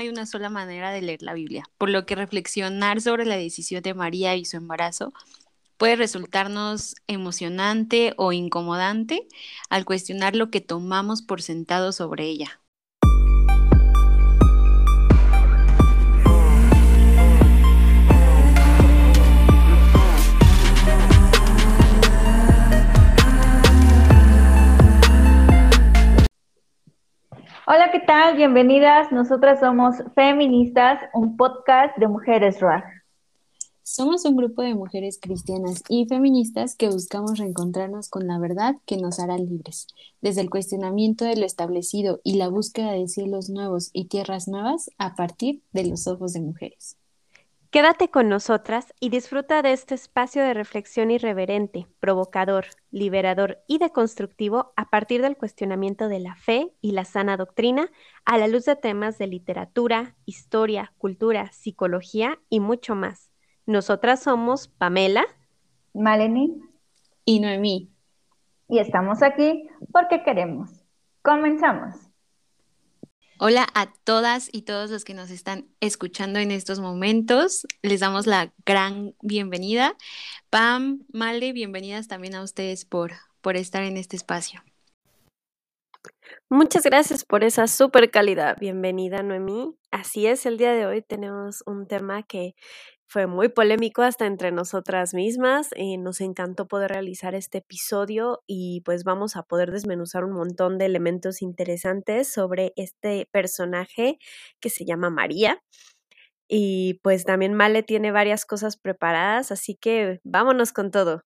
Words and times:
hay 0.00 0.08
una 0.08 0.26
sola 0.26 0.50
manera 0.50 0.90
de 0.90 1.02
leer 1.02 1.22
la 1.22 1.34
Biblia, 1.34 1.64
por 1.78 1.90
lo 1.90 2.06
que 2.06 2.14
reflexionar 2.14 3.00
sobre 3.00 3.24
la 3.24 3.36
decisión 3.36 3.82
de 3.82 3.94
María 3.94 4.36
y 4.36 4.44
su 4.44 4.56
embarazo 4.56 5.12
puede 5.76 5.96
resultarnos 5.96 6.94
emocionante 7.06 8.12
o 8.18 8.32
incomodante 8.32 9.26
al 9.70 9.86
cuestionar 9.86 10.36
lo 10.36 10.50
que 10.50 10.60
tomamos 10.60 11.22
por 11.22 11.40
sentado 11.40 11.92
sobre 11.92 12.26
ella. 12.26 12.59
Hola, 27.72 27.92
¿qué 27.92 28.00
tal? 28.00 28.36
Bienvenidas. 28.36 29.12
Nosotras 29.12 29.60
somos 29.60 29.94
Feministas, 30.16 30.98
un 31.14 31.36
podcast 31.36 31.96
de 31.98 32.08
mujeres 32.08 32.58
rock. 32.58 32.82
Somos 33.84 34.24
un 34.24 34.34
grupo 34.34 34.62
de 34.62 34.74
mujeres 34.74 35.20
cristianas 35.22 35.84
y 35.88 36.04
feministas 36.06 36.74
que 36.74 36.88
buscamos 36.88 37.38
reencontrarnos 37.38 38.08
con 38.08 38.26
la 38.26 38.40
verdad 38.40 38.74
que 38.86 38.96
nos 38.96 39.20
hará 39.20 39.38
libres, 39.38 39.86
desde 40.20 40.40
el 40.40 40.50
cuestionamiento 40.50 41.24
de 41.24 41.36
lo 41.36 41.46
establecido 41.46 42.20
y 42.24 42.38
la 42.38 42.48
búsqueda 42.48 42.90
de 42.90 43.06
cielos 43.06 43.50
nuevos 43.50 43.90
y 43.92 44.06
tierras 44.06 44.48
nuevas 44.48 44.90
a 44.98 45.14
partir 45.14 45.62
de 45.70 45.86
los 45.86 46.08
ojos 46.08 46.32
de 46.32 46.40
mujeres. 46.40 46.96
Quédate 47.70 48.08
con 48.08 48.28
nosotras 48.28 48.92
y 48.98 49.10
disfruta 49.10 49.62
de 49.62 49.70
este 49.70 49.94
espacio 49.94 50.42
de 50.42 50.54
reflexión 50.54 51.12
irreverente, 51.12 51.86
provocador, 52.00 52.64
liberador 52.90 53.62
y 53.68 53.78
deconstructivo 53.78 54.72
a 54.74 54.90
partir 54.90 55.22
del 55.22 55.36
cuestionamiento 55.36 56.08
de 56.08 56.18
la 56.18 56.34
fe 56.34 56.74
y 56.80 56.90
la 56.90 57.04
sana 57.04 57.36
doctrina 57.36 57.88
a 58.24 58.38
la 58.38 58.48
luz 58.48 58.64
de 58.64 58.74
temas 58.74 59.18
de 59.18 59.28
literatura, 59.28 60.16
historia, 60.26 60.92
cultura, 60.98 61.52
psicología 61.52 62.40
y 62.48 62.58
mucho 62.58 62.96
más. 62.96 63.30
Nosotras 63.66 64.20
somos 64.20 64.66
Pamela, 64.66 65.24
Maleni 65.94 66.60
y 67.24 67.38
Noemí. 67.38 67.92
Y 68.68 68.80
estamos 68.80 69.22
aquí 69.22 69.68
porque 69.92 70.24
queremos. 70.24 70.70
Comenzamos. 71.22 72.09
Hola 73.42 73.66
a 73.72 73.90
todas 74.04 74.50
y 74.52 74.62
todos 74.62 74.90
los 74.90 75.02
que 75.02 75.14
nos 75.14 75.30
están 75.30 75.66
escuchando 75.80 76.38
en 76.40 76.50
estos 76.50 76.78
momentos. 76.78 77.66
Les 77.80 78.00
damos 78.00 78.26
la 78.26 78.52
gran 78.66 79.14
bienvenida. 79.22 79.96
Pam, 80.50 81.06
Male, 81.10 81.54
bienvenidas 81.54 82.06
también 82.06 82.34
a 82.34 82.42
ustedes 82.42 82.84
por, 82.84 83.12
por 83.40 83.56
estar 83.56 83.82
en 83.82 83.96
este 83.96 84.14
espacio. 84.14 84.62
Muchas 86.50 86.82
gracias 86.82 87.24
por 87.24 87.42
esa 87.42 87.66
súper 87.66 88.10
calidad. 88.10 88.58
Bienvenida, 88.60 89.22
Noemí. 89.22 89.74
Así 89.90 90.26
es, 90.26 90.44
el 90.44 90.58
día 90.58 90.74
de 90.74 90.84
hoy 90.84 91.00
tenemos 91.00 91.62
un 91.64 91.86
tema 91.86 92.22
que 92.22 92.54
fue 93.10 93.26
muy 93.26 93.48
polémico 93.48 94.02
hasta 94.02 94.24
entre 94.24 94.52
nosotras 94.52 95.14
mismas. 95.14 95.70
Eh, 95.74 95.98
nos 95.98 96.20
encantó 96.20 96.68
poder 96.68 96.92
realizar 96.92 97.34
este 97.34 97.58
episodio 97.58 98.44
y 98.46 98.82
pues 98.84 99.02
vamos 99.02 99.34
a 99.34 99.42
poder 99.42 99.72
desmenuzar 99.72 100.24
un 100.24 100.30
montón 100.30 100.78
de 100.78 100.86
elementos 100.86 101.42
interesantes 101.42 102.32
sobre 102.32 102.72
este 102.76 103.26
personaje 103.32 104.20
que 104.60 104.70
se 104.70 104.84
llama 104.84 105.10
María. 105.10 105.60
Y 106.46 107.00
pues 107.02 107.24
también 107.24 107.52
Male 107.52 107.82
tiene 107.82 108.12
varias 108.12 108.46
cosas 108.46 108.76
preparadas, 108.76 109.50
así 109.50 109.74
que 109.74 110.20
vámonos 110.22 110.72
con 110.72 110.92
todo. 110.92 111.24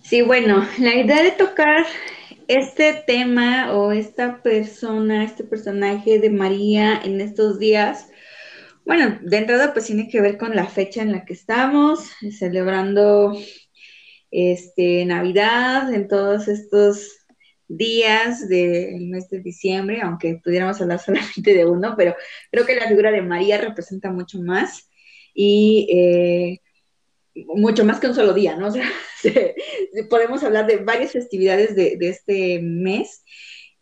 Sí, 0.00 0.22
bueno, 0.22 0.66
la 0.78 0.94
idea 0.94 1.22
de 1.22 1.32
tocar 1.32 1.84
este 2.48 3.04
tema 3.06 3.74
o 3.74 3.92
esta 3.92 4.42
persona, 4.42 5.24
este 5.24 5.44
personaje 5.44 6.18
de 6.20 6.30
María 6.30 6.98
en 7.04 7.20
estos 7.20 7.58
días, 7.58 8.08
bueno, 8.84 9.18
de 9.22 9.36
entrada 9.36 9.72
pues 9.72 9.86
tiene 9.86 10.08
que 10.08 10.20
ver 10.20 10.36
con 10.36 10.54
la 10.54 10.66
fecha 10.66 11.02
en 11.02 11.12
la 11.12 11.24
que 11.24 11.32
estamos, 11.32 12.10
celebrando 12.38 13.36
este, 14.30 15.04
Navidad 15.06 15.92
en 15.92 16.08
todos 16.08 16.48
estos 16.48 17.24
días 17.68 18.48
del 18.48 19.06
mes 19.06 19.28
de 19.30 19.40
diciembre, 19.40 20.00
aunque 20.02 20.40
pudiéramos 20.42 20.80
hablar 20.80 20.98
solamente 21.04 21.54
de 21.54 21.64
uno, 21.64 21.94
pero 21.96 22.14
creo 22.50 22.66
que 22.66 22.74
la 22.74 22.88
figura 22.88 23.10
de 23.10 23.22
María 23.22 23.58
representa 23.58 24.10
mucho 24.10 24.40
más 24.40 24.90
y 25.32 25.88
eh, 25.90 26.60
mucho 27.34 27.84
más 27.84 28.00
que 28.00 28.06
un 28.06 28.14
solo 28.14 28.32
día, 28.32 28.56
¿no? 28.56 28.68
O 28.68 28.70
sea, 28.70 28.84
podemos 30.10 30.44
hablar 30.44 30.66
de 30.66 30.76
varias 30.76 31.12
festividades 31.12 31.74
de, 31.74 31.96
de 31.96 32.08
este 32.10 32.60
mes 32.60 33.24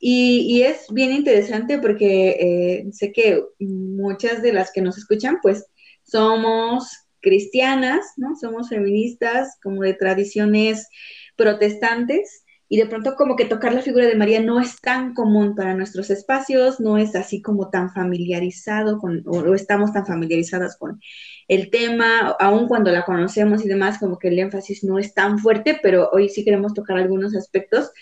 y, 0.05 0.63
es 0.63 0.87
bien 0.91 1.13
interesante 1.13 1.79
porque 1.79 2.31
eh, 2.31 2.93
sé 2.93 3.13
que 3.13 3.41
muchas 3.61 4.43
de 4.43 4.53
las 4.53 4.73
que 4.73 4.83
nos 4.83 4.99
escuchan, 4.99 5.39
pues 5.41 5.65
somos 6.03 7.07
cristianas, 7.21 8.05
¿no? 8.17 8.35
Somos 8.35 8.69
feministas, 8.69 9.59
como 9.63 9.83
de 9.83 9.95
tradiciones 9.95 10.89
protestantes, 11.37 12.43
y 12.69 12.79
de 12.79 12.87
pronto 12.87 13.15
como 13.15 13.37
que 13.37 13.45
tocar 13.45 13.75
la 13.75 13.83
figura 13.83 14.07
de 14.07 14.17
María 14.17 14.41
no 14.41 14.59
es 14.59 14.81
tan 14.81 15.15
común 15.15 15.55
para 15.55 15.75
nuestros 15.75 16.11
espacios, 16.11 16.81
no 16.81 16.99
es 16.99 17.15
así 17.15 17.41
como 17.41 17.71
tan 17.71 17.93
familiarizado 17.93 18.99
con, 18.99 19.23
o, 19.27 19.55
estamos 19.55 19.93
tan 19.93 20.05
familiarizadas 20.05 20.77
con 20.79 21.01
el 21.47 21.71
tema, 21.71 22.35
aun 22.41 22.67
cuando 22.67 22.91
la 22.91 23.05
conocemos 23.05 23.65
y 23.65 23.69
demás, 23.69 23.99
como 24.01 24.19
que 24.19 24.29
el 24.29 24.39
énfasis 24.41 24.83
no 24.83 24.99
es 24.99 25.15
tan 25.15 25.39
fuerte, 25.39 25.79
pero 25.81 26.11
hoy 26.13 26.29
sí 26.29 26.45
queremos 26.45 26.75
tocar 26.75 26.97
algunos 26.97 27.37
aspectos 27.37 27.93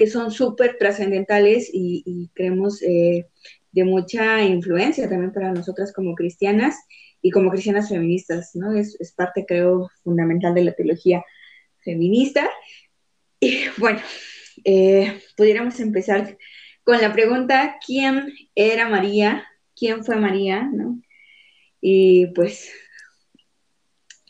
que 0.00 0.06
son 0.06 0.30
súper 0.30 0.78
trascendentales 0.78 1.68
y, 1.70 2.30
creemos 2.32 2.80
eh, 2.80 3.26
de 3.70 3.84
mucha 3.84 4.42
influencia 4.42 5.06
también 5.10 5.30
para 5.30 5.52
nosotras 5.52 5.92
como 5.92 6.14
cristianas 6.14 6.74
y 7.20 7.30
como 7.30 7.50
cristianas 7.50 7.90
feministas, 7.90 8.52
¿no? 8.54 8.74
Es, 8.74 8.96
parte, 9.14 9.44
creo, 9.46 9.90
fundamental 10.02 10.54
de 10.54 10.64
la 10.64 10.72
teología 10.72 11.22
feminista. 11.84 12.48
Y 13.40 13.64
bueno, 13.76 14.00
eh, 14.64 15.20
pudiéramos 15.36 15.78
empezar 15.80 16.38
con 16.82 16.98
la 16.98 17.12
pregunta, 17.12 17.76
¿quién 17.86 18.32
era 18.54 18.88
María? 18.88 19.46
¿Quién 19.76 20.02
fue 20.02 20.16
María? 20.16 20.62
¿no? 20.62 20.98
Y 21.82 22.28
pues 22.28 22.70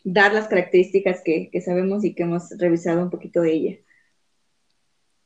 dar 0.03 0.33
las 0.33 0.49
características 0.49 1.21
que 1.23 1.61
sabemos 1.63 2.03
y 2.03 2.13
que 2.13 2.23
hemos 2.23 2.49
revisado 2.57 3.03
un 3.03 3.09
poquito 3.09 3.39
de 3.41 3.53
ella. 3.53 3.77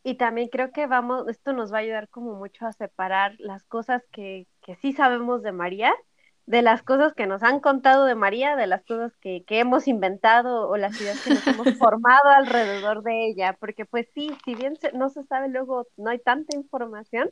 Y 0.08 0.18
también 0.18 0.50
creo 0.50 0.72
que 0.72 0.86
vamos, 0.86 1.28
esto 1.30 1.52
nos 1.52 1.74
va 1.74 1.78
a 1.78 1.82
ayudar 1.82 2.10
como 2.10 2.36
mucho 2.36 2.68
a 2.68 2.74
separar 2.74 3.34
las 3.40 3.64
cosas 3.64 4.04
que, 4.12 4.46
que 4.62 4.76
sí 4.76 4.94
sabemos 4.94 5.42
de 5.42 5.52
María, 5.52 5.92
de 6.46 6.62
las 6.62 6.84
cosas 6.84 7.16
que 7.16 7.26
nos 7.26 7.42
han 7.42 7.60
contado 7.60 8.06
de 8.06 8.14
María, 8.14 8.56
de 8.56 8.68
las 8.68 8.86
cosas 8.86 9.18
que, 9.18 9.44
que 9.46 9.58
hemos 9.60 9.88
inventado 9.88 10.70
o 10.70 10.78
las 10.78 11.02
ideas 11.02 11.24
que 11.24 11.32
nos 11.32 11.48
hemos 11.48 11.74
formado 11.80 12.30
alrededor 12.30 13.02
de 13.02 13.30
ella, 13.30 13.58
porque 13.60 13.86
pues 13.86 14.08
sí, 14.14 14.30
si 14.46 14.54
bien 14.54 14.78
no 14.94 15.10
se 15.10 15.24
sabe 15.24 15.50
luego, 15.50 15.88
no 15.98 16.12
hay 16.12 16.20
tanta 16.20 16.56
información, 16.56 17.32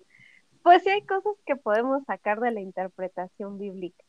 pues 0.64 0.82
sí 0.82 0.90
hay 0.90 1.06
cosas 1.06 1.36
que 1.46 1.56
podemos 1.56 2.04
sacar 2.06 2.40
de 2.40 2.50
la 2.50 2.62
interpretación 2.62 3.60
bíblica. 3.60 4.04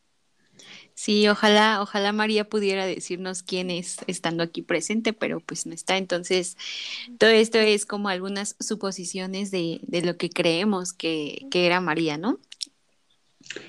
Sí, 0.94 1.26
ojalá, 1.28 1.82
ojalá 1.82 2.12
María 2.12 2.48
pudiera 2.48 2.86
decirnos 2.86 3.42
quién 3.42 3.70
es 3.70 3.98
estando 4.06 4.42
aquí 4.44 4.62
presente, 4.62 5.12
pero 5.12 5.40
pues 5.40 5.66
no 5.66 5.74
está. 5.74 5.96
Entonces, 5.96 6.56
todo 7.18 7.30
esto 7.30 7.58
es 7.58 7.86
como 7.86 8.08
algunas 8.08 8.56
suposiciones 8.60 9.50
de, 9.50 9.80
de 9.82 10.02
lo 10.02 10.16
que 10.16 10.30
creemos 10.30 10.92
que, 10.92 11.46
que 11.50 11.66
era 11.66 11.80
María, 11.80 12.18
¿no? 12.18 12.38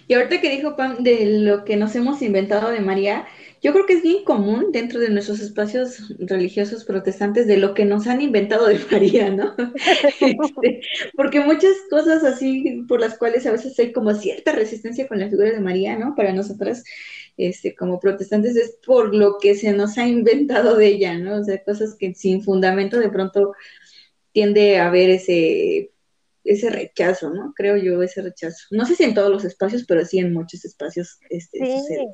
Y 0.07 0.13
ahorita 0.13 0.41
que 0.41 0.49
dijo 0.49 0.75
Pam 0.75 1.03
de 1.03 1.25
lo 1.41 1.65
que 1.65 1.75
nos 1.77 1.95
hemos 1.95 2.21
inventado 2.21 2.69
de 2.71 2.79
María, 2.79 3.27
yo 3.65 3.73
creo 3.73 3.87
que 3.87 3.93
es 3.93 4.03
bien 4.03 4.23
común 4.23 4.67
dentro 4.71 4.99
de 4.99 5.09
nuestros 5.09 5.39
espacios 5.39 6.13
religiosos 6.19 6.85
protestantes 6.85 7.47
de 7.47 7.57
lo 7.57 7.73
que 7.73 7.83
nos 7.83 8.05
han 8.05 8.21
inventado 8.21 8.67
de 8.67 8.77
María, 8.91 9.31
¿no? 9.31 9.55
Este, 10.21 10.81
porque 11.15 11.39
muchas 11.39 11.73
cosas 11.89 12.23
así 12.23 12.83
por 12.87 12.99
las 12.99 13.17
cuales 13.17 13.43
a 13.47 13.51
veces 13.51 13.77
hay 13.79 13.91
como 13.91 14.13
cierta 14.13 14.51
resistencia 14.51 15.07
con 15.07 15.19
la 15.19 15.29
figura 15.29 15.49
de 15.49 15.61
María, 15.61 15.97
¿no? 15.97 16.13
Para 16.13 16.31
nosotras, 16.31 16.83
este, 17.37 17.73
como 17.73 17.99
protestantes, 17.99 18.55
es 18.55 18.77
por 18.85 19.15
lo 19.15 19.39
que 19.39 19.55
se 19.55 19.73
nos 19.73 19.97
ha 19.97 20.07
inventado 20.07 20.77
de 20.77 20.85
ella, 20.85 21.17
¿no? 21.17 21.37
O 21.39 21.43
sea, 21.43 21.63
cosas 21.63 21.95
que 21.95 22.13
sin 22.13 22.43
fundamento 22.43 22.99
de 22.99 23.09
pronto 23.09 23.53
tiende 24.31 24.77
a 24.77 24.89
haber 24.89 25.09
ese 25.09 25.91
ese 26.43 26.69
rechazo, 26.69 27.31
¿no? 27.31 27.51
Creo 27.55 27.77
yo, 27.77 28.03
ese 28.03 28.21
rechazo. 28.21 28.67
No 28.69 28.85
sé 28.85 28.95
si 28.95 29.05
en 29.05 29.15
todos 29.15 29.31
los 29.31 29.43
espacios, 29.43 29.85
pero 29.87 30.05
sí 30.05 30.19
en 30.19 30.33
muchos 30.33 30.63
espacios 30.65 31.17
este, 31.31 31.65
sí. 31.65 32.05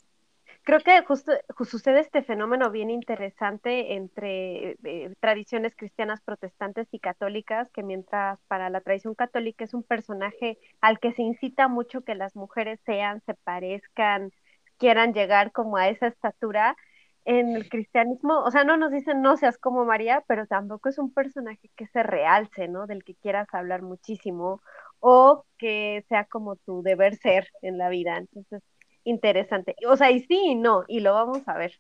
Creo 0.72 0.80
que 0.80 1.06
justo, 1.06 1.34
sucede 1.66 2.00
este 2.00 2.24
fenómeno 2.24 2.72
bien 2.72 2.90
interesante 2.90 3.94
entre 3.96 4.78
eh, 4.86 5.14
tradiciones 5.20 5.76
cristianas 5.76 6.22
protestantes 6.22 6.88
y 6.94 7.00
católicas, 7.00 7.70
que 7.74 7.84
mientras 7.84 8.40
para 8.48 8.70
la 8.70 8.80
tradición 8.80 9.14
católica 9.14 9.66
es 9.66 9.74
un 9.74 9.84
personaje 9.84 10.58
al 10.80 11.00
que 11.00 11.12
se 11.12 11.24
incita 11.24 11.68
mucho 11.68 12.06
que 12.06 12.16
las 12.16 12.38
mujeres 12.38 12.80
sean, 12.86 13.22
se 13.26 13.34
parezcan, 13.34 14.32
quieran 14.78 15.14
llegar 15.14 15.52
como 15.52 15.76
a 15.76 15.90
esa 15.90 16.08
estatura, 16.08 16.78
en 17.26 17.54
el 17.54 17.68
cristianismo, 17.68 18.40
o 18.40 18.50
sea, 18.50 18.64
no 18.64 18.78
nos 18.78 18.92
dicen 18.94 19.22
no 19.22 19.36
seas 19.36 19.58
como 19.58 19.84
María, 19.84 20.24
pero 20.26 20.48
tampoco 20.48 20.88
es 20.88 20.98
un 20.98 21.14
personaje 21.14 21.70
que 21.76 21.88
se 21.88 22.02
realce, 22.02 22.70
¿no? 22.70 22.88
Del 22.88 23.04
que 23.04 23.16
quieras 23.16 23.50
hablar 23.54 23.82
muchísimo 23.82 24.62
o 25.00 25.44
que 25.58 26.06
sea 26.08 26.24
como 26.26 26.56
tu 26.56 26.82
deber 26.82 27.16
ser 27.18 27.50
en 27.62 27.78
la 27.78 27.90
vida. 27.90 28.18
Entonces, 28.18 28.64
interesante. 29.04 29.76
O 29.88 29.98
sea, 29.98 30.12
y 30.12 30.22
sí 30.22 30.40
y 30.52 30.56
no, 30.56 30.84
y 30.88 31.00
lo 31.00 31.14
vamos 31.14 31.42
a 31.48 31.58
ver. 31.58 31.80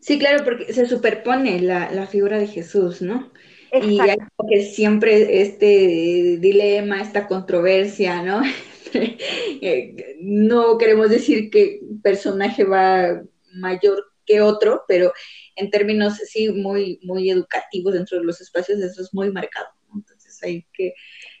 Sí, 0.00 0.18
claro, 0.18 0.44
porque 0.44 0.72
se 0.72 0.86
superpone 0.86 1.60
la, 1.60 1.90
la 1.92 2.06
figura 2.06 2.38
de 2.38 2.46
Jesús, 2.46 3.02
¿no? 3.02 3.30
Y 3.72 4.00
hay 4.00 4.16
que 4.48 4.62
siempre 4.64 5.42
este 5.42 6.38
dilema, 6.38 7.00
esta 7.00 7.26
controversia, 7.26 8.22
¿no? 8.22 8.42
Eh, 8.92 10.16
no 10.20 10.76
queremos 10.76 11.10
decir 11.10 11.48
que 11.48 11.80
personaje 12.02 12.64
va 12.64 13.22
mayor 13.52 14.04
que 14.26 14.40
otro, 14.40 14.82
pero 14.88 15.12
en 15.54 15.70
términos 15.70 16.14
sí 16.26 16.50
muy, 16.50 16.98
muy 17.04 17.30
educativos 17.30 17.94
dentro 17.94 18.18
de 18.18 18.24
los 18.24 18.40
espacios, 18.40 18.80
eso 18.80 19.00
es 19.00 19.14
muy 19.14 19.30
marcado. 19.30 19.68
Entonces 19.94 20.42
hay 20.42 20.66
que 20.72 20.94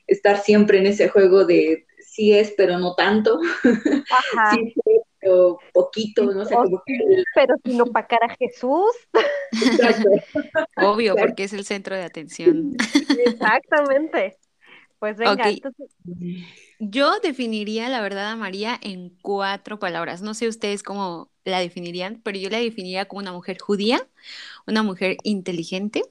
estar 0.06 0.40
siempre 0.40 0.78
en 0.78 0.86
ese 0.86 1.08
juego 1.08 1.44
de 1.44 1.86
sí 2.10 2.32
es, 2.32 2.52
pero 2.56 2.78
no 2.78 2.94
tanto. 2.94 3.38
Ajá. 4.10 4.54
sí 4.54 4.72
es, 4.76 5.02
pero 5.20 5.58
poquito, 5.72 6.24
no 6.24 6.44
sé. 6.44 6.54
cómo 6.54 6.82
Pero 7.34 7.54
si 7.64 7.76
no 7.76 7.86
para 7.86 8.06
a 8.22 8.36
Jesús. 8.36 8.90
Obvio, 10.76 11.14
porque 11.14 11.44
es 11.44 11.52
el 11.52 11.64
centro 11.64 11.94
de 11.94 12.02
atención. 12.02 12.76
Exactamente. 13.24 14.36
Pues 14.98 15.16
venga, 15.16 15.48
entonces... 15.48 15.88
Yo 16.78 17.20
definiría 17.20 17.88
la 17.88 18.00
verdad 18.00 18.32
a 18.32 18.36
María 18.36 18.78
en 18.82 19.16
cuatro 19.22 19.78
palabras. 19.78 20.20
No 20.20 20.34
sé 20.34 20.48
ustedes 20.48 20.82
cómo 20.82 21.30
la 21.44 21.60
definirían, 21.60 22.20
pero 22.22 22.38
yo 22.38 22.50
la 22.50 22.58
definiría 22.58 23.06
como 23.06 23.20
una 23.20 23.32
mujer 23.32 23.58
judía, 23.58 24.06
una 24.66 24.82
mujer 24.82 25.16
inteligente, 25.22 26.02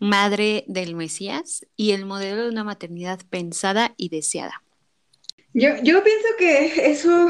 madre 0.00 0.64
del 0.66 0.96
Mesías 0.96 1.66
y 1.76 1.92
el 1.92 2.04
modelo 2.04 2.42
de 2.42 2.48
una 2.48 2.64
maternidad 2.64 3.20
pensada 3.30 3.94
y 3.96 4.08
deseada. 4.08 4.62
Yo, 5.52 5.70
yo 5.82 6.02
pienso 6.04 6.28
que 6.38 6.90
eso 6.90 7.28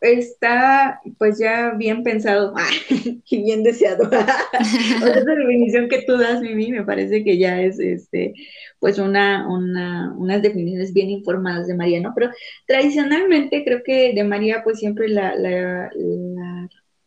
está 0.00 1.00
pues 1.16 1.38
ya 1.38 1.70
bien 1.70 2.02
pensado 2.02 2.52
y 3.30 3.42
bien 3.42 3.62
deseado. 3.62 4.10
esa 4.52 5.34
definición 5.34 5.88
que 5.88 6.02
tú 6.02 6.16
das, 6.16 6.40
Mimi, 6.40 6.72
me 6.72 6.84
parece 6.84 7.22
que 7.22 7.38
ya 7.38 7.60
es 7.60 7.78
este 7.78 8.34
pues 8.80 8.98
una, 8.98 9.48
una, 9.48 10.12
unas 10.16 10.42
definiciones 10.42 10.92
bien 10.92 11.08
informadas 11.10 11.68
de 11.68 11.76
María, 11.76 12.00
¿no? 12.00 12.12
Pero 12.16 12.30
tradicionalmente 12.66 13.62
creo 13.64 13.82
que 13.84 14.12
de 14.12 14.24
María 14.24 14.62
pues 14.64 14.80
siempre 14.80 15.08
la, 15.08 15.36
la, 15.36 15.88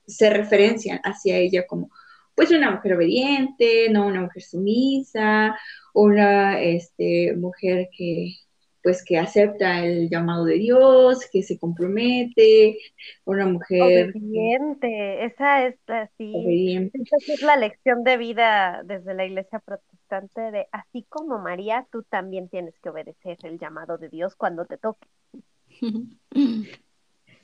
se 0.07 0.29
referencia 0.29 1.01
hacia 1.03 1.37
ella 1.37 1.67
como 1.67 1.89
pues 2.33 2.51
una 2.51 2.71
mujer 2.71 2.93
obediente, 2.93 3.89
no 3.89 4.07
una 4.07 4.21
mujer 4.21 4.43
sumisa, 4.43 5.57
una 5.93 6.61
este, 6.61 7.33
mujer 7.35 7.89
que, 7.97 8.35
pues 8.85 9.03
que 9.03 9.17
acepta 9.17 9.83
el 9.83 10.11
llamado 10.11 10.45
de 10.45 10.59
Dios, 10.59 11.27
que 11.31 11.41
se 11.41 11.57
compromete, 11.57 12.77
una 13.23 13.47
mujer 13.47 14.11
obediente, 14.11 15.25
esa 15.25 15.65
es 15.65 15.75
así, 15.87 16.91
esa 16.93 17.33
es 17.33 17.41
la 17.41 17.57
lección 17.57 18.03
de 18.03 18.17
vida 18.17 18.83
desde 18.85 19.15
la 19.15 19.25
iglesia 19.25 19.57
protestante 19.57 20.51
de 20.51 20.67
así 20.71 21.03
como 21.09 21.39
María, 21.39 21.87
tú 21.91 22.03
también 22.03 22.47
tienes 22.47 22.77
que 22.77 22.89
obedecer 22.89 23.39
el 23.41 23.57
llamado 23.57 23.97
de 23.97 24.09
Dios 24.09 24.35
cuando 24.35 24.65
te 24.65 24.77
toque. 24.77 25.07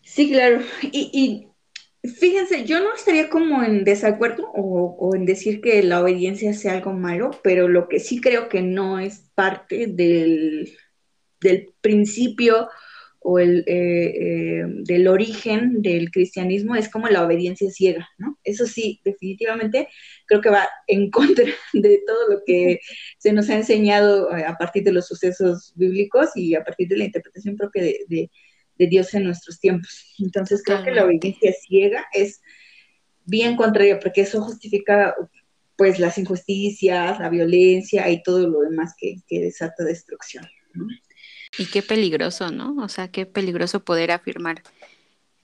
Sí, 0.03 0.31
claro, 0.31 0.61
y, 0.81 1.47
Fíjense, 2.03 2.65
yo 2.65 2.79
no 2.79 2.95
estaría 2.95 3.29
como 3.29 3.61
en 3.61 3.83
desacuerdo 3.83 4.49
o, 4.55 4.95
o, 4.97 5.15
en 5.15 5.23
decir 5.23 5.61
que 5.61 5.83
la 5.83 6.01
obediencia 6.01 6.51
sea 6.55 6.73
algo 6.73 6.93
malo, 6.93 7.29
pero 7.43 7.67
lo 7.67 7.87
que 7.87 7.99
sí 7.99 8.19
creo 8.19 8.49
que 8.49 8.63
no 8.63 8.97
es 8.97 9.29
parte 9.35 9.85
del, 9.85 10.75
del 11.41 11.73
principio 11.81 12.69
o 13.23 13.37
el, 13.37 13.59
eh, 13.67 14.13
eh, 14.15 14.63
del 14.67 15.07
origen 15.07 15.83
del 15.83 16.09
cristianismo 16.09 16.75
es 16.75 16.89
como 16.89 17.07
la 17.07 17.23
obediencia 17.23 17.69
ciega, 17.69 18.09
¿no? 18.17 18.39
Eso 18.43 18.65
sí, 18.65 18.99
definitivamente 19.05 19.87
creo 20.25 20.41
que 20.41 20.49
va 20.49 20.67
en 20.87 21.11
contra 21.45 21.45
de 21.73 22.01
todo 22.07 22.29
lo 22.29 22.41
que 22.45 22.79
se 23.19 23.31
nos 23.31 23.49
ha 23.49 23.55
enseñado 23.57 24.35
eh, 24.35 24.43
a 24.43 24.55
partir 24.55 24.83
de 24.83 24.91
los 24.91 25.07
sucesos 25.07 25.71
bíblicos 25.75 26.29
y 26.35 26.55
a 26.55 26.63
partir 26.63 26.87
de 26.87 26.97
la 26.97 27.05
interpretación 27.05 27.55
propia 27.55 27.83
de, 27.83 28.29
Dios 28.77 29.13
en 29.13 29.25
nuestros 29.25 29.59
tiempos. 29.59 30.15
Entonces 30.17 30.63
creo 30.65 30.83
que 30.83 30.89
la 30.89 31.05
obediencia 31.05 31.53
ciega 31.53 32.03
es 32.13 32.41
bien 33.25 33.55
contraria, 33.55 33.99
porque 33.99 34.21
eso 34.21 34.41
justifica 34.41 35.13
pues 35.75 35.99
las 35.99 36.17
injusticias, 36.17 37.19
la 37.19 37.29
violencia 37.29 38.09
y 38.09 38.23
todo 38.23 38.49
lo 38.49 38.61
demás 38.61 38.95
que, 38.97 39.17
que 39.27 39.39
desata 39.39 39.83
destrucción. 39.83 40.47
¿no? 40.73 40.87
Y 41.57 41.65
qué 41.65 41.81
peligroso, 41.81 42.51
¿no? 42.51 42.75
O 42.83 42.87
sea, 42.87 43.09
qué 43.09 43.25
peligroso 43.25 43.83
poder 43.83 44.11
afirmar 44.11 44.63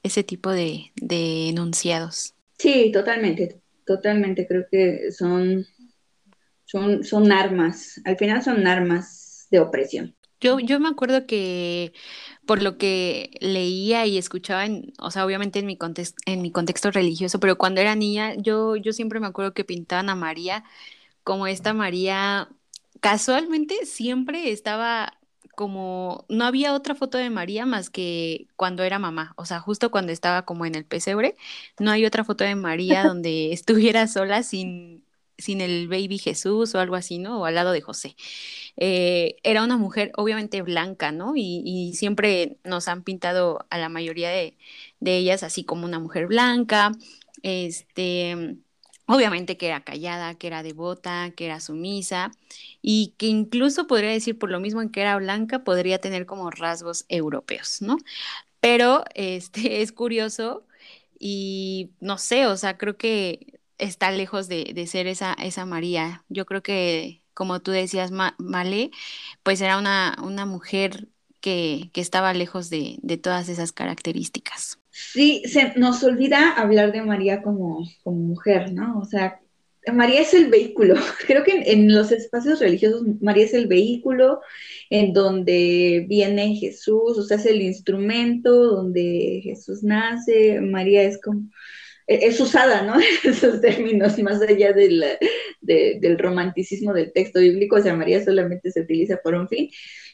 ese 0.04 0.24
tipo 0.24 0.51
de, 0.51 0.92
enunciados. 1.01 2.33
Sí, 2.57 2.92
totalmente, 2.92 3.59
totalmente. 3.86 4.48
Creo 4.48 4.65
que 4.71 5.12
son, 5.12 5.65
son, 6.65 7.04
son 7.04 7.31
armas, 7.31 8.01
al 8.06 8.18
final 8.18 8.42
son 8.44 8.65
armas 8.68 9.48
de 9.51 9.59
opresión. 9.59 10.15
Yo, 10.39 10.59
yo 10.59 10.80
me 10.80 10.88
acuerdo 10.88 11.25
que 11.25 11.94
por 12.45 12.62
lo 12.62 12.77
que 12.77 13.31
leía 13.42 14.06
y 14.06 14.18
escuchaba, 14.18 14.65
en, 14.65 14.94
o 15.00 15.09
sea, 15.09 15.25
obviamente 15.25 15.59
en 15.59 15.65
mi, 15.65 15.77
contexto, 15.77 16.15
en 16.27 16.42
mi 16.44 16.51
contexto 16.51 16.92
religioso, 16.92 17.39
pero 17.39 17.57
cuando 17.57 17.81
era 17.81 17.95
niña, 17.95 18.36
yo, 18.36 18.75
yo 18.75 18.94
siempre 18.94 19.19
me 19.19 19.27
acuerdo 19.27 19.54
que 19.54 19.65
pintaban 19.65 20.09
a 20.09 20.15
María 20.15 20.63
como 21.24 21.48
esta 21.48 21.74
María, 21.74 22.50
casualmente 23.01 23.86
siempre 23.86 24.51
estaba 24.51 25.17
como 25.57 26.24
no 26.30 26.45
había 26.45 26.75
otra 26.75 26.94
foto 26.94 27.18
de 27.18 27.31
María 27.31 27.65
más 27.65 27.89
que 27.89 28.48
cuando 28.56 28.83
era 28.83 29.00
mamá, 29.00 29.33
o 29.38 29.45
sea, 29.45 29.59
justo 29.59 29.89
cuando 29.89 30.12
estaba 30.12 30.45
como 30.45 30.68
en 30.68 30.75
el 30.75 30.86
pesebre, 30.86 31.36
no 31.80 31.89
hay 31.89 32.06
otra 32.06 32.24
foto 32.24 32.44
de 32.44 32.54
María 32.54 33.04
donde 33.07 33.51
estuviera 33.54 34.07
sola 34.07 34.44
sin, 34.44 35.04
sin 35.39 35.59
el 35.62 35.88
baby 35.88 36.19
Jesús 36.19 36.75
o 36.75 36.80
algo 36.80 36.95
así, 36.95 37.18
¿no? 37.18 37.42
O 37.42 37.45
al 37.45 37.56
lado 37.56 37.71
de 37.71 37.81
José. 37.81 38.15
Eh, 38.77 39.38
era 39.42 39.63
una 39.63 39.77
mujer 39.77 40.12
obviamente 40.15 40.62
blanca, 40.62 41.12
¿no? 41.12 41.36
Y, 41.36 41.63
y, 41.65 41.95
siempre 41.95 42.57
nos 42.63 42.88
han 42.88 43.01
pintado 43.04 43.65
a 43.71 43.80
la 43.80 43.89
mayoría 43.89 44.30
de, 44.30 44.56
de 45.00 45.18
ellas 45.18 45.42
así 45.42 45.63
como 45.63 45.86
una 45.86 46.00
mujer 46.00 46.27
blanca, 46.27 46.92
este 47.42 48.57
Obviamente 49.07 49.57
que 49.57 49.68
era 49.68 49.83
callada, 49.83 50.36
que 50.36 50.48
era 50.48 50.63
devota, 50.63 51.31
que 51.36 51.45
era 51.45 51.59
sumisa 51.62 52.31
y 52.81 53.13
que 53.18 53.27
incluso 53.27 53.88
podría 53.88 54.12
decir 54.12 54.38
por 54.38 54.51
lo 54.51 54.59
mismo 54.59 54.81
en 54.81 54.89
que 54.89 55.01
era 55.01 55.18
blanca, 55.18 55.63
podría 55.63 56.00
tener 56.00 56.25
como 56.25 56.51
rasgos 56.51 57.06
europeos, 57.09 57.81
¿no? 57.81 57.98
Pero 58.59 59.06
este 59.15 59.81
es 59.81 59.92
curioso 59.92 60.65
y 61.19 61.92
no 61.99 62.18
sé, 62.18 62.47
o 62.47 62.57
sea, 62.57 62.78
creo 62.78 62.97
que 62.97 63.59
está 63.78 64.11
lejos 64.11 64.47
de, 64.49 64.87
ser 64.87 65.07
esa, 65.07 65.33
esa 65.33 65.66
María. 65.66 66.26
Yo 66.30 66.45
creo 66.45 66.64
que, 66.64 67.23
como 67.33 67.61
tú 67.61 67.71
decías, 67.71 68.11
Male, 68.11 68.92
pues 69.44 69.61
era 69.61 69.78
una, 69.78 70.18
una 70.23 70.45
mujer 70.45 71.07
que, 71.42 71.92
que 71.94 72.02
estaba 72.02 72.33
lejos 72.33 72.69
de, 72.69 72.97
de 73.02 73.18
todas 73.18 73.49
esas 73.49 73.71
características. 73.71 74.80
Sí, 74.99 75.44
se 75.45 75.73
nos 75.75 76.04
olvida 76.04 76.54
hablar 76.54 76.92
de 76.92 77.04
María 77.04 77.44
como, 77.44 77.87
como 78.04 78.18
mujer, 78.18 78.73
¿no? 78.73 78.99
O 78.99 79.06
sea, 79.06 79.39
María 79.94 80.21
es 80.21 80.33
el 80.33 80.47
vehículo. 80.47 80.95
Creo 81.27 81.44
que 81.44 81.71
en, 81.71 81.94
los 81.94 82.11
espacios 82.11 82.59
religiosos 82.59 83.04
María 83.21 83.45
es 83.45 83.54
el 83.54 83.68
vehículo 83.68 84.42
en 84.89 85.13
donde 85.13 86.04
viene 86.09 86.56
Jesús, 86.56 87.16
o 87.16 87.21
sea, 87.21 87.37
es 87.37 87.45
el 87.45 87.61
instrumento 87.61 88.51
donde 88.51 89.42
Jesús 89.44 89.83
nace. 89.83 90.61
María 90.61 91.04
es 91.04 91.21
como, 91.21 91.47
e, 92.07 92.25
es 92.25 92.39
usada, 92.39 92.81
¿no? 92.81 92.95
Esos 93.23 93.61
términos, 93.61 94.18
más 94.18 94.42
allá 94.42 94.73
del, 95.61 95.99
del 95.99 96.18
romanticismo 96.18 96.94
del 96.94 97.11
texto 97.14 97.40
bíblico, 97.40 97.78
o 97.78 97.81
sea, 97.81 97.95
María 97.95 98.23
solamente 98.23 98.71
se 98.71 98.81
utiliza 98.81 99.18
por 99.23 99.35
un 99.35 99.47
fin 99.47 99.69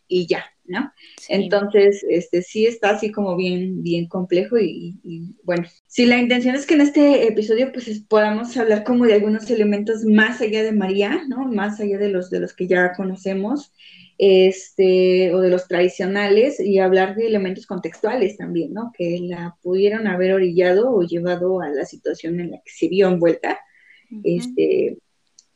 y 0.08 0.28
ya, 0.28 0.46
¿no? 0.66 0.92
Entonces, 1.30 2.06
este 2.10 2.42
sí 2.42 2.66
está 2.66 2.92
así 2.92 3.12
como 3.12 3.36
bien, 3.36 3.84
bien 3.84 4.08
complejo 4.08 4.58
y, 4.60 4.98
bueno, 5.44 5.66
si 5.88 6.06
la 6.06 6.18
intención 6.18 6.56
es 6.56 6.66
que 6.66 6.76
en 6.76 6.82
este 6.82 7.28
episodio 7.28 7.72
pues 7.72 8.04
podamos 8.08 8.56
hablar 8.58 8.84
como 8.84 9.06
de 9.06 9.16
algunos 9.16 9.50
elementos 9.50 10.04
más 10.04 10.42
allá 10.42 10.64
de 10.64 10.72
María, 10.72 11.24
¿no? 11.28 11.48
Más 11.48 11.80
allá 11.80 11.98
de 11.98 12.10
los 12.10 12.30
de 12.30 12.40
los 12.40 12.54
que 12.54 12.68
ya 12.68 12.94
conocemos, 12.94 13.74
este, 14.18 15.34
o 15.34 15.42
de 15.42 15.50
los 15.50 15.68
tradicionales 15.68 16.60
y 16.60 16.80
hablar 16.80 17.16
de 17.16 17.28
elementos 17.28 17.66
contextuales 17.66 18.38
también, 18.38 18.74
¿no? 18.74 18.92
Que 18.96 19.20
la 19.22 19.58
pudieron 19.62 20.08
haber 20.08 20.34
orillado 20.34 20.92
o 20.92 21.04
llevado 21.04 21.62
a 21.62 21.70
la 21.70 21.86
situación 21.86 22.40
en 22.40 22.52
la 22.52 22.58
que 22.58 22.72
se 22.72 22.88
vio 22.88 23.08
envuelta, 23.08 23.60
este, 24.24 25.00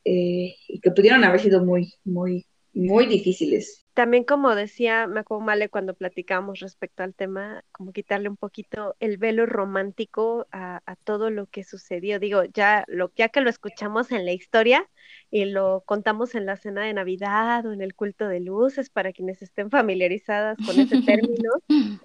eh, 0.08 0.56
y 0.68 0.80
que 0.80 0.90
pudieron 0.90 1.22
haber 1.24 1.40
sido 1.40 1.62
muy, 1.62 1.92
muy 2.04 2.46
muy 2.78 3.06
difíciles. 3.06 3.84
También 3.94 4.22
como 4.22 4.54
decía 4.54 5.08
Male 5.08 5.68
cuando 5.68 5.94
platicamos 5.94 6.60
respecto 6.60 7.02
al 7.02 7.14
tema, 7.14 7.64
como 7.72 7.92
quitarle 7.92 8.28
un 8.28 8.36
poquito 8.36 8.94
el 9.00 9.16
velo 9.16 9.46
romántico 9.46 10.46
a, 10.52 10.80
todo 11.02 11.30
lo 11.30 11.46
que 11.46 11.64
sucedió. 11.64 12.20
Digo, 12.20 12.44
ya, 12.44 12.84
lo, 12.86 13.10
ya 13.16 13.30
que 13.30 13.40
lo 13.40 13.50
escuchamos 13.50 14.12
en 14.12 14.24
la 14.24 14.32
historia 14.32 14.88
y 15.28 15.46
lo 15.46 15.82
contamos 15.84 16.36
en 16.36 16.46
la 16.46 16.56
cena 16.56 16.84
de 16.84 16.94
Navidad 16.94 17.66
o 17.66 17.72
en 17.72 17.82
el 17.82 17.96
culto 17.96 18.28
de 18.28 18.38
luces, 18.38 18.90
para 18.90 19.12
quienes 19.12 19.42
estén 19.42 19.70
familiarizadas 19.70 20.56
con 20.64 20.78
ese 20.78 21.02
término, 21.02 21.50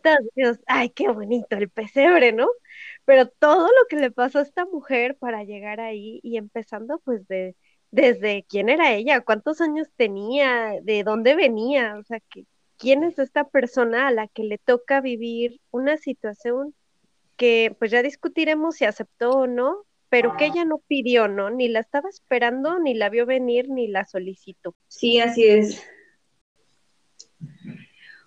todos 0.02 0.18
decimos, 0.36 0.60
ay, 0.66 0.90
qué 0.90 1.10
bonito 1.10 1.56
el 1.56 1.70
pesebre, 1.70 2.32
¿no? 2.32 2.48
Pero 3.06 3.28
todo 3.28 3.68
lo 3.68 3.88
que 3.88 3.98
le 3.98 4.10
pasó 4.10 4.40
a 4.40 4.44
esta 4.44 4.66
mujer 4.66 5.18
para 5.20 5.44
llegar 5.44 5.80
ahí 5.80 6.20
y 6.24 6.38
empezando 6.38 7.00
pues 7.06 7.28
de 7.28 7.56
desde 7.94 8.44
quién 8.50 8.70
era 8.70 8.92
ella, 8.92 9.22
cuántos 9.22 9.62
años 9.62 9.88
tenía, 9.96 10.80
de 10.82 11.04
dónde 11.04 11.36
venía, 11.36 11.96
o 12.00 12.04
sea, 12.04 12.20
que, 12.22 12.46
quién 12.76 13.04
es 13.04 13.20
esta 13.20 13.44
persona 13.44 14.08
a 14.08 14.12
la 14.12 14.28
que 14.28 14.44
le 14.44 14.58
toca 14.58 15.00
vivir 15.00 15.62
una 15.70 15.98
situación 15.98 16.74
que 17.38 17.76
pues 17.78 17.92
ya 17.92 18.02
discutiremos 18.02 18.78
si 18.78 18.86
aceptó 18.86 19.30
o 19.30 19.48
no, 19.48 19.86
pero 20.10 20.36
que 20.38 20.48
ella 20.48 20.66
no 20.66 20.82
pidió, 20.88 21.28
¿no? 21.28 21.52
Ni 21.52 21.68
la 21.68 21.80
estaba 21.80 22.10
esperando, 22.10 22.80
ni 22.80 22.96
la 22.96 23.10
vio 23.10 23.28
venir, 23.28 23.70
ni 23.70 23.88
la 23.88 24.06
solicitó. 24.06 24.76
Sí, 24.88 25.20
así 25.20 25.46
es. 25.46 25.84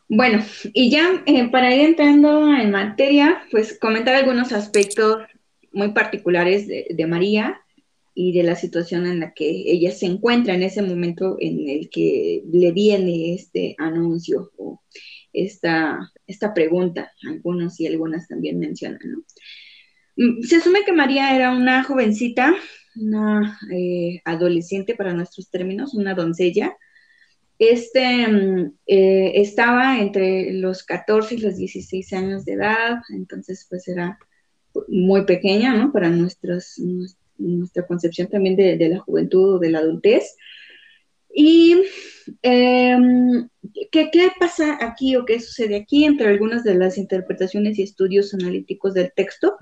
Bueno, 0.09 0.45
y 0.73 0.91
ya 0.91 1.25
eh, 1.27 1.49
para 1.49 1.75
ir 1.75 1.81
entrando 1.81 2.55
en 2.55 2.71
materia, 2.71 3.43
pues 3.51 3.77
comentar 3.81 4.15
algunos 4.15 4.53
aspectos 4.53 5.27
muy 5.73 5.91
particulares 5.91 6.69
de 6.69 7.07
María 7.07 7.61
y 8.19 8.33
de 8.33 8.43
la 8.43 8.57
situación 8.57 9.07
en 9.07 9.21
la 9.21 9.35
que 9.35 9.47
ella 9.47 9.93
se 9.93 10.07
encuentra 10.07 10.55
en 10.55 10.63
ese 10.63 10.81
momento 10.81 11.37
en 11.39 11.69
el 11.69 11.91
que 11.91 12.43
le 12.51 12.73
viene 12.73 13.35
este 13.35 13.75
anuncio 13.77 14.53
o 14.57 14.81
esta, 15.35 16.11
esta 16.27 16.55
pregunta. 16.55 17.13
Algunos 17.29 17.79
y 17.79 17.87
algunas 17.87 18.27
también 18.27 18.59
mencionan. 18.59 18.99
Mm, 20.17 20.41
se 20.43 20.57
asume 20.57 20.87
que 20.87 20.95
María 20.95 21.37
era 21.37 21.53
una 21.53 21.85
jovencita, 21.85 22.55
una 22.97 23.61
eh, 23.71 24.23
adolescente 24.25 24.95
para 24.95 25.13
nuestros 25.13 25.51
términos, 25.51 25.93
una 25.93 26.15
doncella. 26.15 26.75
Este 27.59 28.27
mm, 28.29 28.73
eh, 28.87 29.33
estaba 29.35 30.01
entre 30.01 30.55
los 30.55 30.85
14 30.85 31.35
y 31.35 31.39
los 31.39 31.59
16 31.59 32.15
años 32.15 32.47
de 32.47 32.55
edad, 32.55 33.03
entonces 33.11 33.67
pues 33.69 33.87
era 33.89 34.19
muy 34.89 35.27
pequeña, 35.27 35.75
¿no? 35.75 35.93
Para 35.93 36.09
nuestros, 36.09 36.81
nuestra 37.39 37.87
concepción 37.87 38.29
también 38.29 38.57
de, 38.57 38.89
la 38.89 38.99
juventud 38.99 39.55
o 39.55 39.59
de 39.59 39.71
la 39.71 39.79
adultez. 39.81 40.37
¿Y 41.39 41.77
em, 42.41 43.49
¿qué, 43.93 44.11
¿qué, 44.11 44.31
pasa 44.41 44.79
aquí 44.81 45.17
o 45.17 45.27
qué 45.27 45.39
sucede 45.39 45.77
aquí? 45.77 46.05
Entre 46.05 46.29
algunas 46.29 46.65
de 46.65 46.75
las 46.77 46.97
interpretaciones 46.97 47.79
y 47.79 47.83
estudios 47.83 48.33
analíticos 48.33 48.95
del 48.95 49.13
texto, 49.15 49.57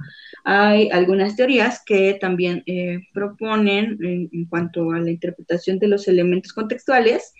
hay 0.45 0.88
algunas 0.90 1.35
teorías 1.35 1.83
que 1.85 2.16
también 2.21 2.62
eh, 2.66 3.00
proponen 3.12 3.99
en, 4.02 4.47
cuanto 4.47 4.93
a 4.93 5.00
la 5.00 5.11
interpretación 5.11 5.78
de 5.78 5.88
los 5.88 6.07
elementos 6.07 6.52
contextuales, 6.52 7.33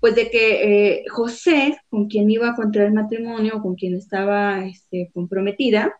pues 0.00 0.14
de 0.14 0.30
que 0.30 0.94
eh, 0.94 1.04
José, 1.10 1.76
con 1.90 2.08
quien 2.08 2.30
iba 2.30 2.50
a 2.50 2.54
contraer 2.54 2.92
matrimonio, 2.92 3.60
con 3.60 3.74
quien 3.74 3.94
estaba 3.94 4.64
este, 4.64 5.10
comprometida, 5.12 5.94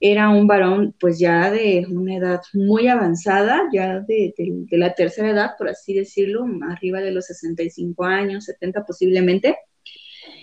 era 0.00 0.30
un 0.30 0.46
varón 0.46 0.94
pues 0.98 1.18
ya 1.18 1.50
de 1.50 1.86
una 1.90 2.16
edad 2.16 2.40
muy 2.54 2.88
avanzada, 2.88 3.68
ya 3.72 4.00
de, 4.00 4.34
la 4.70 4.94
tercera 4.94 5.30
edad, 5.30 5.50
por 5.58 5.68
así 5.68 5.92
decirlo, 5.94 6.46
arriba 6.68 7.00
de 7.00 7.10
los 7.10 7.26
65 7.26 8.04
años, 8.04 8.46
70 8.46 8.84
posiblemente, 8.86 9.58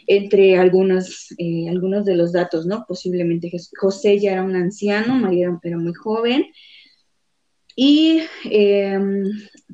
entre 0.06 0.58
algunos, 0.58 1.34
eh, 1.38 1.68
algunos 1.70 2.06
de 2.06 2.16
los 2.16 2.32
datos, 2.32 2.66
¿no? 2.66 2.86
Posiblemente 2.88 3.52
José 3.78 4.20
ya 4.20 4.34
era 4.34 4.44
un 4.44 4.56
anciano, 4.56 5.16
María 5.16 5.60
era 5.64 5.78
muy 5.78 5.94
joven. 5.94 6.46
Y 7.76 8.22
em, 8.46 9.24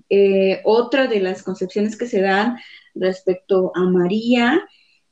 eh, 0.10 0.62
otra 0.66 1.08
de 1.08 1.20
las 1.20 1.44
concepciones 1.44 1.98
que 1.98 2.08
se 2.08 2.22
dan 2.22 2.58
respecto 2.96 3.72
a 3.76 3.84
María 3.84 4.62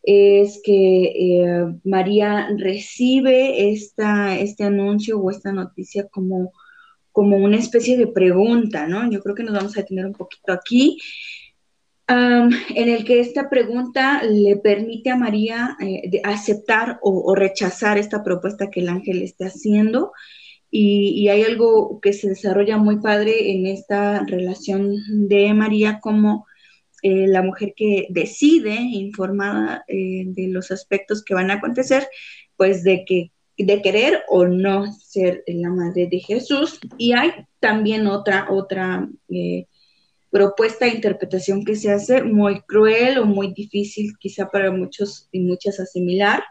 es 0.04 0.62
que 0.64 1.04
eh, 1.04 1.66
María 1.84 2.50
recibe 2.58 3.72
esta, 3.72 4.38
este 4.38 4.64
anuncio 4.64 5.20
o 5.20 5.30
esta 5.30 5.52
noticia 5.52 6.08
como, 6.08 6.52
como 7.12 7.38
una 7.38 7.58
especie 7.58 7.98
de 7.98 8.08
pregunta, 8.08 8.88
¿no? 8.88 9.10
Yo 9.10 9.22
creo 9.22 9.36
que 9.36 9.44
nos 9.44 9.54
vamos 9.54 9.78
a 9.78 9.82
detener 9.82 10.06
un 10.06 10.14
poquito 10.14 10.54
aquí, 10.54 10.98
en 12.08 12.90
el 12.90 13.06
que 13.06 13.22
esta 13.22 13.50
pregunta 13.50 14.22
le 14.24 14.58
permite 14.58 15.10
a 15.12 15.16
María 15.16 15.78
eh, 15.80 16.22
aceptar 16.26 17.00
o, 17.02 17.34
rechazar 17.36 17.98
esta 17.98 18.22
propuesta 18.22 18.70
que 18.70 18.82
el 18.82 18.90
ángel 18.90 19.22
está 19.22 19.46
haciendo. 19.46 20.12
Y, 20.70 21.10
y, 21.16 21.28
hay 21.30 21.44
algo 21.44 22.00
que 22.02 22.14
se 22.14 22.30
desarrolla 22.30 22.78
muy 22.78 23.02
padre 23.02 23.52
en 23.52 23.66
esta 23.66 24.24
relación 24.26 24.96
de 25.28 25.54
María 25.54 26.00
como 26.02 26.46
eh, 27.02 27.28
la 27.28 27.42
mujer 27.42 27.74
que 27.76 28.08
decide, 28.10 28.76
informada 28.76 29.84
eh, 29.88 30.24
de 30.26 30.48
los 30.48 30.72
aspectos 30.72 31.24
que 31.24 31.34
van 31.34 31.52
a 31.52 31.56
acontecer, 31.56 32.08
pues 32.56 32.84
de 32.84 33.06
que 33.06 33.32
de 33.58 33.82
querer 33.82 34.24
o 34.28 34.46
no 34.46 34.92
ser 34.94 35.44
la 35.48 35.70
madre 35.70 36.08
de 36.08 36.20
Jesús. 36.20 36.80
Y 36.98 37.14
hay 37.14 37.32
también 37.60 38.08
otra, 38.08 38.48
otra 38.50 39.08
eh, 39.30 39.68
propuesta 40.30 40.86
de 40.86 40.92
interpretación 40.92 41.66
que 41.66 41.76
se 41.76 41.92
hace 41.92 42.24
muy 42.24 42.62
cruel 42.62 43.18
o 43.18 43.26
muy 43.26 43.54
difícil 43.54 44.14
quizá 44.20 44.50
para 44.50 44.72
muchos 44.72 45.28
y 45.32 45.40
muchas 45.42 45.80
asimilar, 45.80 46.44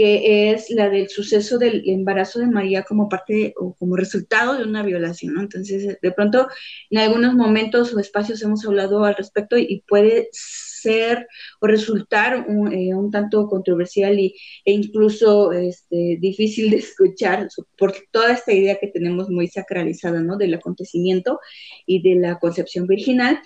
que 0.00 0.50
es 0.50 0.70
la 0.70 0.88
del 0.88 1.10
suceso 1.10 1.58
del 1.58 1.82
embarazo 1.84 2.38
de 2.38 2.46
María 2.46 2.84
como 2.84 3.06
parte 3.10 3.52
o 3.58 3.74
como 3.74 3.96
resultado 3.96 4.56
de 4.56 4.64
una 4.64 4.82
violación. 4.82 5.38
Entonces, 5.38 5.98
de 6.00 6.12
pronto, 6.12 6.48
en 6.88 7.00
algunos 7.00 7.34
momentos 7.34 7.92
o 7.92 8.00
espacios 8.00 8.40
hemos 8.40 8.64
hablado 8.64 9.04
al 9.04 9.14
respecto 9.14 9.58
y 9.58 9.84
puede 9.86 10.30
ser 10.32 11.28
o 11.60 11.66
resultar 11.66 12.46
un, 12.48 12.72
eh, 12.72 12.92
tanto 13.12 13.46
controversial 13.46 14.18
y, 14.18 14.34
e 14.64 14.72
incluso 14.72 15.52
este, 15.52 16.16
difícil 16.18 16.70
de 16.70 16.78
escuchar 16.78 17.48
por 17.76 17.92
toda 18.10 18.32
esta 18.32 18.54
idea 18.54 18.78
que 18.80 18.86
tenemos 18.86 19.28
muy 19.28 19.48
sacralizada, 19.48 20.22
¿no? 20.22 20.38
Del 20.38 20.54
acontecimiento 20.54 21.40
y 21.84 22.00
de 22.00 22.18
la 22.18 22.38
concepción 22.38 22.86
virginal. 22.86 23.38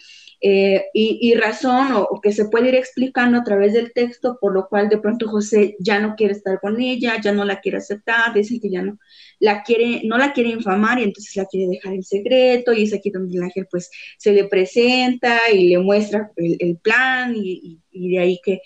Eh, 0.46 0.90
y, 0.92 1.34
razón 1.36 1.92
o, 1.94 2.20
que 2.22 2.30
se 2.30 2.44
puede 2.50 2.68
ir 2.68 2.74
explicando 2.74 3.38
a 3.38 3.44
través 3.44 3.72
del 3.72 3.94
texto, 3.94 4.36
por 4.38 4.52
lo 4.52 4.68
cual 4.68 4.90
de 4.90 4.98
pronto 4.98 5.26
José 5.26 5.74
ya 5.80 6.00
no 6.00 6.16
quiere 6.16 6.34
estar 6.34 6.60
con 6.60 6.82
ella, 6.82 7.18
ya 7.18 7.32
no 7.32 7.46
la 7.46 7.60
quiere 7.62 7.78
aceptar, 7.78 8.34
dice 8.34 8.60
que 8.60 8.68
ya 8.68 8.82
no 8.82 8.98
la 9.40 9.62
quiere, 9.62 10.02
no 10.04 10.18
la 10.18 10.34
quiere 10.34 10.50
infamar 10.50 10.98
y 10.98 11.04
entonces 11.04 11.34
la 11.36 11.46
quiere 11.46 11.68
dejar 11.68 11.94
en 11.94 12.02
secreto 12.02 12.74
y 12.74 12.82
es 12.82 12.92
aquí 12.92 13.08
donde 13.08 13.38
el 13.38 13.42
ángel 13.42 13.66
pues 13.70 13.90
se 14.18 14.32
le 14.34 14.44
presenta 14.44 15.50
y 15.50 15.70
le 15.70 15.78
muestra 15.78 16.30
el, 16.36 16.76
plan 16.76 17.34
y, 17.34 17.80
de 17.92 18.18
ahí 18.18 18.38
que 18.44 18.60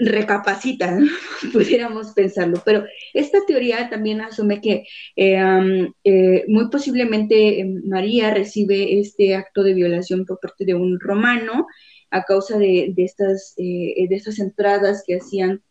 recapacita, 0.00 0.98
pudiéramos 1.52 2.12
pensarlo. 2.12 2.62
Pero 2.64 2.84
esta 3.14 3.38
teoría 3.46 3.88
también 3.90 4.20
asume 4.20 4.60
que 4.60 4.84
eh, 5.16 5.88
eh, 6.04 6.44
muy 6.48 6.68
posiblemente 6.70 7.60
eh, 7.60 7.74
María 7.84 8.32
recibe 8.32 8.98
este 8.98 9.34
acto 9.34 9.62
de 9.62 9.74
violación 9.74 10.24
por 10.24 10.40
parte 10.40 10.64
de 10.64 10.74
un 10.74 10.98
romano 10.98 11.66
a 12.10 12.24
causa 12.24 12.58
de, 12.58 12.92
estas, 12.96 13.54
de 13.56 14.08
estas 14.10 14.40
entradas 14.40 15.04
que 15.06 15.18
hacían 15.18 15.62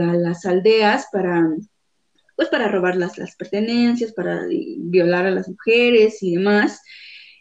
a 0.00 0.14
las 0.14 0.46
aldeas 0.46 1.08
para, 1.12 1.46
pues 2.36 2.48
para 2.48 2.68
robar 2.68 2.96
las 2.96 3.36
pertenencias, 3.36 4.14
para 4.14 4.46
violar 4.78 5.26
a 5.26 5.30
las 5.30 5.46
mujeres 5.46 6.22
y 6.22 6.36
demás. 6.36 6.80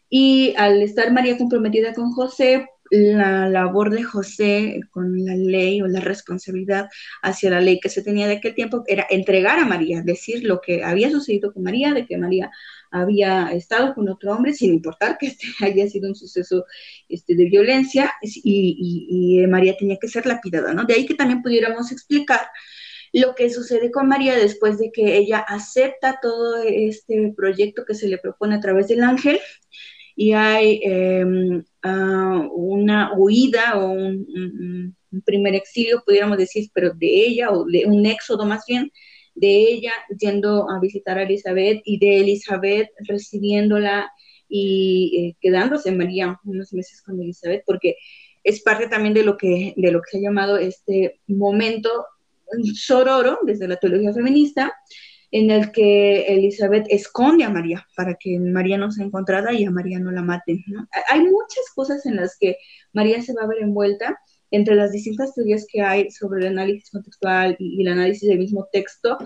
Y 0.09 0.53
al 0.57 0.81
estar 0.81 1.13
María 1.13 1.37
comprometida 1.37 1.93
con 1.93 2.11
José, 2.11 2.67
la 2.91 3.49
labor 3.49 3.89
de 3.91 4.03
José 4.03 4.81
con 4.91 5.25
la 5.25 5.35
ley 5.35 5.81
o 5.81 5.87
la 5.87 5.99
responsabilidad 5.99 6.89
hacia 7.21 7.49
la 7.49 7.61
ley 7.61 7.79
que 7.79 7.89
se 7.89 8.01
tenía 8.01 8.27
de 8.27 8.37
aquel 8.37 8.55
tiempo 8.55 8.83
era 8.87 9.05
entregar 9.09 9.59
a 9.59 9.65
María, 9.65 10.01
decir 10.01 10.43
lo 10.43 10.61
que 10.61 10.83
había 10.83 11.09
sucedido 11.09 11.53
con 11.53 11.63
María, 11.63 11.93
de 11.93 12.05
que 12.05 12.17
María 12.17 12.51
había 12.91 13.51
estado 13.51 13.93
con 13.93 14.09
otro 14.09 14.33
hombre, 14.33 14.53
sin 14.53 14.73
importar 14.73 15.17
que 15.17 15.27
este 15.27 15.47
haya 15.61 15.87
sido 15.89 16.09
un 16.09 16.15
suceso 16.15 16.65
este, 17.09 17.35
de 17.35 17.45
violencia, 17.45 18.13
y, 18.21 19.45
María 19.47 19.75
tenía 19.77 19.97
que 19.97 20.07
ser 20.07 20.25
lapidada, 20.25 20.73
¿no? 20.73 20.83
De 20.83 20.93
ahí 20.93 21.05
que 21.05 21.15
también 21.15 21.41
pudiéramos 21.41 21.91
explicar 21.91 22.41
lo 23.13 23.33
que 23.35 23.49
sucede 23.49 23.91
con 23.91 24.07
María 24.07 24.35
después 24.35 24.77
de 24.77 24.91
que 24.91 25.17
ella 25.17 25.39
acepta 25.39 26.19
todo 26.21 26.61
este 26.63 27.33
proyecto 27.35 27.85
que 27.85 27.95
se 27.95 28.07
le 28.07 28.17
propone 28.17 28.55
a 28.55 28.59
través 28.59 28.87
del 28.89 29.03
ángel 29.03 29.39
y 30.19 30.33
hay 30.33 30.81
em, 30.83 31.63
ah, 31.83 32.47
una 32.51 33.13
huida 33.15 33.77
o 33.77 33.91
un, 33.91 34.95
primer 35.23 35.53
exilio, 35.55 36.03
pudiéramos 36.05 36.39
decir, 36.39 36.69
pero 36.73 36.91
de 36.93 37.07
ella, 37.07 37.51
o 37.51 37.65
de 37.65 37.85
un 37.85 38.05
éxodo 38.05 38.43
más 38.45 38.63
bien, 38.67 38.91
de 39.35 39.47
ella 39.47 39.93
yendo 40.19 40.69
a 40.69 40.79
visitar 40.79 41.17
a 41.19 41.23
Elizabeth 41.23 41.81
y 41.85 41.99
de 41.99 42.19
Elizabeth 42.21 42.89
recibiéndola 43.07 44.11
y 44.49 45.17
eh, 45.17 45.37
quedándose 45.39 45.91
María 45.91 46.39
unos 46.45 46.73
meses 46.73 47.01
con 47.03 47.21
Elizabeth, 47.21 47.63
porque 47.65 47.95
es 48.43 48.61
parte 48.61 48.87
también 48.87 49.13
de 49.13 49.23
lo 49.23 49.37
que, 49.37 49.75
de 49.77 49.91
lo 49.91 50.01
que 50.01 50.09
se 50.11 50.17
ha 50.17 50.21
llamado 50.21 50.57
este 50.57 51.19
momento 51.27 52.07
sororo 52.73 53.39
desde 53.43 53.67
la 53.67 53.77
teología 53.77 54.13
feminista, 54.13 54.73
en 55.31 55.51
el 55.51 55.71
que 55.71 56.21
Elizabeth 56.27 56.85
esconde 56.89 57.43
a 57.43 57.49
María 57.49 57.85
para 57.95 58.15
que 58.15 58.39
María 58.39 58.77
no 58.77 58.91
sea 58.91 59.05
encontrada 59.05 59.53
y 59.53 59.65
a 59.65 59.71
María 59.71 59.99
no 59.99 60.11
la 60.11 60.21
maten. 60.21 60.63
Hay 61.09 61.21
muchas 61.21 61.65
cosas 61.75 62.05
en 62.05 62.15
las 62.15 62.37
que 62.39 62.57
María 62.93 63.21
se 63.21 63.33
va 63.33 63.43
a 63.43 63.47
ver 63.47 63.59
envuelta 63.61 64.17
entre 64.51 64.75
las 64.75 64.91
distintas 64.91 65.33
teorías 65.35 65.65
que 65.69 65.81
hay 65.81 66.09
sobre 66.11 66.41
el 66.41 66.47
análisis 66.53 66.89
contextual 66.89 67.55
y, 67.59 67.81
el 67.81 67.89
análisis 67.89 68.29
del 68.29 68.39
mismo 68.39 68.67
texto, 68.71 69.17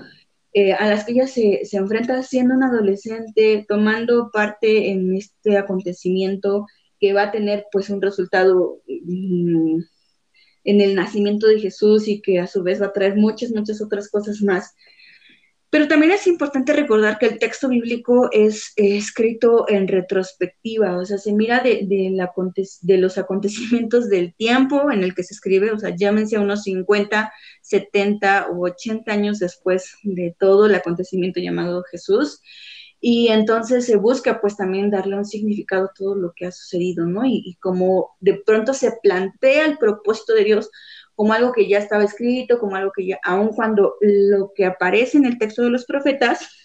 eh, 0.53 0.74
a 0.74 0.88
las 0.89 1.05
que 1.05 1.13
ella 1.13 1.27
se, 1.27 1.63
se, 1.63 1.77
enfrenta 1.77 2.22
siendo 2.24 2.55
una 2.55 2.67
adolescente, 2.67 3.65
tomando 3.67 4.31
parte 4.34 4.89
en 4.89 5.15
este 5.15 5.58
acontecimiento 5.58 6.65
que 7.00 7.13
va 7.13 7.24
a 7.24 7.31
tener 7.31 7.65
pues 7.72 7.89
un 7.89 8.01
resultado 8.01 8.81
mm, 8.88 9.79
en 10.63 10.81
el 10.81 10.96
nacimiento 10.96 11.48
de 11.48 11.60
Jesús 11.60 12.08
y 12.08 12.22
que 12.22 12.39
a 12.39 12.48
su 12.48 12.63
vez 12.63 12.81
va 12.81 12.88
a 12.88 12.93
traer 12.93 13.15
muchas, 13.15 13.51
muchas 13.51 13.81
otras 13.81 14.10
cosas 14.10 14.41
más. 14.41 14.75
Pero 15.71 15.87
también 15.87 16.11
es 16.11 16.27
importante 16.27 16.73
recordar 16.73 17.17
que 17.17 17.27
el 17.27 17.39
texto 17.39 17.69
bíblico 17.69 18.27
es, 18.33 18.73
escrito 18.75 19.65
en 19.69 19.87
retrospectiva, 19.87 20.97
o 20.97 21.05
sea, 21.05 21.17
se 21.17 21.31
mira 21.31 21.63
de, 21.63 22.11
los 22.97 23.17
acontecimientos 23.17 24.09
del 24.09 24.35
tiempo 24.35 24.91
en 24.91 25.01
el 25.01 25.15
que 25.15 25.23
se 25.23 25.33
escribe, 25.33 25.71
o 25.71 25.79
sea, 25.79 25.95
llámense 25.95 26.35
a 26.35 26.41
unos 26.41 26.63
50, 26.63 27.31
70 27.61 28.47
o 28.49 28.65
80 28.65 29.13
años 29.13 29.39
después 29.39 29.95
de 30.03 30.35
todo 30.37 30.65
el 30.65 30.75
acontecimiento 30.75 31.39
llamado 31.39 31.83
Jesús. 31.89 32.41
Y 32.99 33.29
entonces 33.29 33.85
se 33.85 33.95
busca 33.95 34.41
pues 34.41 34.57
también 34.57 34.91
darle 34.91 35.15
un 35.15 35.25
significado 35.25 35.85
a 35.85 35.93
todo 35.97 36.15
lo 36.15 36.33
que 36.35 36.47
ha 36.47 36.51
sucedido, 36.51 37.05
¿no? 37.05 37.25
Y, 37.25 37.41
y 37.45 37.55
como 37.55 38.11
de 38.19 38.35
pronto 38.45 38.73
se 38.73 38.91
plantea 39.01 39.65
el 39.65 39.77
propósito 39.77 40.33
de 40.33 40.43
Dios 40.43 40.69
como 41.15 41.33
algo 41.33 41.51
que 41.51 41.67
ya 41.67 41.77
estaba 41.77 42.03
escrito, 42.03 42.59
como 42.59 42.75
algo 42.75 42.91
que 42.95 43.05
ya, 43.05 43.19
aun 43.23 43.49
cuando 43.49 43.95
lo 44.01 44.51
que 44.55 44.65
aparece 44.65 45.17
en 45.17 45.25
el 45.25 45.37
texto 45.37 45.63
de 45.63 45.69
los 45.69 45.85
profetas 45.85 46.61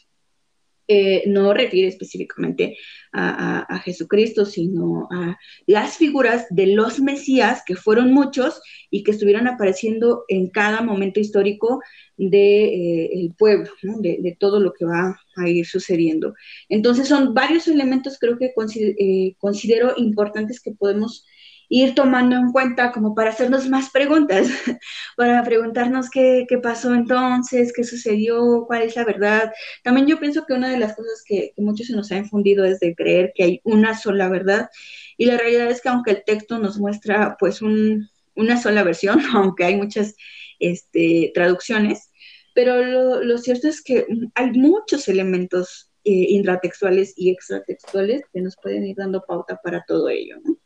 eh, 0.89 1.25
no 1.27 1.53
refiere 1.53 1.89
específicamente 1.89 2.77
a, 3.13 3.81
Jesucristo, 3.85 4.45
sino 4.45 5.09
a 5.11 5.37
las 5.67 5.97
figuras 5.97 6.47
de 6.51 6.67
los 6.69 7.01
Mesías, 7.01 7.63
que 7.67 7.75
fueron 7.75 8.13
muchos 8.13 8.61
y 8.91 9.03
que 9.03 9.11
estuvieron 9.11 9.49
apareciendo 9.49 10.25
en 10.29 10.51
cada 10.51 10.83
momento 10.83 11.19
histórico 11.19 11.81
del 12.17 12.31
de, 12.31 13.05
eh, 13.07 13.31
pueblo, 13.39 13.71
de, 13.83 14.37
todo 14.39 14.61
lo 14.61 14.75
que 14.75 14.85
va 14.85 15.19
a 15.37 15.49
ir 15.49 15.67
sucediendo. 15.67 16.35
Entonces 16.69 17.09
son 17.09 17.35
varios 17.35 17.67
elementos 17.69 18.19
creo 18.21 18.39
que 18.39 18.53
eh, 18.77 19.35
considero 19.39 19.95
importantes 19.97 20.61
que 20.61 20.73
podemos 20.73 21.25
ir 21.69 21.95
tomando 21.95 22.37
en 22.37 22.53
cuenta 22.53 22.93
como 22.93 23.15
para 23.15 23.31
hacernos 23.31 23.69
más 23.69 23.91
preguntas, 23.91 24.49
para 25.17 25.43
preguntarnos 25.43 26.11
qué, 26.11 26.47
qué, 26.49 26.59
pasó 26.59 26.95
entonces, 26.95 27.73
qué 27.75 27.85
sucedió, 27.85 28.65
cuál 28.67 28.83
es 28.83 28.97
la 28.97 29.05
verdad. 29.05 29.53
También 29.83 30.07
yo 30.07 30.19
pienso 30.19 30.45
que 30.47 30.55
una 30.55 30.71
de 30.71 30.79
las 30.79 30.95
cosas 30.95 31.23
que, 31.27 31.53
que 31.55 31.63
muchos 31.63 31.89
se 31.89 31.97
nos 31.97 32.11
ha 32.13 32.17
infundido 32.17 32.65
es 32.65 32.81
de 32.81 32.95
creer 32.95 33.33
que 33.35 33.45
hay 33.45 33.61
una 33.65 33.97
sola 33.97 34.29
verdad 34.29 34.69
y 35.17 35.27
la 35.27 35.37
realidad 35.37 35.71
es 35.71 35.81
que 35.81 35.89
aunque 35.89 36.11
el 36.13 36.25
texto 36.25 36.59
nos 36.59 36.79
muestra 36.79 37.37
pues 37.39 37.63
un, 37.63 38.09
una 38.35 38.61
sola 38.61 38.83
versión, 38.83 39.21
aunque 39.35 39.65
hay 39.65 39.77
muchas 39.77 40.15
este, 40.59 41.33
traducciones, 41.35 42.11
pero 42.55 42.83
lo, 42.83 43.23
lo, 43.23 43.39
cierto 43.39 43.69
es 43.69 43.83
que 43.83 44.07
hay 44.35 44.53
muchos 44.53 45.09
elementos 45.09 45.91
eh, 46.05 46.27
intratextuales 46.31 47.13
y 47.17 47.31
extratextuales 47.31 48.23
que 48.33 48.41
nos 48.41 48.57
pueden 48.57 48.87
ir 48.87 48.97
dando 48.97 49.23
pauta 49.27 49.61
para 49.63 49.85
todo 49.87 50.09
ello. 50.09 50.37
¿no? 50.43 50.57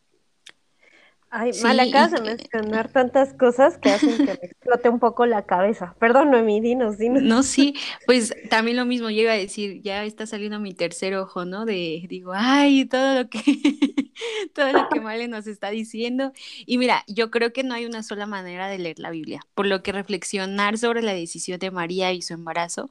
Ay, 1.33 1.53
mal, 1.63 1.79
acabas 1.79 2.11
de 2.11 2.21
mencionar 2.23 2.91
tantas 2.91 3.33
cosas 3.35 3.79
que 3.79 3.91
hacen 3.91 4.17
que 4.19 4.25
me 4.25 4.49
explote 4.49 4.89
un 4.89 4.99
poco 4.99 5.27
la 5.27 5.47
cabeza. 5.47 5.95
Perdón, 6.01 6.33
Noemí, 6.33 6.61
dinos, 6.61 6.99
dinos. 6.99 7.23
No, 7.23 7.45
sí, 7.45 7.77
pues 8.05 8.35
también 8.49 8.77
lo 8.77 8.85
mismo, 8.85 9.11
yo 9.11 9.23
iba 9.23 9.33
a 9.33 9.37
decir, 9.37 9.81
ya 9.83 10.05
está 10.05 10.27
saliendo 10.27 10.59
mi 10.59 10.75
tercer 10.75 11.15
ojo, 11.15 11.45
¿no? 11.45 11.67
De, 11.67 12.05
digo, 12.09 12.33
ay, 12.35 12.85
todo 12.87 13.15
lo 13.15 13.31
que, 13.31 13.41
todo 14.55 14.73
lo 14.73 14.89
que 14.89 15.01
Male 15.01 15.29
nos 15.29 15.47
está 15.47 15.71
diciendo. 15.71 16.33
Y 16.67 16.79
mira, 16.79 17.05
yo 17.07 17.31
creo 17.31 17.53
que 17.53 17.63
no 17.63 17.75
hay 17.75 17.87
una 17.87 18.03
sola 18.03 18.27
manera 18.27 18.67
de 18.67 18.79
leer 18.79 18.99
la 18.99 19.11
Biblia, 19.11 19.41
por 19.55 19.67
lo 19.67 19.85
que 19.85 19.93
reflexionar 19.93 20.79
sobre 20.79 21.01
la 21.01 21.15
decisión 21.15 21.61
de 21.61 21.71
María 21.71 22.13
y 22.13 22.23
su 22.23 22.35
embarazo 22.35 22.91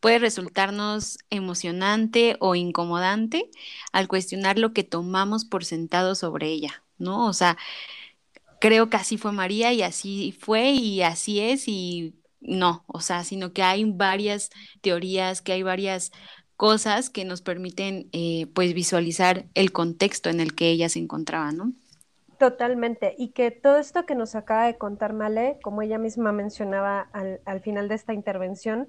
puede 0.00 0.18
resultarnos 0.18 1.18
emocionante 1.28 2.36
o 2.40 2.54
incomodante 2.54 3.50
al 3.92 4.08
cuestionar 4.08 4.58
lo 4.58 4.72
que 4.72 4.84
tomamos 4.84 5.44
por 5.44 5.64
sentado 5.64 6.14
sobre 6.14 6.48
ella. 6.48 6.85
¿No? 6.98 7.26
O 7.26 7.32
sea, 7.32 7.56
creo 8.60 8.90
que 8.90 8.96
así 8.96 9.18
fue 9.18 9.32
María 9.32 9.72
y 9.72 9.82
así 9.82 10.32
fue 10.38 10.70
y 10.70 11.02
así 11.02 11.40
es 11.40 11.68
y 11.68 12.16
no, 12.40 12.84
o 12.86 13.00
sea, 13.00 13.24
sino 13.24 13.52
que 13.52 13.62
hay 13.62 13.84
varias 13.84 14.50
teorías, 14.80 15.42
que 15.42 15.52
hay 15.52 15.62
varias 15.62 16.12
cosas 16.56 17.10
que 17.10 17.24
nos 17.24 17.42
permiten 17.42 18.08
eh, 18.12 18.46
pues 18.54 18.74
visualizar 18.74 19.46
el 19.54 19.72
contexto 19.72 20.30
en 20.30 20.40
el 20.40 20.54
que 20.54 20.70
ella 20.70 20.88
se 20.88 21.00
encontraba, 21.00 21.52
¿no? 21.52 21.72
Totalmente, 22.38 23.14
y 23.16 23.32
que 23.32 23.50
todo 23.50 23.78
esto 23.78 24.04
que 24.04 24.14
nos 24.14 24.34
acaba 24.34 24.66
de 24.66 24.76
contar 24.76 25.14
Male, 25.14 25.58
como 25.62 25.80
ella 25.80 25.96
misma 25.98 26.32
mencionaba 26.32 27.00
al, 27.12 27.40
al 27.46 27.60
final 27.60 27.88
de 27.88 27.94
esta 27.94 28.12
intervención, 28.12 28.88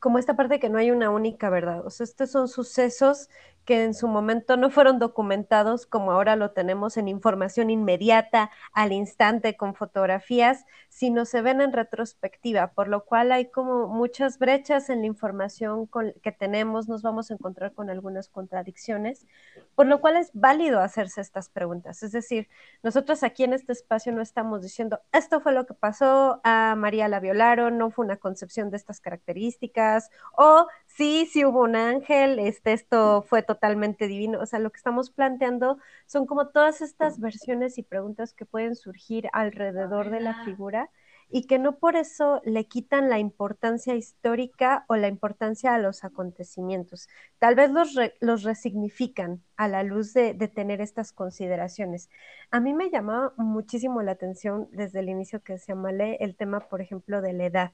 como 0.00 0.18
esta 0.18 0.36
parte 0.36 0.60
que 0.60 0.68
no 0.70 0.78
hay 0.78 0.90
una 0.90 1.10
única 1.10 1.50
verdad. 1.50 1.86
O 1.86 1.90
sea, 1.90 2.04
estos 2.04 2.30
son 2.30 2.48
sucesos 2.48 3.30
que 3.64 3.84
en 3.84 3.94
su 3.94 4.08
momento 4.08 4.56
no 4.56 4.70
fueron 4.70 4.98
documentados 4.98 5.86
como 5.86 6.12
ahora 6.12 6.36
lo 6.36 6.50
tenemos 6.50 6.96
en 6.96 7.08
información 7.08 7.70
inmediata, 7.70 8.50
al 8.72 8.92
instante, 8.92 9.56
con 9.56 9.74
fotografías, 9.74 10.64
sino 10.88 11.24
se 11.24 11.42
ven 11.42 11.60
en 11.60 11.72
retrospectiva, 11.72 12.72
por 12.72 12.88
lo 12.88 13.04
cual 13.04 13.32
hay 13.32 13.50
como 13.50 13.88
muchas 13.88 14.38
brechas 14.38 14.90
en 14.90 15.00
la 15.00 15.06
información 15.06 15.88
que 16.22 16.32
tenemos, 16.32 16.88
nos 16.88 17.02
vamos 17.02 17.30
a 17.30 17.34
encontrar 17.34 17.72
con 17.72 17.90
algunas 17.90 18.28
contradicciones, 18.28 19.26
por 19.74 19.86
lo 19.86 20.00
cual 20.00 20.16
es 20.16 20.30
válido 20.34 20.80
hacerse 20.80 21.20
estas 21.20 21.48
preguntas. 21.48 22.02
Es 22.02 22.12
decir, 22.12 22.48
nosotros 22.82 23.22
aquí 23.22 23.44
en 23.44 23.54
este 23.54 23.72
espacio 23.72 24.12
no 24.12 24.22
estamos 24.22 24.62
diciendo, 24.62 25.00
esto 25.12 25.40
fue 25.40 25.52
lo 25.52 25.66
que 25.66 25.74
pasó, 25.74 26.40
a 26.44 26.74
María 26.76 27.08
la 27.08 27.20
violaron, 27.20 27.78
no 27.78 27.90
fue 27.90 28.04
una 28.04 28.16
concepción 28.16 28.70
de 28.70 28.76
estas 28.76 29.00
características, 29.00 30.10
o 30.36 30.66
sí, 30.96 31.28
sí 31.30 31.44
hubo 31.44 31.62
un 31.62 31.76
ángel, 31.76 32.38
este, 32.38 32.72
esto 32.72 33.22
fue 33.22 33.42
totalmente 33.42 34.06
divino. 34.08 34.40
O 34.40 34.46
sea, 34.46 34.58
lo 34.58 34.70
que 34.70 34.78
estamos 34.78 35.10
planteando 35.10 35.78
son 36.06 36.26
como 36.26 36.48
todas 36.48 36.80
estas 36.80 37.20
versiones 37.20 37.78
y 37.78 37.82
preguntas 37.82 38.32
que 38.34 38.46
pueden 38.46 38.76
surgir 38.76 39.28
alrededor 39.32 40.10
de 40.10 40.20
la 40.20 40.44
figura 40.44 40.90
y 41.30 41.46
que 41.46 41.58
no 41.58 41.78
por 41.78 41.96
eso 41.96 42.40
le 42.44 42.66
quitan 42.68 43.08
la 43.10 43.18
importancia 43.18 43.94
histórica 43.96 44.84
o 44.88 44.96
la 44.96 45.08
importancia 45.08 45.74
a 45.74 45.78
los 45.78 46.04
acontecimientos. 46.04 47.08
Tal 47.38 47.54
vez 47.54 47.70
los, 47.70 47.94
los 48.20 48.42
resignifican 48.42 49.42
a 49.56 49.68
la 49.68 49.82
luz 49.82 50.12
de, 50.12 50.34
de, 50.34 50.48
tener 50.48 50.80
estas 50.80 51.12
consideraciones. 51.12 52.10
A 52.50 52.60
mí 52.60 52.74
me 52.74 52.90
llamó 52.90 53.32
muchísimo 53.36 54.02
la 54.02 54.12
atención 54.12 54.68
desde 54.72 55.00
el 55.00 55.08
inicio 55.08 55.42
que 55.42 55.58
se 55.58 55.72
llama 55.72 55.90
el 55.90 56.36
tema, 56.36 56.60
por 56.60 56.80
ejemplo, 56.80 57.20
de 57.20 57.32
la 57.32 57.46
edad 57.46 57.72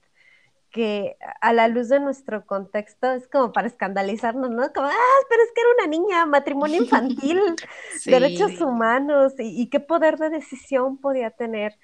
que 0.71 1.17
a 1.41 1.53
la 1.53 1.69
luz 1.69 1.89
de 1.89 2.01
nuestro 2.01 2.47
contexto 2.47 3.11
es 3.13 3.27
como 3.29 3.53
para 3.53 3.67
escandalizarnos, 3.67 4.51
¿no? 4.51 4.73
Como, 4.73 4.87
ah, 4.87 5.21
pero 5.29 5.43
es 5.43 5.53
que 5.53 5.61
era 5.61 5.71
una 5.79 5.87
niña, 5.87 6.27
matrimonio 6.27 6.83
infantil, 6.83 7.41
derechos 8.07 8.61
humanos 8.61 9.35
y, 9.39 9.69
qué 9.69 9.81
poder 9.81 10.17
de 10.19 10.31
decisión 10.31 10.99
podía 10.99 11.31
tener. 11.31 11.79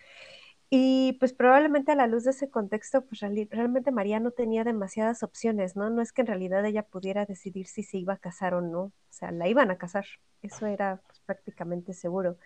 Y 0.68 1.16
pues 1.20 1.33
probablemente 1.33 1.92
a 1.92 1.94
la 1.94 2.09
luz 2.09 2.25
de 2.25 2.33
ese 2.33 2.51
contexto, 2.51 3.05
pues 3.07 3.20
realmente 3.20 3.92
María 3.92 4.18
no 4.18 4.33
tenía 4.33 4.64
demasiadas 4.64 5.22
opciones, 5.22 5.77
¿no? 5.77 5.90
No 5.90 6.03
es 6.03 6.12
que 6.12 6.22
en 6.22 6.27
realidad 6.27 6.64
ella 6.64 6.83
pudiera 6.83 7.25
decidir 7.25 7.68
si 7.68 7.85
se 7.85 7.99
iba 7.99 8.14
a 8.14 8.18
casar 8.18 8.55
o 8.55 8.61
no, 8.61 8.81
o 8.81 8.92
sea, 9.11 9.31
la 9.31 9.46
iban 9.49 9.70
a 9.70 9.79
casar, 9.79 10.07
eso 10.42 10.66
era 10.66 11.01
pues, 11.07 11.20
prácticamente 11.20 11.92
seguro. 11.94 12.37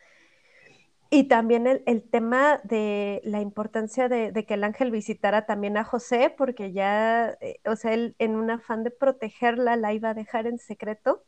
Y 1.12 1.24
también 1.24 1.66
el, 1.66 2.02
tema 2.08 2.60
de 2.62 3.20
la 3.24 3.40
importancia 3.40 4.08
de, 4.08 4.30
de, 4.30 4.46
que 4.46 4.54
el 4.54 4.62
ángel 4.62 4.92
visitara 4.92 5.44
también 5.44 5.76
a 5.76 5.82
José, 5.82 6.32
porque 6.36 6.72
ya, 6.72 7.36
eh, 7.40 7.60
o 7.66 7.74
sea, 7.74 7.94
él 7.94 8.14
en 8.20 8.36
un 8.36 8.48
afán 8.48 8.84
de 8.84 8.92
protegerla 8.92 9.74
la 9.74 9.92
iba 9.92 10.10
a 10.10 10.14
dejar 10.14 10.46
en 10.46 10.58
secreto. 10.58 11.24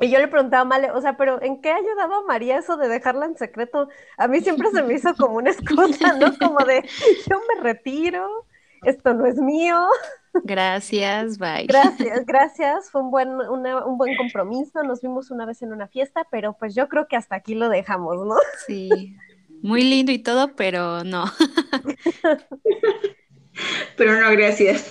Y 0.00 0.10
yo 0.10 0.18
le 0.18 0.28
preguntaba 0.28 0.62
a 0.62 0.64
Male, 0.64 0.90
o 0.92 1.00
sea, 1.00 1.16
pero 1.16 1.42
¿en 1.42 1.60
qué 1.60 1.70
ha 1.70 1.76
ayudado 1.76 2.14
a 2.14 2.24
María 2.24 2.58
eso 2.58 2.76
de 2.76 2.88
dejarla 2.88 3.26
en 3.26 3.36
secreto? 3.36 3.88
A 4.16 4.28
mí 4.28 4.40
siempre 4.40 4.70
se 4.70 4.82
me 4.82 4.94
hizo 4.94 5.14
como 5.14 5.36
una 5.36 5.50
excusa, 5.52 6.14
¿no? 6.14 6.36
Como 6.38 6.64
de, 6.64 6.88
yo 7.28 7.40
me 7.48 7.62
retiro, 7.62 8.46
esto 8.84 9.12
no 9.14 9.26
es 9.26 9.36
mío. 9.36 9.88
Gracias, 10.44 11.38
bye. 11.38 11.66
Gracias, 11.66 12.26
gracias. 12.26 12.90
Fue 12.90 13.02
un 13.02 13.10
buen, 13.10 13.28
un 13.30 13.98
buen 13.98 14.16
compromiso. 14.16 14.82
Nos 14.82 15.00
vimos 15.00 15.30
una 15.30 15.46
vez 15.46 15.62
en 15.62 15.72
una 15.72 15.88
fiesta, 15.88 16.26
pero 16.30 16.54
pues 16.54 16.74
yo 16.74 16.88
creo 16.88 17.06
que 17.08 17.16
hasta 17.16 17.36
aquí 17.36 17.54
lo 17.54 17.68
dejamos, 17.68 18.16
¿no? 18.26 18.36
Sí, 18.66 19.16
muy 19.62 19.82
lindo 19.82 20.12
y 20.12 20.18
todo, 20.18 20.54
pero 20.54 21.04
no. 21.04 21.24
pero 23.96 24.20
no, 24.20 24.30
gracias. 24.32 24.86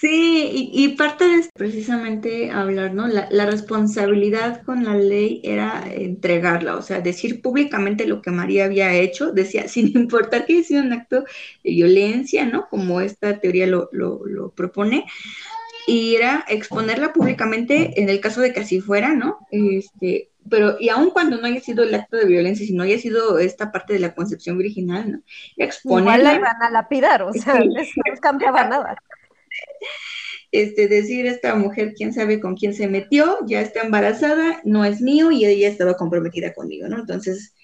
Sí, 0.00 0.70
y, 0.72 0.88
parte 0.96 1.26
de 1.26 1.48
precisamente 1.54 2.50
hablar, 2.50 2.94
¿no? 2.94 3.08
La, 3.08 3.28
la, 3.30 3.46
responsabilidad 3.46 4.62
con 4.62 4.84
la 4.84 4.96
ley 4.96 5.40
era 5.44 5.84
entregarla, 5.92 6.76
o 6.76 6.82
sea, 6.82 7.00
decir 7.00 7.42
públicamente 7.42 8.06
lo 8.06 8.22
que 8.22 8.30
María 8.30 8.64
había 8.64 8.92
hecho, 8.94 9.32
decía, 9.32 9.68
sin 9.68 9.88
importar 9.88 10.46
que 10.46 10.62
sido 10.62 10.82
un 10.82 10.92
acto 10.92 11.24
de 11.64 11.70
violencia, 11.70 12.44
¿no? 12.44 12.68
Como 12.68 13.00
esta 13.00 13.40
teoría 13.40 13.66
lo, 13.66 13.88
lo, 13.92 14.24
lo 14.26 14.50
propone, 14.50 15.04
y 15.86 16.14
era 16.14 16.44
exponerla 16.48 17.12
públicamente 17.12 18.00
en 18.00 18.08
el 18.08 18.20
caso 18.20 18.40
de 18.40 18.52
que 18.52 18.60
así 18.60 18.80
fuera, 18.80 19.14
¿no? 19.14 19.46
Este, 19.50 20.31
pero 20.48 20.76
y 20.78 20.88
aun 20.88 21.10
cuando 21.10 21.38
no 21.38 21.46
haya 21.46 21.60
sido 21.60 21.84
el 21.84 21.94
acto 21.94 22.16
de 22.16 22.26
violencia, 22.26 22.66
si 22.66 22.74
no 22.74 22.82
haya 22.82 22.98
sido 22.98 23.38
esta 23.38 23.70
parte 23.72 23.92
de 23.92 24.00
la 24.00 24.14
concepción 24.14 24.58
virginal, 24.58 25.12
¿no? 25.12 25.22
Exponerla. 25.56 26.14
Igual 26.14 26.24
la 26.24 26.34
iban 26.34 26.62
a 26.62 26.70
lapidar, 26.70 27.22
o 27.22 27.32
sea, 27.32 27.54
no 27.54 27.74
cambiaba 28.20 28.64
nada. 28.68 28.96
Este, 30.50 30.86
decir 30.86 31.26
esta 31.26 31.54
mujer, 31.54 31.94
quién 31.96 32.12
sabe 32.12 32.38
con 32.38 32.56
quién 32.56 32.74
se 32.74 32.86
metió, 32.86 33.38
ya 33.46 33.62
está 33.62 33.80
embarazada, 33.80 34.60
no 34.64 34.84
es 34.84 35.00
mío 35.00 35.30
y 35.30 35.46
ella 35.46 35.68
estaba 35.68 35.96
comprometida 35.96 36.52
conmigo, 36.52 36.88
¿no? 36.88 36.98
Entonces, 36.98 37.54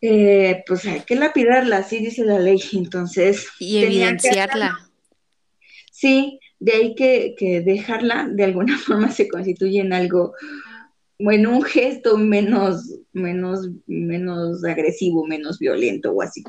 eh, 0.00 0.64
pues 0.66 0.84
hay 0.84 1.00
que 1.02 1.14
lapidarla, 1.14 1.78
así 1.78 1.98
dice 1.98 2.24
la 2.24 2.40
ley, 2.40 2.60
entonces. 2.72 3.46
Y 3.60 3.84
evidenciarla. 3.84 4.90
sí, 5.92 6.40
de 6.58 6.72
ahí 6.72 6.94
que, 6.96 7.36
que, 7.38 7.60
dejarla 7.60 8.28
de 8.28 8.44
alguna 8.44 8.76
forma 8.78 9.10
se 9.12 9.28
constituye 9.28 9.80
en 9.80 9.92
algo, 9.92 10.34
en 11.30 11.46
un 11.46 11.62
gesto 11.62 12.16
menos, 12.16 12.98
menos, 13.12 13.68
menos 13.86 14.64
agresivo, 14.64 15.26
menos 15.26 15.58
violento 15.58 16.12
o 16.12 16.22
así. 16.22 16.42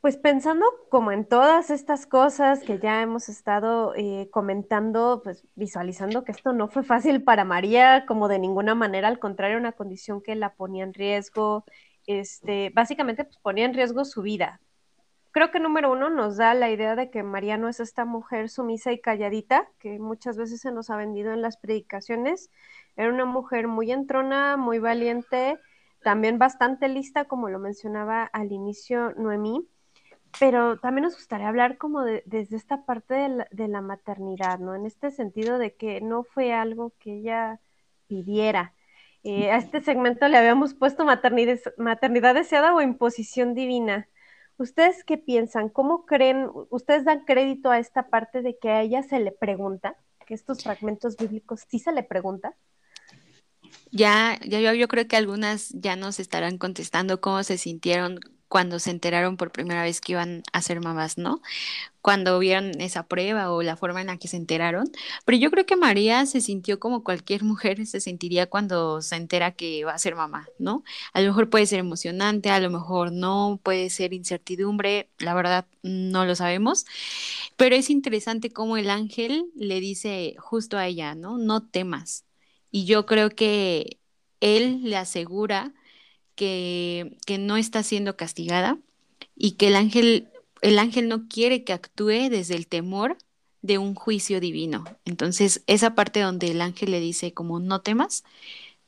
Pues 0.00 0.16
pensando 0.16 0.64
como 0.88 1.12
en 1.12 1.26
todas 1.26 1.68
estas 1.68 2.06
cosas 2.06 2.60
que 2.62 2.78
ya 2.78 3.02
hemos 3.02 3.28
estado 3.28 3.94
eh, 3.96 4.28
comentando, 4.30 5.20
pues 5.22 5.46
visualizando 5.56 6.24
que 6.24 6.32
esto 6.32 6.54
no 6.54 6.68
fue 6.68 6.82
fácil 6.84 7.22
para 7.22 7.44
María, 7.44 8.06
como 8.06 8.28
de 8.28 8.38
ninguna 8.38 8.74
manera, 8.74 9.08
al 9.08 9.18
contrario, 9.18 9.58
una 9.58 9.72
condición 9.72 10.22
que 10.22 10.34
la 10.36 10.54
ponía 10.54 10.84
en 10.84 10.94
riesgo, 10.94 11.64
este, 12.06 12.70
básicamente 12.74 13.24
pues, 13.24 13.36
ponía 13.42 13.66
en 13.66 13.74
riesgo 13.74 14.06
su 14.06 14.22
vida, 14.22 14.60
creo 15.32 15.50
que 15.50 15.60
número 15.60 15.92
uno 15.92 16.10
nos 16.10 16.36
da 16.36 16.54
la 16.54 16.70
idea 16.70 16.96
de 16.96 17.10
que 17.10 17.22
María 17.22 17.56
no 17.56 17.68
es 17.68 17.80
esta 17.80 18.04
mujer 18.04 18.48
sumisa 18.48 18.92
y 18.92 19.00
calladita 19.00 19.68
que 19.78 19.98
muchas 19.98 20.36
veces 20.36 20.60
se 20.60 20.72
nos 20.72 20.90
ha 20.90 20.96
vendido 20.96 21.32
en 21.32 21.42
las 21.42 21.56
predicaciones. 21.56 22.50
Era 22.96 23.12
una 23.12 23.24
mujer 23.24 23.68
muy 23.68 23.92
entrona, 23.92 24.56
muy 24.56 24.78
valiente, 24.78 25.58
también 26.02 26.38
bastante 26.38 26.88
lista, 26.88 27.26
como 27.26 27.48
lo 27.48 27.58
mencionaba 27.58 28.24
al 28.24 28.52
inicio 28.52 29.12
Noemí. 29.16 29.68
Pero 30.38 30.78
también 30.78 31.04
nos 31.04 31.16
gustaría 31.16 31.48
hablar 31.48 31.76
como 31.76 32.02
desde 32.02 32.56
esta 32.56 32.84
parte 32.84 33.14
de 33.50 33.68
la, 33.68 33.80
maternidad, 33.80 34.60
¿no? 34.60 34.76
En 34.76 34.86
este 34.86 35.10
sentido 35.10 35.58
de 35.58 35.74
que 35.74 36.00
no 36.00 36.22
fue 36.22 36.52
algo 36.52 36.92
que 37.00 37.18
ella 37.18 37.60
pidiera. 38.06 38.74
Eh, 39.24 39.50
a 39.50 39.56
este 39.56 39.80
segmento 39.80 40.28
le 40.28 40.38
habíamos 40.38 40.74
puesto 40.74 41.04
maternidad 41.04 42.34
deseada 42.34 42.74
o 42.74 42.80
imposición 42.80 43.54
divina. 43.54 44.08
¿Ustedes 44.60 45.04
qué 45.04 45.16
piensan? 45.16 45.70
¿Cómo 45.70 46.04
creen? 46.04 46.50
¿Ustedes 46.68 47.06
dan 47.06 47.24
crédito 47.24 47.70
a 47.70 47.78
esta 47.78 48.10
parte 48.10 48.42
de 48.42 48.58
que 48.58 48.68
a 48.68 48.82
ella 48.82 49.02
se 49.02 49.18
le 49.18 49.32
pregunta? 49.32 49.96
Que 50.26 50.34
estos 50.34 50.62
fragmentos 50.62 51.16
bíblicos 51.16 51.64
sí 51.66 51.78
se 51.78 51.92
le 51.92 52.02
pregunta. 52.02 52.54
Ya, 53.90 54.38
ya 54.46 54.60
yo, 54.60 54.74
yo 54.74 54.86
creo 54.86 55.08
que 55.08 55.16
algunas 55.16 55.70
ya 55.70 55.96
nos 55.96 56.20
estarán 56.20 56.58
contestando 56.58 57.22
cómo 57.22 57.42
se 57.42 57.56
sintieron 57.56 58.20
cuando 58.50 58.80
se 58.80 58.90
enteraron 58.90 59.36
por 59.36 59.52
primera 59.52 59.84
vez 59.84 60.00
que 60.00 60.12
iban 60.12 60.42
a 60.52 60.60
ser 60.60 60.80
mamás, 60.80 61.18
¿no? 61.18 61.40
Cuando 62.02 62.38
vieron 62.40 62.80
esa 62.80 63.06
prueba 63.06 63.52
o 63.52 63.62
la 63.62 63.76
forma 63.76 64.00
en 64.00 64.08
la 64.08 64.18
que 64.18 64.26
se 64.28 64.36
enteraron. 64.36 64.90
Pero 65.24 65.38
yo 65.38 65.52
creo 65.52 65.66
que 65.66 65.76
María 65.76 66.26
se 66.26 66.40
sintió 66.40 66.80
como 66.80 67.04
cualquier 67.04 67.44
mujer 67.44 67.86
se 67.86 68.00
sentiría 68.00 68.48
cuando 68.48 69.02
se 69.02 69.16
entera 69.16 69.52
que 69.52 69.84
va 69.84 69.92
a 69.94 69.98
ser 69.98 70.16
mamá, 70.16 70.48
¿no? 70.58 70.82
A 71.12 71.20
lo 71.20 71.28
mejor 71.28 71.48
puede 71.48 71.66
ser 71.66 71.78
emocionante, 71.78 72.50
a 72.50 72.58
lo 72.60 72.70
mejor 72.70 73.12
no, 73.12 73.60
puede 73.62 73.88
ser 73.88 74.12
incertidumbre, 74.14 75.10
la 75.18 75.34
verdad 75.34 75.66
no 75.84 76.24
lo 76.24 76.34
sabemos. 76.34 76.86
Pero 77.56 77.76
es 77.76 77.88
interesante 77.88 78.50
cómo 78.50 78.76
el 78.76 78.90
ángel 78.90 79.46
le 79.54 79.80
dice 79.80 80.34
justo 80.40 80.76
a 80.76 80.86
ella, 80.88 81.14
¿no? 81.14 81.38
No 81.38 81.62
temas. 81.68 82.24
Y 82.72 82.84
yo 82.86 83.06
creo 83.06 83.30
que 83.30 84.00
él 84.40 84.82
le 84.84 84.96
asegura 84.96 85.72
que, 86.40 87.38
no 87.38 87.58
está 87.58 87.82
siendo 87.82 88.16
castigada 88.16 88.78
y 89.36 89.52
que 89.52 89.68
el 89.68 89.76
ángel, 89.76 90.28
el 90.62 90.78
ángel 90.78 91.06
no 91.08 91.28
quiere 91.28 91.64
que 91.64 91.74
actúe 91.74 92.30
desde 92.30 92.56
el 92.56 92.66
temor 92.66 93.18
de 93.60 93.76
un 93.76 93.94
juicio 93.94 94.40
divino. 94.40 94.84
Entonces, 95.04 95.62
esa 95.66 95.94
parte 95.94 96.20
donde 96.20 96.50
el 96.50 96.62
ángel 96.62 96.92
le 96.92 97.00
dice 97.00 97.34
como 97.34 97.60
no 97.60 97.82
temas, 97.82 98.24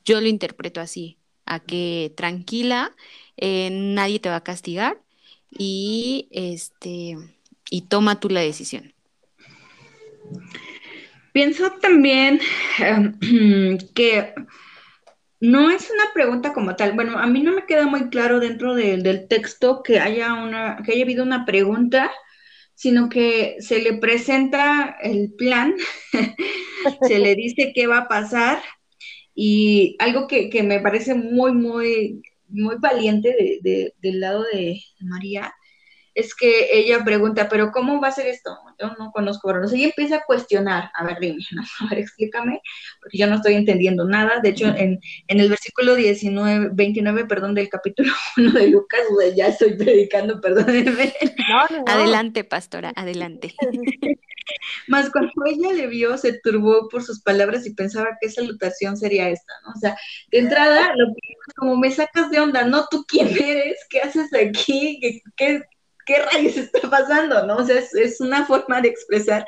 yo 0.05 0.21
lo 0.23 0.29
interpreto 0.29 0.81
así, 0.81 1.19
a 1.45 1.61
que 1.61 2.15
tranquila, 2.17 2.97
eh, 3.37 3.69
nadie 3.71 4.19
te 4.19 4.31
va 4.31 4.37
a 4.37 4.45
castigar 4.45 4.99
y 5.51 6.29
este 6.31 7.19
y 7.71 7.83
toma 7.83 8.19
tú 8.19 8.31
la 8.31 8.41
decisión. 8.41 8.95
Pienso 11.33 11.71
también 11.83 12.41
em, 12.79 13.79
que 13.95 14.35
no 15.43 15.71
es 15.71 15.91
una 15.91 16.05
pregunta 16.15 16.53
como 16.53 16.77
tal. 16.77 16.93
Bueno, 16.93 17.19
a 17.19 17.27
mí 17.27 17.43
no 17.43 17.53
me 17.53 17.67
queda 17.67 17.87
muy 17.89 18.11
claro 18.11 18.39
dentro 18.39 18.77
del 18.77 19.27
texto 19.27 19.83
que 19.83 19.99
haya 19.99 20.35
una, 20.35 20.81
que 20.85 20.93
haya 20.93 21.03
habido 21.03 21.25
una 21.25 21.45
pregunta, 21.45 22.13
sino 22.75 23.09
que 23.09 23.57
se 23.59 23.81
le 23.81 23.95
presenta 23.95 24.97
el 25.03 25.33
plan, 25.37 25.75
se 27.09 27.19
le 27.19 27.35
dice 27.35 27.73
qué 27.75 27.89
va 27.89 27.99
a 27.99 28.09
pasar 28.09 28.63
y 29.35 29.97
algo 29.99 30.29
que, 30.29 30.49
me 30.63 30.79
parece 30.79 31.15
muy, 31.15 31.53
muy, 31.53 32.23
muy 32.47 32.77
valiente 32.79 33.35
del 33.63 34.21
lado 34.21 34.45
de 34.53 34.81
María 35.01 35.53
es 36.15 36.35
que 36.35 36.69
ella 36.73 37.05
pregunta, 37.05 37.49
pero 37.49 37.71
¿cómo 37.73 38.01
va 38.01 38.09
a 38.09 38.13
ser 38.13 38.27
esto? 38.27 38.57
Yo 38.79 38.93
no 38.99 39.11
conozco 39.13 39.53
sé. 39.69 39.79
Y 39.79 39.85
empieza 39.85 40.17
a 40.17 40.25
cuestionar, 40.25 40.91
a 40.95 41.05
ver, 41.05 41.19
dime, 41.21 41.43
a 41.81 41.89
ver, 41.89 41.99
explícame, 41.99 42.61
porque 43.01 43.19
yo 43.19 43.27
no 43.27 43.37
estoy 43.37 43.55
entendiendo 43.55 44.05
nada. 44.05 44.41
De 44.41 44.51
hecho, 44.51 44.67
en, 44.69 45.01
el 45.29 45.49
versículo 45.49 45.95
19, 45.95 46.71
29, 46.73 47.27
perdón, 47.27 47.55
del 47.55 47.69
capítulo 47.69 48.13
1 48.37 48.53
de 48.53 48.69
Lucas, 48.69 49.01
pues 49.15 49.35
ya 49.35 49.49
estoy 49.49 49.77
predicando, 49.77 50.41
perdónenme. 50.41 51.13
Adelante, 51.87 52.45
pastora, 52.45 52.93
adelante. 52.95 53.55
Más 54.89 55.11
cuando 55.11 55.33
ella 55.47 55.73
le 55.73 55.87
vio, 55.87 56.19
se 56.19 56.39
turbó 56.41 56.89
por 56.89 57.03
sus 57.03 57.23
palabras 57.23 57.67
y 57.67 57.75
pensaba 57.75 58.19
qué 58.21 58.29
salutación 58.29 58.97
sería 58.97 59.29
esta, 59.29 59.53
¿no? 59.65 59.73
O 59.73 59.79
sea, 59.79 59.97
de 60.31 60.39
entrada, 60.39 60.93
lo 60.97 61.09
es 61.09 61.55
como 61.55 61.77
me 61.77 61.91
sacas 61.91 62.31
de 62.31 62.41
onda, 62.41 62.65
¿no? 62.65 62.87
¿Tú 62.91 63.05
quién 63.07 63.29
eres? 63.29 63.79
¿Qué 63.89 64.01
haces 64.01 64.33
aquí? 64.35 64.99
¿Qué, 65.01 65.21
qué, 65.37 65.63
¿qué 66.07 66.17
rayos 66.19 66.57
está 66.57 66.89
pasando? 66.91 67.47
¿No? 67.47 67.57
O 67.57 67.65
sea, 67.65 67.79
es, 67.79 68.21
una 68.21 68.47
forma 68.47 68.81
de 68.81 68.89
expresar 68.89 69.47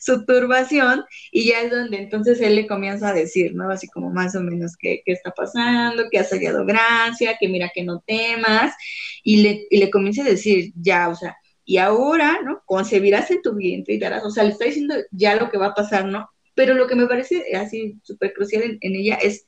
su 0.00 0.24
turbación 0.24 1.04
y 1.30 1.48
ya 1.48 1.62
es 1.62 1.70
donde 1.70 1.98
entonces 1.98 2.40
él 2.40 2.56
le 2.56 2.66
comienza 2.66 3.08
a 3.08 3.14
decir, 3.14 3.54
¿no? 3.54 3.70
Así 3.70 3.88
como 3.88 4.10
más 4.10 4.34
o 4.36 4.40
menos 4.40 4.76
qué, 4.78 5.02
qué 5.04 5.12
está 5.12 5.30
pasando, 5.30 6.04
que 6.10 6.18
ha 6.18 6.24
salido 6.24 6.64
gracia, 6.64 7.36
que 7.38 7.48
mira 7.48 7.70
que 7.74 7.84
no 7.84 8.02
temas, 8.06 8.74
y 9.22 9.42
le, 9.42 9.66
y 9.70 9.78
le 9.78 9.90
comienza 9.90 10.22
a 10.22 10.26
decir, 10.26 10.72
ya, 10.76 11.08
o 11.08 11.14
sea, 11.14 11.36
y 11.64 11.78
ahora, 11.78 12.40
¿no? 12.44 12.62
Concebirás 12.66 13.30
en 13.30 13.42
tu 13.42 13.54
vientre 13.54 13.94
y 13.94 13.98
darás, 13.98 14.24
o 14.24 14.30
sea, 14.30 14.44
le 14.44 14.50
está 14.50 14.66
diciendo 14.66 14.94
ya 15.10 15.36
lo 15.36 15.50
que 15.50 15.58
va 15.58 15.68
a 15.68 15.74
pasar, 15.74 16.04
¿no? 16.06 16.28
Pero 16.54 16.74
lo 16.74 16.86
que 16.86 16.94
me 16.94 17.06
parece 17.06 17.56
así 17.56 17.98
súper 18.02 18.32
crucial 18.32 18.62
en, 18.62 18.78
en 18.80 18.94
ella 18.96 19.16
es 19.16 19.46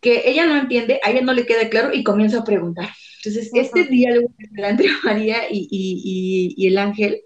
que 0.00 0.22
ella 0.26 0.46
no 0.46 0.56
entiende, 0.56 1.00
a 1.02 1.10
ella 1.10 1.22
no 1.22 1.32
le 1.32 1.46
queda 1.46 1.68
claro 1.68 1.92
y 1.92 2.04
comienza 2.04 2.40
a 2.40 2.44
preguntar. 2.44 2.90
Entonces, 3.24 3.50
este 3.54 3.84
diálogo 3.84 4.32
entre 4.38 4.88
María 5.04 5.42
y, 5.50 6.66
el 6.66 6.78
ángel 6.78 7.22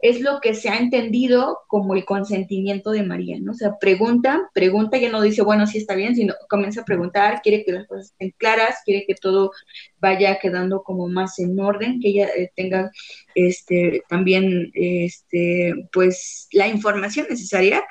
es 0.00 0.20
lo 0.20 0.40
que 0.40 0.54
se 0.54 0.68
ha 0.68 0.78
entendido 0.78 1.58
como 1.66 1.96
el 1.96 2.04
consentimiento 2.04 2.92
de 2.92 3.02
María, 3.02 3.38
¿no? 3.40 3.50
O 3.50 3.54
sea, 3.54 3.78
pregunta, 3.80 4.48
pregunta, 4.54 4.96
ya 4.96 5.10
no 5.10 5.20
dice, 5.20 5.42
bueno, 5.42 5.66
sí 5.66 5.78
está 5.78 5.96
bien, 5.96 6.14
sino 6.14 6.34
comienza 6.48 6.82
a 6.82 6.84
preguntar, 6.84 7.40
quiere 7.42 7.64
que 7.64 7.72
las 7.72 7.88
cosas 7.88 8.12
estén 8.12 8.32
claras, 8.38 8.76
quiere 8.84 9.04
que 9.08 9.16
todo 9.16 9.50
vaya 9.98 10.38
quedando 10.38 10.84
como 10.84 11.08
más 11.08 11.40
en 11.40 11.58
orden, 11.58 12.00
que 12.00 12.10
ella 12.10 12.28
eh, 12.28 12.52
tenga 12.54 12.92
este, 13.34 14.02
también, 14.08 14.70
este, 14.74 15.74
pues, 15.92 16.46
la 16.52 16.68
información 16.68 17.26
necesaria 17.28 17.82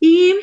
y 0.00 0.34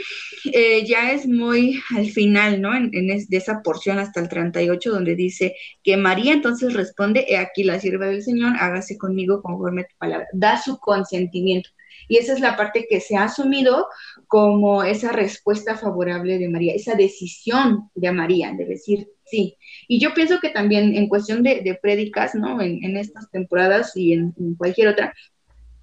eh, 0.53 0.85
ya 0.85 1.11
es 1.11 1.27
muy 1.27 1.81
al 1.95 2.09
final, 2.09 2.61
¿no? 2.61 2.75
En, 2.75 2.89
de 2.91 3.37
esa 3.37 3.61
porción 3.61 3.99
hasta 3.99 4.19
el 4.19 4.29
38, 4.29 4.91
donde 4.91 5.15
dice 5.15 5.55
que 5.83 5.97
María 5.97 6.33
entonces 6.33 6.73
responde, 6.73 7.25
he 7.27 7.37
aquí 7.37 7.63
la 7.63 7.79
sierva 7.79 8.07
del 8.07 8.23
Señor, 8.23 8.53
hágase 8.59 8.97
conmigo 8.97 9.41
conforme 9.41 9.81
a 9.81 9.87
tu 9.87 9.95
palabra. 9.97 10.27
Da 10.33 10.61
su 10.61 10.79
consentimiento. 10.79 11.69
Y 12.07 12.17
esa 12.17 12.33
es 12.33 12.39
la 12.39 12.57
parte 12.57 12.87
que 12.89 12.99
se 12.99 13.15
ha 13.15 13.25
asumido 13.25 13.87
como 14.27 14.83
esa 14.83 15.11
respuesta 15.11 15.77
favorable 15.77 16.39
de 16.39 16.49
María, 16.49 16.73
esa 16.73 16.95
decisión 16.95 17.89
de 17.95 18.11
María 18.11 18.51
de 18.57 18.65
decir 18.65 19.07
sí. 19.25 19.57
Y 19.87 19.99
yo 19.99 20.13
pienso 20.13 20.39
que 20.39 20.49
también 20.49 20.95
en 20.95 21.07
cuestión 21.07 21.43
de, 21.43 21.61
de 21.61 21.75
prédicas, 21.75 22.35
¿no? 22.35 22.61
En, 22.61 22.97
estas 22.97 23.29
temporadas 23.31 23.95
y 23.95 24.13
en 24.13 24.33
cualquier 24.57 24.89
otra, 24.89 25.13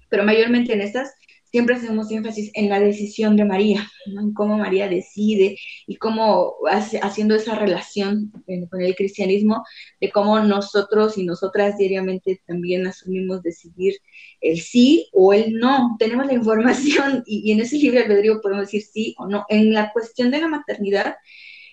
pero 0.09 0.23
mayormente 0.23 0.73
en 0.73 0.81
estas 0.81 1.13
siempre 1.51 1.75
hacemos 1.75 2.11
énfasis 2.11 2.51
en 2.53 2.69
la 2.69 2.79
decisión 2.79 3.35
de 3.35 3.45
María, 3.45 3.89
en 4.05 4.33
cómo 4.33 4.57
María 4.57 4.87
decide 4.87 5.57
y 5.87 5.95
cómo 5.95 6.55
haciendo 7.01 7.35
esa 7.35 7.55
relación 7.55 8.31
con 8.69 8.81
el 8.81 8.95
cristianismo, 8.95 9.63
de 9.99 10.11
cómo 10.11 10.39
nosotros 10.39 11.17
y 11.17 11.25
nosotras 11.25 11.77
diariamente 11.77 12.41
también 12.45 12.87
asumimos 12.87 13.41
decidir 13.41 13.95
el 14.41 14.59
sí 14.59 15.09
o 15.11 15.33
el 15.33 15.53
no. 15.53 15.95
Tenemos 15.99 16.27
la 16.27 16.33
información 16.33 17.23
y, 17.25 17.51
en 17.51 17.61
ese 17.61 17.77
libre 17.77 18.03
albedrío 18.03 18.41
podemos 18.41 18.65
decir 18.65 18.83
sí 18.83 19.15
o 19.17 19.27
no. 19.27 19.45
En 19.49 19.73
la 19.73 19.91
cuestión 19.91 20.31
de 20.31 20.41
la 20.41 20.47
maternidad, 20.47 21.15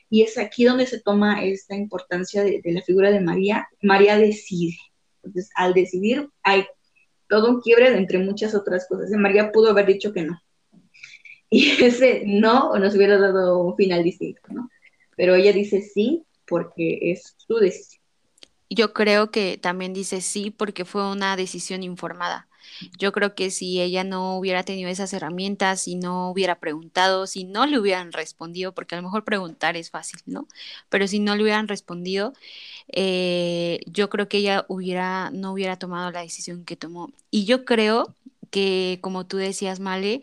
y 0.09 0.23
es 0.23 0.39
aquí 0.39 0.65
donde 0.65 0.87
se 0.87 1.01
toma 1.01 1.45
esta 1.45 1.75
importancia 1.75 2.45
de, 2.45 2.61
de 2.63 2.73
la 2.73 2.83
figura 2.83 3.11
de 3.11 3.21
María, 3.21 3.69
María 3.83 4.17
decide. 4.17 4.77
Entonces, 5.23 5.51
al 5.57 5.75
decidir 5.75 6.29
hay 6.45 6.65
todo 7.29 7.51
un 7.51 7.61
quiebre 7.61 7.97
entre 7.97 8.19
muchas 8.19 8.55
otras 8.55 8.87
cosas. 8.89 9.11
María 9.11 9.53
pudo 9.53 9.71
haber 9.71 9.87
dicho 9.87 10.13
que 10.13 10.23
no. 10.23 10.41
Y 11.51 11.71
ese 11.85 12.23
no 12.27 12.79
nos 12.79 12.95
hubiera 12.95 13.19
dado 13.19 13.59
un 13.59 13.77
final 13.77 14.03
distinto, 14.03 14.43
¿no? 14.51 14.71
Pero 15.17 15.35
ella 15.35 15.53
dice 15.53 15.81
sí 15.81 16.25
porque 16.47 16.99
es 17.13 17.35
su 17.39 17.57
decisión. 17.57 18.03
Yo 18.69 18.93
creo 18.93 19.31
que 19.31 19.59
también 19.59 19.93
dice 19.93 20.21
sí 20.21 20.51
porque 20.51 20.85
fue 20.85 21.11
una 21.11 21.37
decisión 21.37 21.83
informada. 21.83 22.49
Yo 22.99 23.13
creo 23.13 23.35
que 23.35 23.51
si 23.51 23.81
ella 23.81 24.05
no 24.05 24.37
hubiera 24.39 24.63
tenido 24.65 24.91
esas 24.91 25.13
herramientas, 25.13 25.83
si 25.83 25.97
no 25.97 26.31
hubiera 26.31 26.59
preguntado, 26.61 27.27
si 27.27 27.45
no 27.45 27.67
le 27.67 27.79
hubieran 27.79 28.13
respondido, 28.13 28.73
porque 28.75 28.95
a 28.95 28.99
lo 28.99 29.05
mejor 29.05 29.25
preguntar 29.25 29.77
es 29.77 29.91
fácil, 29.91 30.21
¿no? 30.27 30.47
Pero 30.89 31.07
si 31.09 31.19
no 31.21 31.37
le 31.37 31.43
hubieran 31.43 31.69
respondido, 31.69 32.33
eh, 32.89 33.81
yo 33.87 34.11
creo 34.11 34.29
que 34.29 34.39
ella 34.39 34.65
hubiera, 34.69 35.31
no 35.33 35.53
hubiera 35.53 35.79
tomado 35.79 36.11
la 36.11 36.21
decisión 36.23 36.65
que 36.65 36.77
tomó. 36.77 37.11
Y 37.31 37.45
yo 37.47 37.65
creo 37.65 38.15
que, 38.51 38.99
como 39.03 39.27
tú 39.27 39.37
decías, 39.39 39.81
Male, 39.81 40.21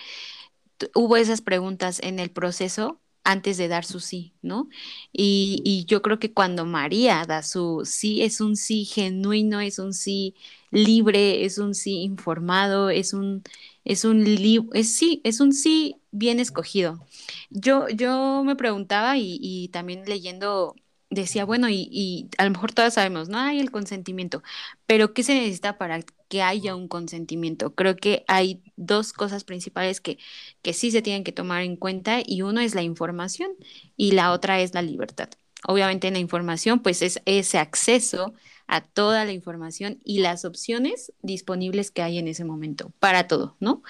hubo 0.96 1.18
esas 1.18 1.42
preguntas 1.42 2.00
en 2.04 2.20
el 2.20 2.32
proceso 2.32 3.00
antes 3.24 3.58
de 3.58 3.68
dar 3.68 3.86
su 3.86 4.00
sí, 4.00 4.34
¿no? 4.42 4.70
Y, 5.12 5.86
yo 5.88 6.02
creo 6.02 6.20
que 6.20 6.34
cuando 6.34 6.66
María 6.66 7.26
da 7.28 7.44
su 7.44 7.84
sí, 7.86 8.22
es 8.22 8.42
un 8.42 8.56
sí 8.56 8.86
genuino, 8.86 9.60
es 9.62 9.80
un 9.80 9.94
sí 9.94 10.36
libre, 10.72 11.46
es 11.46 11.58
un 11.58 11.76
sí 11.76 12.02
informado, 12.02 12.90
es 12.90 13.14
un, 13.14 13.44
es 13.86 14.04
un 14.06 15.54
sí, 15.54 15.96
bien 16.12 16.40
escogido. 16.40 17.06
Yo, 17.50 17.88
yo 17.90 18.44
me 18.44 18.56
preguntaba 18.56 19.18
y 19.18 19.70
también 19.70 20.04
leyendo 20.06 20.76
decía, 21.14 21.46
bueno, 21.46 21.70
y, 21.70 21.88
y, 21.92 22.30
a 22.38 22.46
lo 22.46 22.52
mejor 22.52 22.74
todas 22.74 22.96
sabemos, 22.96 23.30
no 23.30 23.38
hay 23.38 23.60
el 23.60 23.72
consentimiento, 23.72 24.44
pero 24.86 25.14
¿qué 25.14 25.24
se 25.24 25.34
necesita 25.34 25.78
para 25.78 26.02
que 26.30 26.42
haya 26.42 26.76
un 26.76 26.88
consentimiento? 26.88 27.76
Creo 27.76 27.96
que 27.96 28.24
hay 28.28 28.64
dos 28.76 29.14
cosas 29.14 29.44
principales 29.44 30.02
que, 30.02 30.18
que 30.62 30.74
sí 30.74 30.92
se 30.92 31.02
tienen 31.02 31.24
que 31.24 31.32
tomar 31.32 31.64
en 31.64 31.76
cuenta 31.76 32.22
y 32.26 32.42
uno 32.42 32.62
es 32.62 32.76
la 32.76 32.84
información 32.84 33.52
y 33.98 34.12
la 34.12 34.32
otra 34.32 34.60
es 34.62 34.74
la 34.74 34.82
libertad. 34.82 35.30
Obviamente 35.66 36.08
en 36.08 36.14
la 36.14 36.20
información, 36.20 36.80
pues 36.82 37.02
es 37.02 37.22
ese 37.26 37.58
acceso 37.58 38.34
a 38.68 38.82
toda 38.82 39.26
la 39.26 39.32
información 39.32 40.00
y 40.04 40.20
las 40.20 40.46
opciones 40.46 41.14
disponibles 41.22 41.92
que 41.92 42.02
hay 42.02 42.18
en 42.18 42.28
ese 42.28 42.46
momento 42.46 42.92
para 43.00 43.28
todo, 43.28 43.56
¿no? 43.60 43.84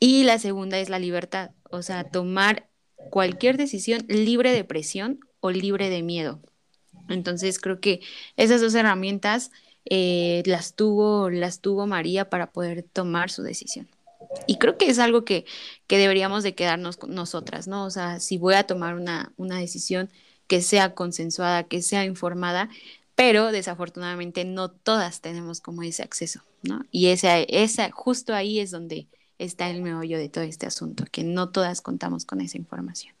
Y 0.00 0.24
la 0.24 0.38
segunda 0.38 0.78
es 0.78 0.88
la 0.88 0.98
libertad, 0.98 1.50
o 1.70 1.82
sea, 1.82 2.04
tomar 2.04 2.68
cualquier 3.10 3.56
decisión 3.56 4.04
libre 4.08 4.52
de 4.52 4.64
presión 4.64 5.20
o 5.40 5.50
libre 5.50 5.90
de 5.90 6.02
miedo. 6.02 6.40
Entonces 7.08 7.58
creo 7.58 7.80
que 7.80 8.00
esas 8.36 8.60
dos 8.60 8.74
herramientas 8.74 9.50
eh, 9.84 10.42
las, 10.46 10.74
tuvo, 10.74 11.30
las 11.30 11.60
tuvo 11.60 11.86
María 11.86 12.28
para 12.28 12.50
poder 12.50 12.82
tomar 12.82 13.30
su 13.30 13.42
decisión. 13.42 13.88
Y 14.46 14.58
creo 14.58 14.76
que 14.76 14.90
es 14.90 14.98
algo 14.98 15.24
que, 15.24 15.46
que 15.86 15.98
deberíamos 15.98 16.42
de 16.42 16.54
quedarnos 16.54 16.98
nosotras, 17.06 17.68
¿no? 17.68 17.84
O 17.84 17.90
sea, 17.90 18.20
si 18.20 18.36
voy 18.36 18.54
a 18.54 18.66
tomar 18.66 18.94
una, 18.94 19.32
una 19.36 19.58
decisión 19.58 20.10
que 20.46 20.60
sea 20.60 20.94
consensuada, 20.94 21.64
que 21.64 21.82
sea 21.82 22.04
informada, 22.04 22.68
pero 23.14 23.52
desafortunadamente 23.52 24.44
no 24.44 24.70
todas 24.70 25.20
tenemos 25.20 25.60
como 25.60 25.82
ese 25.82 26.02
acceso, 26.02 26.42
¿no? 26.62 26.84
Y 26.90 27.08
esa, 27.08 27.38
esa, 27.40 27.90
justo 27.90 28.34
ahí 28.34 28.60
es 28.60 28.70
donde 28.70 29.08
está 29.38 29.70
el 29.70 29.82
meollo 29.82 30.18
de 30.18 30.28
todo 30.28 30.44
este 30.44 30.66
asunto, 30.66 31.04
que 31.10 31.24
no 31.24 31.50
todas 31.50 31.80
contamos 31.80 32.24
con 32.24 32.40
esa 32.40 32.58
información. 32.58 33.14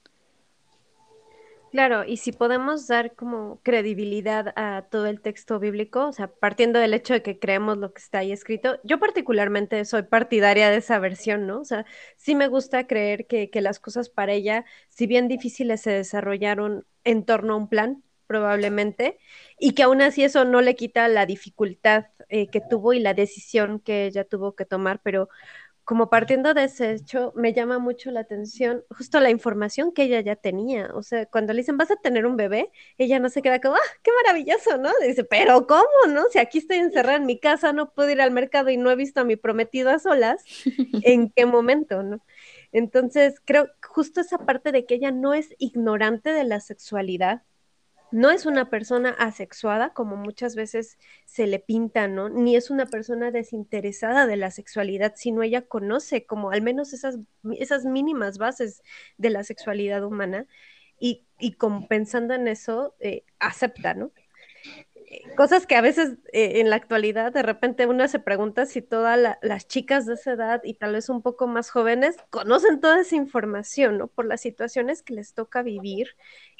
Claro, 1.70 2.04
y 2.04 2.16
si 2.16 2.32
podemos 2.32 2.86
dar 2.86 3.14
como 3.14 3.60
credibilidad 3.62 4.54
a 4.56 4.86
todo 4.90 5.04
el 5.06 5.20
texto 5.20 5.58
bíblico, 5.60 6.06
o 6.08 6.12
sea, 6.14 6.28
partiendo 6.28 6.78
del 6.78 6.94
hecho 6.94 7.12
de 7.12 7.22
que 7.22 7.38
creemos 7.38 7.76
lo 7.76 7.92
que 7.92 8.00
está 8.00 8.20
ahí 8.20 8.32
escrito, 8.32 8.78
yo 8.84 8.98
particularmente 8.98 9.84
soy 9.84 10.04
partidaria 10.04 10.70
de 10.70 10.78
esa 10.78 10.98
versión, 10.98 11.46
¿no? 11.46 11.60
O 11.60 11.64
sea, 11.66 11.84
sí 12.16 12.34
me 12.34 12.48
gusta 12.48 12.86
creer 12.86 13.26
que, 13.26 13.50
que 13.50 13.60
las 13.60 13.80
cosas 13.80 14.08
para 14.08 14.32
ella, 14.32 14.64
si 14.88 15.06
bien 15.06 15.28
difíciles, 15.28 15.82
se 15.82 15.90
desarrollaron 15.90 16.86
en 17.04 17.24
torno 17.26 17.52
a 17.52 17.56
un 17.58 17.68
plan, 17.68 18.02
probablemente, 18.26 19.18
y 19.58 19.72
que 19.74 19.82
aún 19.82 20.00
así 20.00 20.24
eso 20.24 20.44
no 20.46 20.62
le 20.62 20.74
quita 20.74 21.06
la 21.08 21.26
dificultad 21.26 22.06
eh, 22.30 22.48
que 22.50 22.62
tuvo 22.62 22.94
y 22.94 23.00
la 23.00 23.12
decisión 23.12 23.78
que 23.80 24.06
ella 24.06 24.24
tuvo 24.24 24.54
que 24.54 24.64
tomar, 24.64 25.00
pero 25.02 25.28
como 25.88 26.10
partiendo 26.10 26.52
de 26.52 26.64
ese 26.64 26.92
hecho, 26.92 27.32
me 27.34 27.54
llama 27.54 27.78
mucho 27.78 28.10
la 28.10 28.20
atención 28.20 28.84
justo 28.90 29.20
la 29.20 29.30
información 29.30 29.90
que 29.90 30.02
ella 30.02 30.20
ya 30.20 30.36
tenía. 30.36 30.90
O 30.92 31.02
sea, 31.02 31.24
cuando 31.24 31.54
le 31.54 31.62
dicen, 31.62 31.78
vas 31.78 31.90
a 31.90 31.96
tener 31.96 32.26
un 32.26 32.36
bebé, 32.36 32.70
ella 32.98 33.18
no 33.18 33.30
se 33.30 33.40
queda 33.40 33.58
como, 33.58 33.76
ah, 33.76 33.96
qué 34.02 34.10
maravilloso, 34.22 34.76
¿no? 34.76 34.90
Dice, 35.00 35.24
pero 35.24 35.66
¿cómo, 35.66 35.88
no? 36.10 36.24
Si 36.30 36.38
aquí 36.38 36.58
estoy 36.58 36.76
encerrada 36.76 37.16
en 37.16 37.24
mi 37.24 37.40
casa, 37.40 37.72
no 37.72 37.94
puedo 37.94 38.10
ir 38.10 38.20
al 38.20 38.32
mercado 38.32 38.68
y 38.68 38.76
no 38.76 38.90
he 38.90 38.96
visto 38.96 39.22
a 39.22 39.24
mi 39.24 39.36
prometido 39.36 39.88
a 39.88 39.98
solas, 39.98 40.44
¿en 41.04 41.30
qué 41.30 41.46
momento, 41.46 42.02
no? 42.02 42.20
Entonces, 42.70 43.40
creo 43.42 43.70
justo 43.82 44.20
esa 44.20 44.36
parte 44.36 44.72
de 44.72 44.84
que 44.84 44.96
ella 44.96 45.10
no 45.10 45.32
es 45.32 45.54
ignorante 45.56 46.32
de 46.34 46.44
la 46.44 46.60
sexualidad, 46.60 47.44
no 48.10 48.30
es 48.30 48.46
una 48.46 48.70
persona 48.70 49.10
asexuada, 49.10 49.92
como 49.92 50.16
muchas 50.16 50.54
veces 50.54 50.98
se 51.24 51.46
le 51.46 51.58
pinta, 51.58 52.08
¿no? 52.08 52.28
Ni 52.28 52.56
es 52.56 52.70
una 52.70 52.86
persona 52.86 53.30
desinteresada 53.30 54.26
de 54.26 54.36
la 54.36 54.50
sexualidad, 54.50 55.14
sino 55.16 55.42
ella 55.42 55.62
conoce 55.62 56.24
como 56.26 56.50
al 56.50 56.62
menos 56.62 56.92
esas, 56.92 57.18
esas 57.58 57.84
mínimas 57.84 58.38
bases 58.38 58.82
de 59.18 59.30
la 59.30 59.44
sexualidad 59.44 60.04
humana 60.04 60.46
y, 60.98 61.26
y 61.38 61.52
como 61.52 61.86
pensando 61.88 62.34
en 62.34 62.48
eso, 62.48 62.94
eh, 63.00 63.24
acepta, 63.38 63.94
¿no? 63.94 64.12
Eh, 65.10 65.22
cosas 65.36 65.66
que 65.66 65.74
a 65.74 65.80
veces 65.80 66.18
eh, 66.32 66.60
en 66.60 66.68
la 66.68 66.76
actualidad 66.76 67.32
de 67.32 67.42
repente 67.42 67.86
uno 67.86 68.06
se 68.08 68.18
pregunta 68.18 68.66
si 68.66 68.82
todas 68.82 69.18
las 69.40 69.66
chicas 69.66 70.04
de 70.04 70.14
esa 70.14 70.32
edad 70.32 70.60
y 70.64 70.74
tal 70.74 70.92
vez 70.92 71.08
un 71.08 71.22
poco 71.22 71.46
más 71.46 71.70
jóvenes 71.70 72.16
conocen 72.30 72.80
toda 72.80 73.00
esa 73.00 73.16
información, 73.16 73.98
¿no? 73.98 74.08
Por 74.08 74.26
las 74.26 74.42
situaciones 74.42 75.02
que 75.02 75.14
les 75.14 75.32
toca 75.32 75.62
vivir 75.62 76.08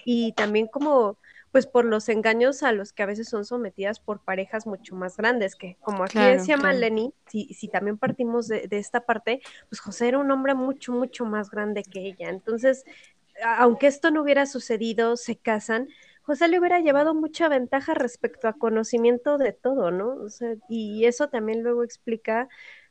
y 0.04 0.32
también 0.32 0.66
como 0.66 1.18
pues 1.52 1.66
por 1.66 1.84
los 1.84 2.08
engaños 2.08 2.62
a 2.62 2.72
los 2.72 2.92
que 2.92 3.02
a 3.02 3.06
veces 3.06 3.28
son 3.28 3.44
sometidas 3.44 4.00
por 4.00 4.20
parejas 4.20 4.66
mucho 4.66 4.94
más 4.94 5.16
grandes, 5.16 5.56
que 5.56 5.76
como 5.80 6.04
aquí 6.04 6.18
decía 6.18 6.56
Maleni, 6.56 7.14
si, 7.26 7.52
si 7.54 7.68
también 7.68 7.98
partimos 7.98 8.48
de, 8.48 8.68
de, 8.68 8.78
esta 8.78 9.06
parte, 9.06 9.40
pues 9.68 9.80
José 9.80 10.08
era 10.08 10.18
un 10.18 10.30
hombre 10.30 10.54
mucho, 10.54 10.92
mucho 10.92 11.24
más 11.24 11.50
grande 11.50 11.82
que 11.82 12.00
ella. 12.00 12.28
Entonces, 12.28 12.84
aunque 13.42 13.86
esto 13.86 14.10
no 14.10 14.22
hubiera 14.22 14.46
sucedido, 14.46 15.16
se 15.16 15.36
casan, 15.36 15.88
José 16.22 16.48
le 16.48 16.58
hubiera 16.58 16.80
llevado 16.80 17.14
mucha 17.14 17.48
ventaja 17.48 17.94
respecto 17.94 18.48
a 18.48 18.52
conocimiento 18.52 19.38
de 19.38 19.52
todo, 19.52 19.90
¿no? 19.90 20.14
O 20.16 20.28
sea, 20.28 20.56
y 20.68 21.06
eso 21.06 21.28
también 21.28 21.62
luego 21.62 21.82
explica 21.82 22.48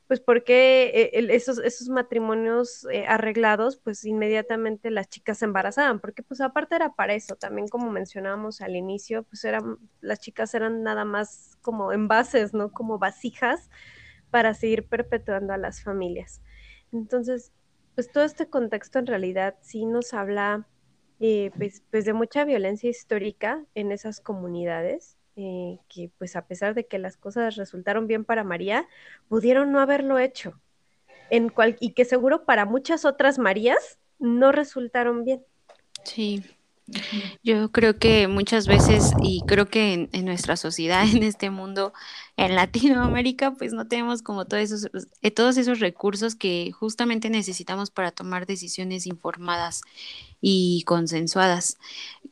pues 0.08 0.20
porque 0.20 1.10
eh, 1.12 1.26
esos, 1.34 1.58
esos 1.58 1.90
matrimonios 1.90 2.86
eh, 2.90 3.04
arreglados, 3.06 3.76
pues 3.76 4.04
inmediatamente 4.06 4.90
las 4.90 5.08
chicas 5.10 5.38
se 5.38 5.44
embarazaban, 5.44 6.00
porque 6.00 6.22
pues 6.22 6.40
aparte 6.40 6.76
era 6.76 6.94
para 6.94 7.12
eso, 7.14 7.36
también 7.36 7.68
como 7.68 7.90
mencionábamos 7.90 8.62
al 8.62 8.74
inicio, 8.74 9.24
pues 9.24 9.44
eran, 9.44 9.76
las 10.00 10.18
chicas 10.18 10.54
eran 10.54 10.82
nada 10.82 11.04
más 11.04 11.58
como 11.60 11.92
envases, 11.92 12.54
¿no? 12.54 12.72
Como 12.72 12.98
vasijas 12.98 13.68
para 14.30 14.54
seguir 14.54 14.88
perpetuando 14.88 15.52
a 15.52 15.58
las 15.58 15.82
familias. 15.82 16.40
Entonces, 16.90 17.52
pues 17.94 18.10
todo 18.10 18.24
este 18.24 18.48
contexto 18.48 18.98
en 18.98 19.06
realidad 19.06 19.56
sí 19.60 19.84
nos 19.84 20.14
habla 20.14 20.66
eh, 21.20 21.50
pues, 21.58 21.82
pues 21.90 22.06
de 22.06 22.14
mucha 22.14 22.46
violencia 22.46 22.88
histórica 22.88 23.62
en 23.74 23.92
esas 23.92 24.20
comunidades 24.20 25.17
eh, 25.40 25.78
que 25.88 26.10
pues 26.18 26.34
a 26.34 26.46
pesar 26.46 26.74
de 26.74 26.86
que 26.88 26.98
las 26.98 27.16
cosas 27.16 27.54
resultaron 27.54 28.08
bien 28.08 28.24
para 28.24 28.42
María, 28.42 28.88
pudieron 29.28 29.70
no 29.70 29.78
haberlo 29.78 30.18
hecho. 30.18 30.60
En 31.30 31.52
y 31.78 31.92
que 31.92 32.04
seguro 32.04 32.44
para 32.44 32.64
muchas 32.64 33.04
otras 33.04 33.38
Marías 33.38 34.00
no 34.18 34.50
resultaron 34.50 35.24
bien. 35.24 35.44
Sí, 36.02 36.42
Yo 37.42 37.70
creo 37.70 37.98
que 37.98 38.28
muchas 38.28 38.66
veces, 38.66 39.12
y 39.22 39.42
creo 39.46 39.68
que 39.68 40.08
en, 40.10 40.24
nuestra 40.24 40.56
sociedad, 40.56 41.02
en 41.08 41.22
este 41.22 41.50
mundo, 41.50 41.92
en 42.36 42.54
Latinoamérica, 42.54 43.52
pues 43.54 43.72
no 43.72 43.86
tenemos 43.86 44.22
como 44.22 44.46
todos 44.46 44.62
esos, 44.62 44.90
eh, 45.22 45.30
todos 45.30 45.56
esos 45.56 45.80
recursos 45.80 46.34
que 46.34 46.72
justamente 46.72 47.30
necesitamos 47.30 47.90
para 47.90 48.10
tomar 48.10 48.46
decisiones 48.46 49.06
informadas 49.06 49.82
y 50.40 50.82
consensuadas. 50.86 51.78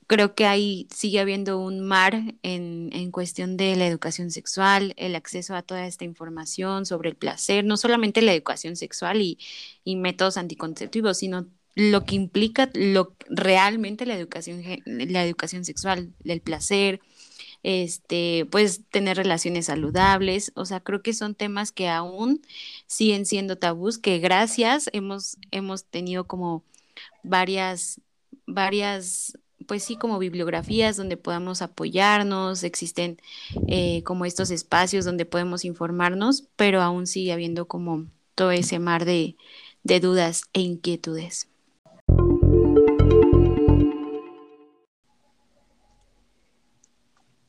Creo 0.07 0.35
que 0.35 0.47
ahí 0.47 0.88
sigue 0.95 1.21
habiendo 1.21 1.59
un 1.59 1.81
mar 1.81 2.14
en, 2.42 2.90
en 2.92 3.11
cuestión 3.11 3.57
de 3.57 3.77
la 3.77 3.87
educación 3.87 4.31
sexual, 4.31 4.95
el 4.97 5.16
acceso 5.16 5.55
a 5.55 5.62
toda 5.62 5.87
esta 5.87 6.05
información 6.05 6.87
sobre 6.87 7.11
el 7.11 7.16
placer, 7.16 7.64
no 7.64 7.77
solamente 7.77 8.23
la 8.23 8.33
educación 8.33 8.77
sexual 8.77 9.21
y, 9.21 9.38
y 9.85 9.97
métodos 9.97 10.37
anticonceptivos, 10.37 11.19
sino 11.19 11.47
lo 11.76 12.04
que 12.06 12.16
implica 12.16 12.70
lo, 12.74 13.14
realmente 13.28 14.06
la 14.06 14.16
educación, 14.16 14.62
la 14.86 15.24
educación 15.24 15.64
sexual, 15.64 16.12
el 16.24 16.40
placer, 16.40 17.00
este, 17.62 18.46
pues 18.50 18.82
tener 18.90 19.18
relaciones 19.18 19.66
saludables, 19.66 20.52
o 20.54 20.64
sea, 20.64 20.80
creo 20.80 21.02
que 21.02 21.12
son 21.12 21.34
temas 21.34 21.72
que 21.72 21.88
aún 21.88 22.40
siguen 22.86 23.26
siendo 23.26 23.58
tabús, 23.58 23.98
que 23.98 24.18
gracias 24.18 24.88
hemos, 24.92 25.36
hemos 25.50 25.84
tenido 25.84 26.26
como 26.26 26.64
varias, 27.22 28.00
varias, 28.46 29.38
pues 29.66 29.84
sí, 29.84 29.96
como 29.96 30.18
bibliografías 30.18 30.96
donde 30.96 31.18
podamos 31.18 31.60
apoyarnos, 31.60 32.64
existen 32.64 33.20
eh, 33.68 34.02
como 34.04 34.24
estos 34.24 34.50
espacios 34.50 35.04
donde 35.04 35.26
podemos 35.26 35.66
informarnos, 35.66 36.44
pero 36.56 36.80
aún 36.80 37.06
sigue 37.06 37.32
habiendo 37.32 37.68
como 37.68 38.06
todo 38.34 38.50
ese 38.50 38.78
mar 38.78 39.04
de, 39.04 39.36
de 39.82 40.00
dudas 40.00 40.44
e 40.54 40.60
inquietudes. 40.60 41.48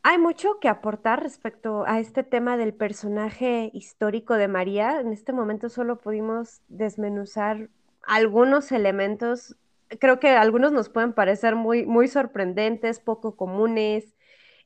Hay 0.09 0.19
mucho 0.19 0.61
que 0.61 0.69
aportar 0.69 1.21
respecto 1.21 1.83
a 1.85 1.99
este 1.99 2.23
tema 2.23 2.55
del 2.55 2.73
personaje 2.73 3.71
histórico 3.73 4.35
de 4.35 4.47
María. 4.47 5.01
En 5.01 5.11
este 5.11 5.33
momento 5.33 5.67
solo 5.67 5.97
pudimos 5.99 6.61
desmenuzar 6.69 7.67
algunos 8.03 8.71
elementos. 8.71 9.57
Creo 9.99 10.21
que 10.21 10.29
algunos 10.29 10.71
nos 10.71 10.87
pueden 10.87 11.11
parecer 11.11 11.57
muy, 11.57 11.85
muy 11.85 12.07
sorprendentes, 12.07 13.01
poco 13.01 13.35
comunes, 13.35 14.15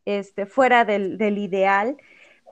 este, 0.05 0.45
fuera 0.45 0.85
del, 0.85 1.17
del 1.17 1.39
ideal. 1.39 1.97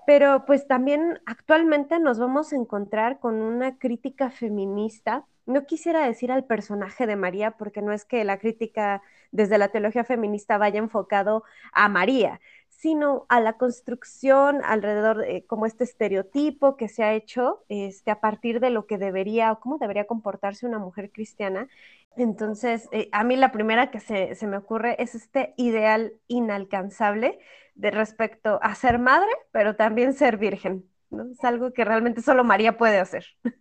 Pero 0.07 0.45
pues 0.47 0.65
también 0.67 1.19
actualmente 1.27 1.99
nos 1.99 2.17
vamos 2.17 2.53
a 2.53 2.55
encontrar 2.55 3.19
con 3.19 3.35
una 3.35 3.77
crítica 3.77 4.31
feminista. 4.31 5.27
No 5.45 5.67
quisiera 5.67 6.07
decir 6.07 6.31
al 6.31 6.45
personaje 6.45 7.05
de 7.05 7.15
María, 7.15 7.51
porque 7.51 7.83
no 7.83 7.91
es 7.91 8.03
que 8.03 8.23
la 8.23 8.39
crítica 8.39 9.03
desde 9.31 9.59
la 9.59 9.67
teología 9.67 10.03
feminista 10.03 10.57
vaya 10.57 10.79
enfocado 10.79 11.43
a 11.71 11.87
María, 11.87 12.39
sino 12.79 13.25
a 13.27 13.41
la 13.41 13.57
construcción 13.57 14.61
alrededor 14.63 15.17
de 15.17 15.45
como 15.45 15.65
este 15.65 15.83
estereotipo 15.83 16.77
que 16.77 16.87
se 16.87 17.03
ha 17.03 17.13
hecho 17.13 17.65
este, 17.67 18.09
a 18.09 18.21
partir 18.21 18.61
de 18.61 18.69
lo 18.69 18.85
que 18.85 18.97
debería 18.97 19.51
o 19.51 19.59
cómo 19.59 19.77
debería 19.79 20.07
comportarse 20.07 20.65
una 20.65 20.79
mujer 20.79 21.11
cristiana. 21.11 21.67
Entonces, 22.15 22.87
eh, 22.93 23.09
a 23.11 23.25
mí 23.25 23.35
la 23.35 23.51
primera 23.51 23.91
que 23.91 23.99
se, 23.99 24.33
me 24.47 24.55
ocurre 24.55 24.95
es 25.03 25.13
este 25.13 25.53
ideal 25.57 26.13
inalcanzable 26.29 27.39
de 27.75 27.91
respecto 27.91 28.59
a 28.61 28.73
ser 28.75 28.97
madre, 28.97 29.29
pero 29.51 29.75
también 29.75 30.13
ser 30.13 30.37
virgen. 30.37 30.85
¿no? 31.09 31.29
Es 31.31 31.43
algo 31.43 31.73
que 31.73 31.83
realmente 31.83 32.21
solo 32.21 32.45
María 32.45 32.77
puede 32.77 32.99
hacer. 32.99 33.25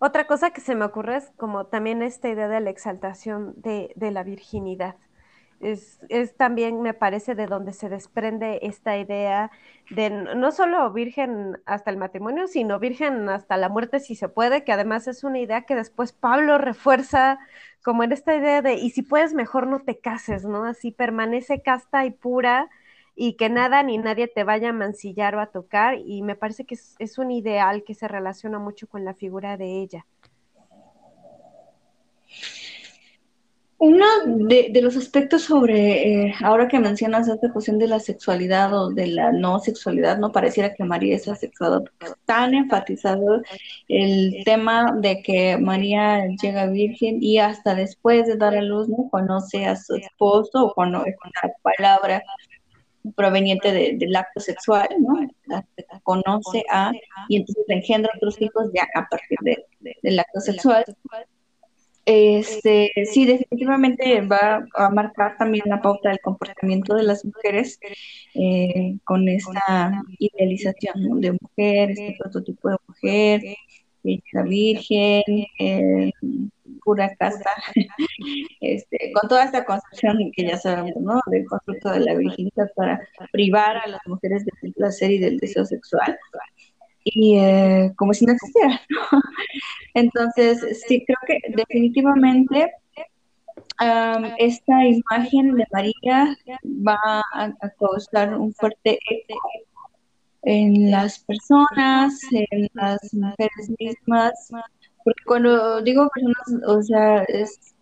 Otra 0.00 0.26
cosa 0.26 0.50
que 0.50 0.60
se 0.60 0.74
me 0.74 0.84
ocurre 0.84 1.16
es 1.16 1.30
como 1.38 1.66
también 1.68 2.02
esta 2.02 2.28
idea 2.28 2.48
de 2.48 2.60
la 2.60 2.68
exaltación 2.68 3.54
de 3.56 4.10
la 4.10 4.22
virginidad 4.22 4.96
es, 5.60 6.00
es, 6.08 6.36
también, 6.36 6.82
me 6.82 6.94
parece, 6.94 7.34
de 7.34 7.46
donde 7.46 7.72
se 7.72 7.88
desprende 7.88 8.60
esta 8.62 8.98
idea 8.98 9.50
de 9.90 10.10
no 10.10 10.52
solo 10.52 10.92
virgen 10.92 11.60
hasta 11.66 11.90
el 11.90 11.96
matrimonio, 11.96 12.46
sino 12.46 12.78
virgen 12.78 13.28
hasta 13.28 13.56
la 13.56 13.68
muerte 13.68 14.00
si 14.00 14.14
se 14.14 14.28
puede, 14.28 14.64
que 14.64 14.72
además 14.72 15.06
es 15.08 15.24
una 15.24 15.38
idea 15.38 15.62
que 15.62 15.74
después 15.74 16.12
Pablo 16.12 16.58
refuerza 16.58 17.38
como 17.82 18.02
en 18.04 18.12
esta 18.12 18.34
idea 18.34 18.62
de, 18.62 18.74
y 18.74 18.90
si 18.90 19.02
puedes, 19.02 19.34
mejor 19.34 19.66
no 19.66 19.80
te 19.80 19.98
cases, 19.98 20.44
¿no? 20.44 20.64
Así 20.64 20.92
permanece 20.92 21.62
casta 21.62 22.04
y 22.06 22.10
pura 22.10 22.68
y 23.14 23.34
que 23.34 23.50
nada 23.50 23.82
ni 23.82 23.98
nadie 23.98 24.28
te 24.28 24.44
vaya 24.44 24.70
a 24.70 24.72
mancillar 24.72 25.34
o 25.34 25.40
a 25.40 25.46
tocar, 25.46 25.98
y 25.98 26.22
me 26.22 26.36
parece 26.36 26.64
que 26.64 26.74
es, 26.74 26.94
es 26.98 27.18
un 27.18 27.30
ideal 27.30 27.84
que 27.84 27.94
se 27.94 28.08
relaciona 28.08 28.58
mucho 28.58 28.88
con 28.88 29.04
la 29.04 29.14
figura 29.14 29.56
de 29.56 29.80
ella. 29.82 30.06
Uno 33.82 34.04
de, 34.26 34.78
los 34.82 34.94
aspectos 34.98 35.44
sobre, 35.44 36.26
eh, 36.26 36.34
ahora 36.42 36.68
que 36.68 36.78
mencionas 36.78 37.28
esta 37.28 37.50
cuestión 37.50 37.78
de 37.78 37.88
la 37.88 37.98
sexualidad 37.98 38.74
o 38.74 38.90
de 38.90 39.06
la 39.06 39.32
no 39.32 39.58
sexualidad, 39.58 40.18
no 40.18 40.32
pareciera 40.32 40.74
que 40.74 40.84
María 40.84 41.16
es 41.16 41.26
asexuada, 41.26 41.80
porque 41.80 42.12
tan 42.26 42.52
enfatizado 42.52 43.40
el 43.88 44.42
tema 44.44 44.94
de 44.98 45.22
que 45.22 45.56
María 45.56 46.26
llega 46.42 46.66
virgen 46.66 47.22
y 47.22 47.38
hasta 47.38 47.74
después 47.74 48.26
de 48.26 48.36
dar 48.36 48.54
a 48.54 48.60
luz 48.60 48.86
no 48.90 49.08
conoce 49.10 49.64
a 49.64 49.76
su 49.76 49.94
esposo 49.94 50.66
o 50.66 50.74
con 50.74 50.88
una 50.88 51.10
palabra 51.62 52.22
proveniente 53.16 53.72
del 53.72 54.14
acto 54.14 54.40
sexual, 54.40 54.88
¿no? 54.98 55.26
Conoce 56.02 56.64
a, 56.70 56.92
y 57.30 57.36
entonces 57.36 57.64
engendra 57.68 58.12
otros 58.14 58.38
hijos 58.42 58.70
ya 58.74 58.86
a 58.94 59.08
partir 59.08 59.38
del 60.02 60.18
acto 60.18 60.40
sexual 60.40 60.84
este, 62.12 62.90
sí, 63.04 63.24
definitivamente 63.24 64.20
va 64.22 64.66
a 64.74 64.90
marcar 64.90 65.36
también 65.36 65.62
la 65.66 65.80
pauta 65.80 66.08
del 66.08 66.18
comportamiento 66.20 66.96
de 66.96 67.04
las 67.04 67.24
mujeres 67.24 67.78
eh, 68.34 68.96
con 69.04 69.28
esta 69.28 70.02
idealización 70.18 71.20
de 71.20 71.38
mujer, 71.40 71.90
este 71.92 72.16
prototipo 72.18 72.70
de 72.70 72.76
mujer, 72.88 73.42
hija 74.02 74.42
virgen, 74.42 75.22
eh, 75.60 76.10
pura 76.84 77.14
casa, 77.14 77.50
este, 78.60 79.12
con 79.12 79.28
toda 79.28 79.44
esta 79.44 79.64
concepción 79.64 80.32
que 80.34 80.48
ya 80.48 80.56
sabemos, 80.56 80.96
¿no? 81.00 81.20
Del 81.26 81.44
constructo 81.44 81.90
de 81.92 82.00
la 82.00 82.14
virginidad 82.14 82.72
para 82.74 83.00
privar 83.30 83.76
a 83.76 83.86
las 83.86 84.00
mujeres 84.06 84.44
del 84.44 84.72
placer 84.72 85.12
y 85.12 85.18
del 85.18 85.38
deseo 85.38 85.64
sexual 85.64 86.18
y 87.04 87.38
eh, 87.38 87.92
como 87.96 88.12
si 88.14 88.26
no 88.26 88.32
existiera. 88.32 88.80
Entonces, 89.94 90.82
sí, 90.86 91.04
creo 91.04 91.18
que 91.26 91.40
definitivamente 91.56 92.72
esta 94.38 94.86
imagen 94.86 95.54
de 95.54 95.64
María 95.72 96.36
va 96.64 97.22
a, 97.32 97.52
causar 97.78 98.36
un 98.38 98.52
fuerte 98.52 98.98
eco 99.08 99.40
en 100.42 100.90
las 100.90 101.18
personas, 101.20 102.20
en 102.30 102.68
las 102.74 102.98
mujeres 103.14 103.70
mismas, 103.78 104.50
porque 105.04 105.22
cuando 105.26 105.80
digo 105.82 106.08
personas, 106.14 106.68
o 106.68 106.82
sea, 106.82 107.22
es 107.24 107.74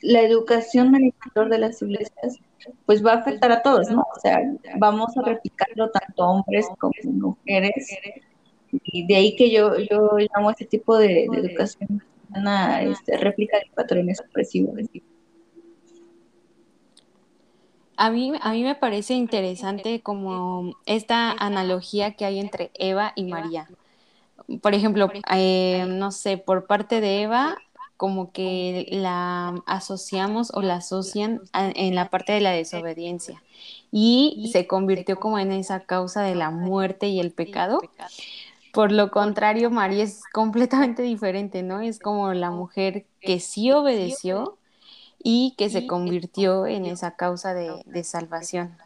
la 0.00 0.20
educación 0.22 0.94
interior 0.94 1.48
de 1.48 1.58
las 1.58 1.80
iglesias, 1.82 2.38
pues 2.86 3.04
va 3.04 3.12
a 3.12 3.16
afectar 3.16 3.50
a 3.52 3.62
todos, 3.62 3.90
¿no? 3.90 4.02
O 4.02 4.20
sea, 4.20 4.40
vamos 4.76 5.16
a 5.16 5.22
replicarlo 5.22 5.90
tanto 5.90 6.24
hombres 6.24 6.66
como 6.78 6.92
mujeres, 7.04 7.96
y 8.82 9.06
de 9.06 9.16
ahí 9.16 9.36
que 9.36 9.50
yo, 9.50 9.78
yo 9.78 10.16
llamo 10.18 10.48
a 10.48 10.52
este 10.52 10.64
tipo 10.64 10.96
de, 10.98 11.24
educación 11.24 12.02
una 12.34 12.82
este, 12.82 13.16
réplica 13.16 13.58
de 13.58 13.70
patrones 13.74 14.20
opresivos. 14.20 14.74
A 17.96 18.10
mí, 18.10 18.32
a 18.40 18.52
mí 18.52 18.64
me 18.64 18.74
parece 18.74 19.14
interesante 19.14 20.00
como 20.00 20.74
esta 20.84 21.30
analogía 21.30 22.14
que 22.14 22.24
hay 22.24 22.40
entre 22.40 22.72
Eva 22.74 23.12
y 23.14 23.24
María. 23.24 23.68
Por 24.60 24.74
ejemplo, 24.74 25.10
eh, 25.32 25.84
no 25.88 26.10
sé, 26.10 26.36
por 26.36 26.66
parte 26.66 27.00
de 27.00 27.22
Eva, 27.22 27.56
como 27.96 28.32
que 28.32 28.88
la 28.90 29.54
asociamos 29.66 30.50
o 30.54 30.60
la 30.60 30.76
asocian 30.76 31.40
en 31.52 31.94
la 31.94 32.10
parte 32.10 32.32
de 32.32 32.40
la 32.40 32.50
desobediencia 32.50 33.42
y 33.96 34.50
se 34.52 34.66
convirtió 34.66 35.20
como 35.20 35.38
en 35.38 35.52
esa 35.52 35.80
causa 35.80 36.22
de 36.22 36.34
la 36.34 36.50
muerte 36.50 37.06
y 37.06 37.20
el 37.20 37.30
pecado. 37.30 37.80
Por 38.74 38.90
lo 38.90 39.12
contrario, 39.12 39.70
María 39.70 40.02
es 40.02 40.24
completamente 40.32 41.02
diferente, 41.02 41.62
¿no? 41.62 41.80
Es 41.80 42.00
como 42.00 42.34
la 42.34 42.50
mujer 42.50 43.06
que 43.20 43.38
sí 43.38 43.70
obedeció 43.70 44.58
y 45.22 45.54
que 45.56 45.70
se 45.70 45.86
convirtió 45.86 46.66
en 46.66 46.84
esa 46.84 47.14
causa 47.14 47.54
de, 47.54 48.02
salvación. 48.02 48.76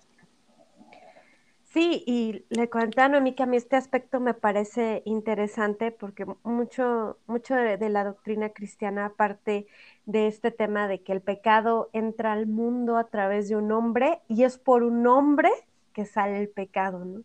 Sí, 1.72 2.04
y 2.06 2.44
le 2.50 2.68
comentaron 2.68 3.14
a 3.14 3.20
mí 3.20 3.34
que 3.34 3.42
a 3.42 3.46
mí 3.46 3.56
este 3.56 3.76
aspecto 3.76 4.20
me 4.20 4.34
parece 4.34 5.02
interesante 5.06 5.90
porque 5.90 6.26
mucho, 6.42 7.16
mucho 7.26 7.54
de, 7.54 7.78
de, 7.78 7.88
la 7.88 8.04
doctrina 8.04 8.50
cristiana 8.50 9.12
parte 9.16 9.66
de 10.04 10.26
este 10.26 10.50
tema 10.50 10.86
de 10.86 11.02
que 11.02 11.12
el 11.12 11.22
pecado 11.22 11.88
entra 11.94 12.32
al 12.32 12.46
mundo 12.46 12.98
a 12.98 13.04
través 13.04 13.48
de 13.48 13.56
un 13.56 13.72
hombre 13.72 14.20
y 14.28 14.44
es 14.44 14.58
por 14.58 14.82
un 14.82 15.06
hombre 15.06 15.50
que 15.94 16.04
sale 16.04 16.38
el 16.40 16.48
pecado, 16.48 17.04
¿no? 17.04 17.22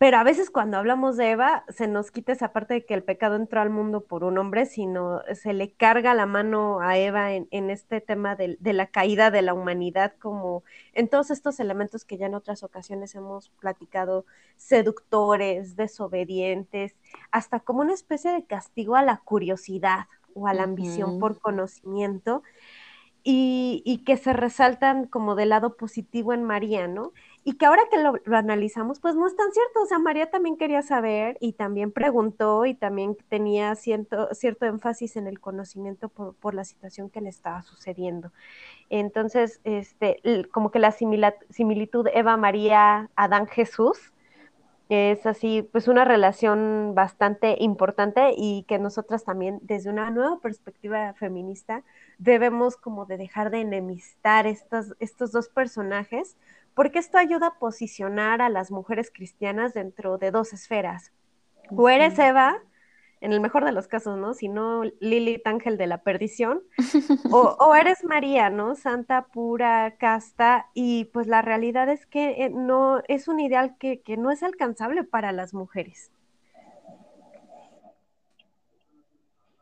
Pero 0.00 0.16
a 0.16 0.22
veces 0.22 0.48
cuando 0.48 0.78
hablamos 0.78 1.18
de 1.18 1.32
Eva, 1.32 1.62
se 1.68 1.86
nos 1.86 2.10
quita 2.10 2.32
esa 2.32 2.54
parte 2.54 2.72
de 2.72 2.86
que 2.86 2.94
el 2.94 3.02
pecado 3.02 3.36
entró 3.36 3.60
al 3.60 3.68
mundo 3.68 4.00
por 4.00 4.24
un 4.24 4.38
hombre, 4.38 4.64
sino 4.64 5.20
se 5.34 5.52
le 5.52 5.72
carga 5.72 6.14
la 6.14 6.24
mano 6.24 6.80
a 6.80 6.96
Eva 6.96 7.34
en, 7.34 7.68
este 7.68 8.00
tema 8.00 8.34
de, 8.34 8.56
la 8.62 8.86
caída 8.86 9.30
de 9.30 9.42
la 9.42 9.52
humanidad, 9.52 10.14
como 10.18 10.64
en 10.94 11.08
todos 11.08 11.30
estos 11.30 11.60
elementos 11.60 12.06
que 12.06 12.16
ya 12.16 12.24
en 12.24 12.34
otras 12.34 12.62
ocasiones 12.62 13.14
hemos 13.14 13.50
platicado, 13.60 14.24
seductores, 14.56 15.76
desobedientes, 15.76 16.96
hasta 17.30 17.60
como 17.60 17.82
una 17.82 17.92
especie 17.92 18.30
de 18.30 18.46
castigo 18.46 18.96
a 18.96 19.02
la 19.02 19.18
curiosidad 19.18 20.06
o 20.32 20.46
a 20.46 20.54
la 20.54 20.62
ambición 20.62 21.18
por 21.18 21.38
conocimiento. 21.40 22.42
Y, 23.22 23.82
y, 23.84 23.98
que 23.98 24.16
se 24.16 24.32
resaltan 24.32 25.04
como 25.06 25.34
del 25.34 25.50
lado 25.50 25.76
positivo 25.76 26.32
en 26.32 26.42
María, 26.42 26.88
¿no? 26.88 27.12
Y 27.42 27.54
que 27.54 27.66
ahora 27.66 27.82
que 27.90 27.98
lo, 27.98 28.14
analizamos, 28.36 29.00
pues 29.00 29.14
no 29.14 29.26
es 29.26 29.34
tan 29.34 29.50
cierto. 29.52 29.82
O 29.82 29.86
sea, 29.86 29.98
María 29.98 30.30
también 30.30 30.56
quería 30.56 30.82
saber 30.82 31.38
y 31.40 31.54
también 31.54 31.90
preguntó 31.90 32.66
y 32.66 32.74
también 32.74 33.16
tenía 33.28 33.74
cierto, 33.76 34.28
cierto 34.34 34.66
énfasis 34.66 35.16
en 35.16 35.26
el 35.26 35.40
conocimiento 35.40 36.08
por, 36.08 36.34
por 36.34 36.54
la 36.54 36.64
situación 36.64 37.08
que 37.08 37.20
le 37.20 37.30
estaba 37.30 37.62
sucediendo. 37.62 38.32
Entonces, 38.90 39.60
este, 39.64 40.20
como 40.52 40.70
que 40.70 40.78
la 40.80 40.92
similitud 40.92 42.08
Eva 42.12 42.36
María, 42.36 43.08
Adán 43.16 43.46
Jesús, 43.46 44.12
es 44.90 45.24
así, 45.24 45.62
pues 45.62 45.86
una 45.86 46.04
relación 46.04 46.94
bastante 46.96 47.56
importante 47.60 48.34
y 48.36 48.64
que 48.64 48.80
nosotras 48.80 49.24
también 49.24 49.60
desde 49.62 49.88
una 49.88 50.10
nueva 50.10 50.40
perspectiva 50.40 51.14
feminista 51.14 51.84
debemos 52.18 52.76
como 52.76 53.06
de 53.06 53.16
dejar 53.16 53.50
de 53.50 53.60
enemistar 53.60 54.48
estos, 54.48 54.96
estos 54.98 55.30
dos 55.30 55.48
personajes 55.48 56.36
porque 56.80 56.98
esto 56.98 57.18
ayuda 57.18 57.48
a 57.48 57.58
posicionar 57.58 58.40
a 58.40 58.48
las 58.48 58.70
mujeres 58.70 59.10
cristianas 59.12 59.74
dentro 59.74 60.16
de 60.16 60.30
dos 60.30 60.54
esferas. 60.54 61.12
O 61.76 61.90
eres 61.90 62.18
Eva, 62.18 62.56
en 63.20 63.34
el 63.34 63.40
mejor 63.42 63.66
de 63.66 63.72
los 63.72 63.86
casos, 63.86 64.16
¿no? 64.16 64.32
Si 64.32 64.48
no, 64.48 64.84
Lilith 64.98 65.46
Ángel 65.46 65.76
de 65.76 65.86
la 65.86 65.98
perdición, 65.98 66.62
o, 67.30 67.74
eres 67.74 68.02
María, 68.02 68.48
¿no? 68.48 68.76
Santa, 68.76 69.26
pura, 69.26 69.96
casta, 69.98 70.70
y 70.72 71.04
pues 71.12 71.26
la 71.26 71.42
realidad 71.42 71.90
es 71.90 72.06
que 72.06 72.46
eh, 72.46 72.48
no 72.48 73.02
es 73.08 73.28
un 73.28 73.40
ideal 73.40 73.76
que, 73.76 74.00
que 74.00 74.16
no 74.16 74.30
es 74.30 74.42
alcanzable 74.42 75.04
para 75.04 75.32
las 75.32 75.52
mujeres. 75.52 76.10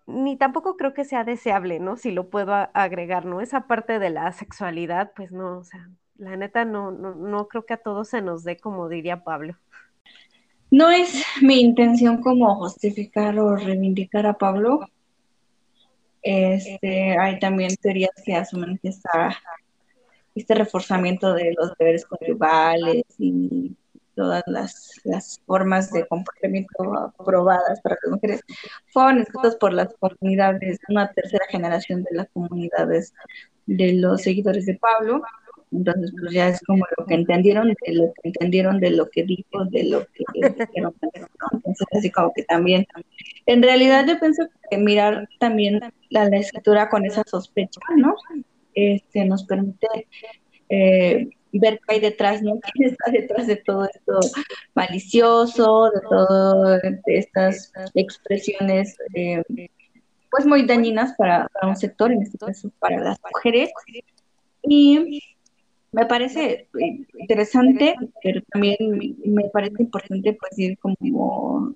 Ni 0.07 0.37
tampoco 0.37 0.77
creo 0.77 0.95
que 0.95 1.05
sea 1.05 1.25
deseable, 1.25 1.81
¿no? 1.81 1.97
Si 1.97 2.12
lo 2.12 2.31
puedo 2.31 2.55
agregar, 2.75 3.25
¿no? 3.25 3.41
Esa 3.41 3.66
parte 3.66 3.99
de 3.99 4.11
la 4.11 4.31
sexualidad, 4.31 5.11
pues 5.16 5.33
no, 5.33 5.59
o 5.59 5.64
sea, 5.64 5.89
la 6.19 6.37
neta 6.37 6.64
no, 6.64 6.91
no, 6.91 7.14
no 7.14 7.49
creo 7.49 7.64
que 7.64 7.75
a 7.75 7.79
todos 7.79 8.09
se 8.09 8.21
nos 8.21 8.45
dé 8.45 8.59
como 8.59 8.89
diría 8.89 9.25
Pablo. 9.25 9.57
No 10.71 10.91
es 10.91 11.25
mi 11.41 11.61
intención 11.61 12.21
como 12.21 12.55
justificar 12.57 13.39
o 13.39 13.57
reivindicar 13.57 14.27
a 14.27 14.37
Pablo. 14.37 14.81
Este, 16.21 17.16
hay 17.16 17.39
también 17.39 17.75
teorías 17.77 18.11
que 18.25 18.35
asumen 18.35 18.79
que 18.83 18.89
está 18.89 19.35
este 20.35 20.55
reforzamiento 20.55 21.33
de 21.33 21.55
los 21.57 21.73
deberes 21.79 22.05
conyugales 22.05 23.05
y 23.19 23.77
todas 24.14 24.43
las, 24.47 25.01
las 25.05 25.41
formas 25.47 25.91
de 25.93 26.07
comportamiento 26.07 27.12
aprobadas 27.19 27.81
para 27.81 27.97
las 28.03 28.12
mujeres 28.12 28.41
fueron 28.93 29.21
escritas 29.21 29.57
por 29.57 29.73
las 29.73 29.95
comunidades, 29.95 30.81
una 30.89 31.11
tercera 31.12 31.47
generación 31.49 32.03
de 32.03 32.16
las 32.16 32.29
comunidades 32.31 33.14
de 33.66 33.95
los 33.95 34.23
seguidores 34.23 34.66
de 34.66 34.75
Pablo 34.75 35.23
entonces, 35.71 36.12
pues 36.19 36.33
ya 36.33 36.49
es 36.49 36.61
como 36.66 36.85
lo 36.97 37.07
que 37.07 37.14
entendieron, 37.14 37.69
de 37.69 37.93
lo 37.95 38.12
que 38.14 38.29
entendieron, 38.29 38.81
de 38.81 38.91
lo 38.91 39.09
que 39.11 39.25
dijo, 39.25 39.64
de 39.71 39.85
lo 39.85 40.07
que 40.07 40.25
dijeron. 40.35 40.95
Entonces, 41.03 41.87
así 41.93 42.11
como 42.11 42.33
que 42.33 42.45
también, 42.45 42.87
en 43.47 43.62
realidad 43.62 44.07
yo 44.07 44.19
pienso 44.19 44.45
que 44.71 44.79
mirar 44.79 45.29
también 45.39 45.81
la, 46.11 46.27
escritura 46.29 46.89
con 46.89 47.05
esa 47.05 47.23
sospecha, 47.27 47.81
¿no? 47.97 48.14
Este, 48.75 49.25
nos 49.25 49.45
permite 49.45 49.87
eh, 50.69 51.29
ver 51.53 51.81
qué 51.87 51.95
hay 51.95 52.01
detrás, 52.01 52.43
¿no? 52.43 52.59
¿Quién 52.61 52.91
está 52.91 53.11
detrás 53.11 53.47
de 53.47 53.57
todo 53.57 53.85
esto 53.85 54.21
malicioso, 54.75 55.91
de 55.91 56.01
todas 56.09 56.83
estas 57.07 57.73
expresiones 57.95 58.97
eh, 59.14 59.43
pues 60.31 60.47
muy 60.47 60.66
dañinas 60.66 61.14
para, 61.16 61.49
para, 61.49 61.69
un 61.69 61.77
sector, 61.77 62.12
en 62.12 62.23
este 62.23 62.39
caso 62.39 62.71
para 62.79 63.01
las 63.01 63.19
mujeres. 63.33 63.71
Y 64.62 65.21
me 65.93 66.07
parece 66.07 66.68
eh, 66.78 67.07
interesante, 67.18 67.95
pero 68.22 68.43
también 68.53 68.76
me 69.24 69.49
parece 69.51 69.82
importante 69.82 70.36
pues 70.39 70.59
ir 70.59 70.78
como 70.78 71.74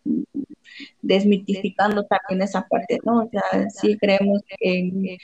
desmitificando 1.00 2.04
también 2.04 2.42
esa 2.42 2.66
parte, 2.68 2.98
¿no? 3.04 3.24
O 3.24 3.30
sea, 3.30 3.70
sí 3.70 3.96
creemos 3.98 4.42
en 4.60 5.18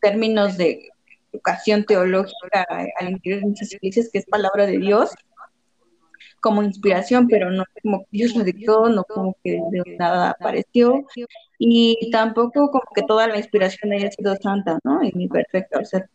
términos 0.00 0.56
de 0.56 0.88
educación 1.32 1.84
teológica 1.84 2.66
al 2.98 3.10
interior 3.10 3.40
de 3.40 3.46
muchas 3.48 3.72
iglesias, 3.72 4.08
que 4.12 4.18
es 4.18 4.26
palabra 4.26 4.66
de 4.66 4.78
Dios, 4.78 5.10
como 6.40 6.62
inspiración, 6.62 7.28
pero 7.28 7.50
no 7.50 7.64
como 7.82 8.06
Dios 8.10 8.34
lo 8.34 8.44
dictó, 8.44 8.88
no 8.88 9.04
como 9.04 9.36
que 9.44 9.60
de 9.70 9.96
nada 9.98 10.30
apareció, 10.30 11.04
y 11.62 12.10
tampoco 12.10 12.70
como 12.70 12.84
que 12.94 13.02
toda 13.02 13.28
la 13.28 13.36
inspiración 13.36 13.92
haya 13.92 14.10
sido 14.10 14.34
santa, 14.36 14.78
¿no? 14.82 15.02
Y 15.04 15.12
ni 15.12 15.28
perfecta. 15.28 15.78
O 15.80 15.84
sea, 15.84 16.08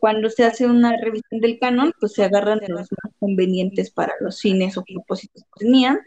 cuando 0.00 0.28
se 0.28 0.42
hace 0.44 0.66
una 0.66 0.96
revisión 0.96 1.40
del 1.40 1.60
canon, 1.60 1.92
pues 2.00 2.14
se 2.14 2.24
agarran 2.24 2.58
de 2.58 2.68
los 2.68 2.88
más 2.90 3.14
convenientes 3.20 3.92
para 3.92 4.12
los 4.20 4.40
fines 4.40 4.76
o 4.76 4.82
propósitos 4.82 5.44
que 5.44 5.64
tenían 5.66 6.00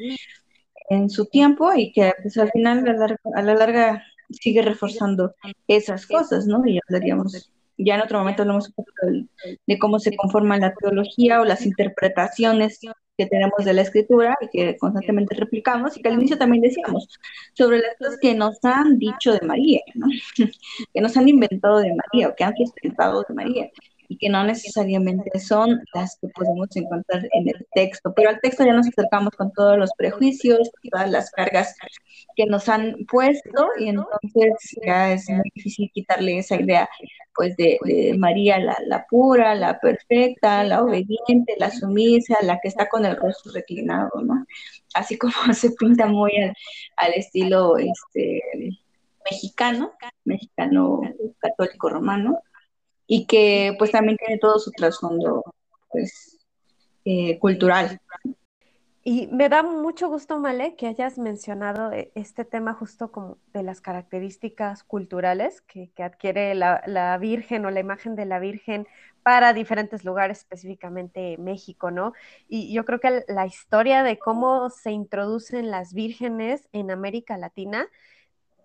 en 0.89 1.09
su 1.09 1.25
tiempo 1.25 1.73
y 1.73 1.93
que 1.93 2.11
pues, 2.21 2.37
al 2.37 2.51
final 2.51 2.85
a 3.33 3.41
la 3.41 3.55
larga, 3.55 4.03
sigue 4.29 4.61
reforzando 4.61 5.35
esas 5.67 6.05
cosas, 6.05 6.45
¿no? 6.45 6.61
Y 6.67 6.79
hablaríamos 6.85 7.49
ya 7.83 7.95
en 7.95 8.01
otro 8.01 8.19
momento 8.19 8.43
hablamos 8.43 8.71
de, 9.03 9.25
de 9.67 9.79
cómo 9.79 9.99
se 9.99 10.15
conforma 10.15 10.57
la 10.57 10.73
teología 10.73 11.41
o 11.41 11.45
las 11.45 11.65
interpretaciones 11.65 12.79
que 13.17 13.25
tenemos 13.25 13.63
de 13.65 13.73
la 13.73 13.81
escritura 13.81 14.37
y 14.41 14.47
que 14.49 14.77
constantemente 14.77 15.35
replicamos 15.35 15.97
y 15.97 16.01
que 16.01 16.09
al 16.09 16.15
inicio 16.15 16.37
también 16.37 16.61
decíamos 16.61 17.07
sobre 17.53 17.79
las 17.79 17.95
cosas 17.97 18.17
que 18.19 18.33
nos 18.33 18.57
han 18.63 18.97
dicho 18.97 19.33
de 19.33 19.45
María, 19.45 19.81
¿no? 19.95 20.07
que 20.93 21.01
nos 21.01 21.15
han 21.17 21.27
inventado 21.27 21.79
de 21.79 21.93
María 21.93 22.29
o 22.29 22.35
que 22.35 22.43
han 22.43 22.53
inventado 22.57 23.23
de 23.27 23.33
María 23.33 23.71
y 24.11 24.17
que 24.17 24.27
no 24.27 24.43
necesariamente 24.43 25.39
son 25.39 25.81
las 25.93 26.17
que 26.19 26.27
podemos 26.27 26.67
encontrar 26.75 27.25
en 27.31 27.47
el 27.47 27.65
texto, 27.73 28.13
pero 28.13 28.29
al 28.29 28.41
texto. 28.41 28.65
ya 28.65 28.73
nos 28.73 28.89
acercamos 28.89 29.33
con 29.37 29.53
todos 29.53 29.77
los 29.77 29.89
prejuicios, 29.97 30.69
todas 30.91 31.09
las 31.09 31.31
cargas 31.31 31.73
que 32.35 32.45
nos 32.45 32.67
han 32.67 32.97
puesto 33.09 33.69
y 33.79 33.87
entonces 33.87 34.53
ya 34.85 35.13
es 35.13 35.29
muy 35.29 35.49
difícil 35.55 35.89
quitarle 35.93 36.39
esa 36.39 36.59
idea 36.59 36.89
pues 37.33 37.55
de, 37.55 37.79
María 38.17 38.59
la, 38.59 38.75
la, 38.85 39.05
pura, 39.09 39.55
la 39.55 39.79
perfecta, 39.79 40.65
la 40.65 40.83
obediente, 40.83 41.55
la 41.57 41.71
sumisa, 41.71 42.35
la 42.41 42.59
que 42.61 42.67
está 42.67 42.89
con 42.89 43.05
el 43.05 43.15
rostro 43.15 43.53
reclinado, 43.53 44.11
¿no? 44.21 44.45
Así 44.93 45.17
como 45.17 45.31
se 45.53 45.71
pinta 45.71 46.05
muy 46.07 46.35
al, 46.35 46.53
al 46.97 47.13
estilo 47.13 47.77
este 47.77 48.41
mexicano, 49.23 49.93
mexicano 50.25 50.99
católico 51.39 51.87
romano, 51.87 52.41
y 53.13 53.25
que 53.25 53.75
pues 53.77 53.91
también 53.91 54.15
tiene 54.15 54.39
todo 54.39 54.57
su 54.57 54.71
trasfondo 54.71 55.43
pues 55.89 56.39
eh, 57.03 57.37
cultural. 57.39 57.99
Y 59.03 59.27
me 59.27 59.49
da 59.49 59.63
mucho 59.63 60.07
gusto, 60.07 60.39
Male, 60.39 60.77
que 60.77 60.87
hayas 60.87 61.17
mencionado 61.17 61.91
eh, 61.91 62.09
este 62.15 62.45
tema 62.45 62.73
justo 62.73 63.11
como 63.11 63.37
de 63.51 63.63
las 63.63 63.81
características 63.81 64.85
culturales 64.85 65.59
que, 65.59 65.91
adquiere 66.01 66.55
la, 66.55 66.83
la, 66.87 67.17
Virgen 67.17 67.65
o 67.65 67.69
la 67.69 67.81
imagen 67.81 68.15
de 68.15 68.25
la 68.25 68.39
Virgen 68.39 68.87
para 69.23 69.51
diferentes 69.51 70.05
lugares, 70.05 70.37
específicamente 70.37 71.35
México, 71.37 71.91
¿no? 71.91 72.13
Y 72.47 72.71
yo 72.71 72.85
creo 72.85 73.01
que 73.01 73.25
la 73.27 73.45
historia 73.45 74.03
de 74.03 74.19
cómo 74.19 74.69
se 74.69 74.91
introducen 74.91 75.69
las 75.69 75.93
vírgenes 75.93 76.69
en 76.71 76.91
América 76.91 77.37
Latina 77.37 77.89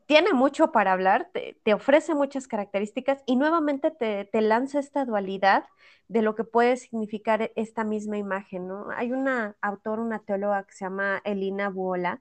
tiene 0.06 0.32
mucho 0.32 0.70
para 0.72 0.92
hablar, 0.92 1.30
te, 1.32 1.74
ofrece 1.74 2.14
muchas 2.14 2.46
características 2.46 3.22
y 3.26 3.36
nuevamente 3.36 3.90
te, 3.90 4.40
lanza 4.40 4.78
esta 4.78 5.04
dualidad 5.04 5.64
de 6.08 6.22
lo 6.22 6.36
que 6.36 6.44
puede 6.44 6.76
significar 6.76 7.50
esta 7.56 7.82
misma 7.82 8.16
imagen. 8.16 8.68
Hay 8.96 9.10
una 9.12 9.56
autora, 9.60 10.02
una 10.02 10.20
teóloga 10.20 10.64
que 10.64 10.72
se 10.74 10.84
llama 10.84 11.20
Elina 11.24 11.68
Buola, 11.70 12.20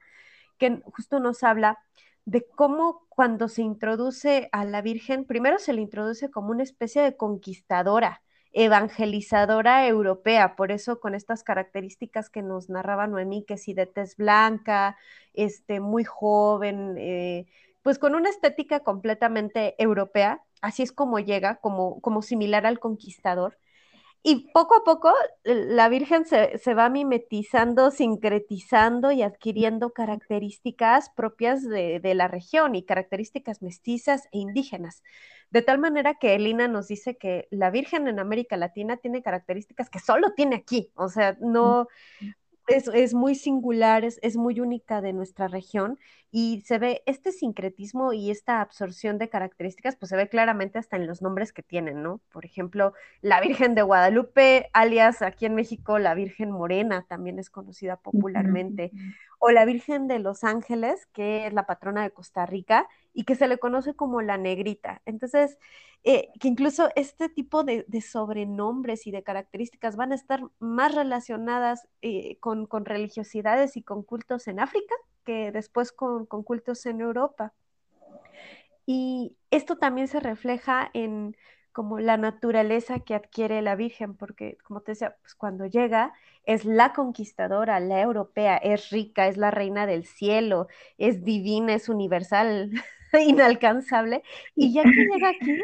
que 0.57 0.81
justo 0.85 1.19
nos 1.19 1.43
habla 1.43 1.79
de 2.25 2.45
cómo 2.47 3.05
cuando 3.09 3.47
se 3.47 3.61
introduce 3.61 4.49
a 4.51 4.65
la 4.65 4.81
Virgen, 4.81 5.25
primero 5.25 5.59
se 5.59 5.73
le 5.73 5.81
introduce 5.81 6.31
como 6.31 6.49
una 6.49 6.63
especie 6.63 7.03
de 7.03 7.15
conquistadora, 7.15 8.23
evangelizadora 8.51 9.85
europea, 9.87 10.55
por 10.55 10.71
eso 10.71 10.99
con 10.99 11.13
estas 11.13 11.43
características 11.43 12.29
que 12.29 12.41
nos 12.41 12.69
narraba 12.69 13.05
Noemí, 13.05 13.43
que 13.45 13.57
si 13.57 13.73
de 13.75 13.85
tez 13.85 14.15
blanca, 14.15 14.97
este, 15.33 15.79
muy 15.81 16.03
joven, 16.03 16.95
eh, 16.97 17.45
pues 17.85 17.99
con 17.99 18.15
una 18.15 18.31
estética 18.31 18.79
completamente 18.79 19.75
europea, 19.77 20.41
así 20.59 20.81
es 20.81 20.91
como 20.91 21.19
llega, 21.19 21.57
como, 21.57 22.01
como 22.01 22.23
similar 22.23 22.65
al 22.65 22.79
conquistador. 22.79 23.59
y 24.23 24.51
poco 24.53 24.75
a 24.75 24.83
poco 24.83 25.13
la 25.43 25.87
Virgen 25.87 26.25
se, 26.25 26.73
va 26.73 26.89
mimetizando, 26.89 27.91
sincretizando 27.91 29.11
y 29.11 29.21
adquiriendo 29.21 29.91
características 29.93 31.11
propias 31.11 31.63
de, 31.63 31.99
de, 31.99 32.15
la 32.15 32.27
región 32.27 32.73
y 32.73 32.83
características 32.83 33.61
mestizas 33.61 34.25
e 34.31 34.39
indígenas. 34.39 35.03
De 35.51 35.61
tal 35.61 35.77
manera 35.77 36.15
que 36.15 36.33
Elina 36.33 36.67
nos 36.67 36.87
dice 36.87 37.17
que 37.17 37.47
la 37.51 37.69
Virgen 37.69 38.07
en 38.07 38.17
América 38.19 38.57
Latina 38.57 38.97
tiene 38.97 39.21
características 39.21 39.91
que 39.91 39.99
solo 39.99 40.33
tiene 40.33 40.55
aquí, 40.55 40.91
o 40.95 41.07
sea, 41.07 41.37
no, 41.39 41.87
es, 42.67 43.13
muy 43.13 43.35
singular, 43.35 44.03
es, 44.03 44.37
muy 44.37 44.59
única 44.59 45.01
de 45.01 45.13
nuestra 45.13 45.47
región 45.47 45.99
y 46.37 46.59
se 46.65 46.79
ve 46.79 47.01
este 47.05 47.31
sincretismo 47.31 48.11
y 48.11 48.29
esta 48.29 48.59
absorción 48.59 49.17
de 49.17 49.29
características, 49.29 49.95
pues 49.95 50.09
se 50.09 50.17
ve 50.17 50.27
claramente 50.27 50.77
hasta 50.77 50.97
en 50.97 51.07
los 51.07 51.21
nombres 51.21 51.53
que 51.53 51.63
tienen, 51.63 52.03
¿no? 52.03 52.19
Por 52.29 52.43
ejemplo, 52.43 52.91
la 53.21 53.39
Virgen 53.39 53.73
de 53.73 53.83
Guadalupe, 53.83 54.69
alias 54.73 55.21
aquí 55.21 55.45
en 55.45 55.55
México 55.55 55.97
la 55.97 56.13
Virgen 56.13 56.51
Morena, 56.51 57.05
también 57.07 57.39
es 57.39 57.49
conocida 57.49 57.95
popularmente, 57.95 58.91
o 59.39 59.51
la 59.51 59.63
Virgen 59.63 60.09
de 60.09 60.19
los 60.19 60.43
Ángeles, 60.43 61.05
que 61.13 61.47
es 61.47 61.53
la 61.53 61.65
patrona 61.65 62.03
de 62.03 62.11
Costa 62.11 62.45
Rica 62.45 62.85
y 63.13 63.23
que 63.23 63.35
se 63.35 63.47
le 63.47 63.57
conoce 63.57 63.93
como 63.93 64.21
la 64.21 64.37
negrita. 64.37 65.01
Entonces, 65.05 65.57
eh, 66.03 66.27
que 66.41 66.49
incluso 66.49 66.89
este 66.97 67.29
tipo 67.29 67.63
de, 67.63 67.85
sobrenombres 68.01 69.07
y 69.07 69.11
de 69.11 69.23
características 69.23 69.95
van 69.95 70.11
a 70.11 70.15
estar 70.15 70.41
más 70.59 70.93
relacionadas 70.93 71.87
eh, 72.01 72.35
con, 72.41 72.67
religiosidades 72.83 73.77
y 73.77 73.83
con 73.83 74.03
cultos 74.03 74.49
en 74.49 74.59
África 74.59 74.95
que 75.25 75.51
después 75.51 75.91
con, 75.91 76.25
cultos 76.25 76.85
en 76.85 77.01
Europa. 77.01 77.53
Y 78.85 79.35
esto 79.51 79.77
también 79.77 80.07
se 80.07 80.19
refleja 80.19 80.89
en 80.93 81.35
como 81.71 81.99
la 81.99 82.15
naturaleza 82.15 82.99
que 82.99 83.15
adquiere 83.15 83.61
la 83.61 83.75
Virgen, 83.75 84.15
porque 84.15 84.57
como 84.63 84.79
te 84.79 84.93
decía, 84.93 85.17
pues 85.21 85.35
cuando 85.35 85.65
llega 85.65 86.13
es 86.45 86.63
la 86.63 86.93
conquistadora, 86.93 87.81
la 87.81 87.99
europea, 87.99 88.55
es 88.55 88.91
rica, 88.91 89.27
es 89.27 89.35
la 89.35 89.51
reina 89.51 89.85
del 89.85 90.05
cielo, 90.05 90.67
es 90.97 91.25
divina, 91.25 91.73
es 91.73 91.89
universal, 91.89 92.71
inalcanzable, 93.27 94.23
y 94.55 94.73
ya 94.73 94.83
que 94.83 94.89
llega 94.89 95.29
aquí, 95.29 95.59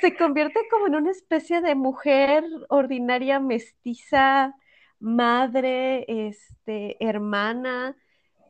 se 0.00 0.16
convierte 0.16 0.60
como 0.70 0.86
en 0.86 0.94
una 0.94 1.10
especie 1.10 1.60
de 1.60 1.74
mujer 1.74 2.44
ordinaria, 2.68 3.40
mestiza, 3.40 4.54
madre, 5.00 6.04
este, 6.28 6.96
hermana, 7.04 7.96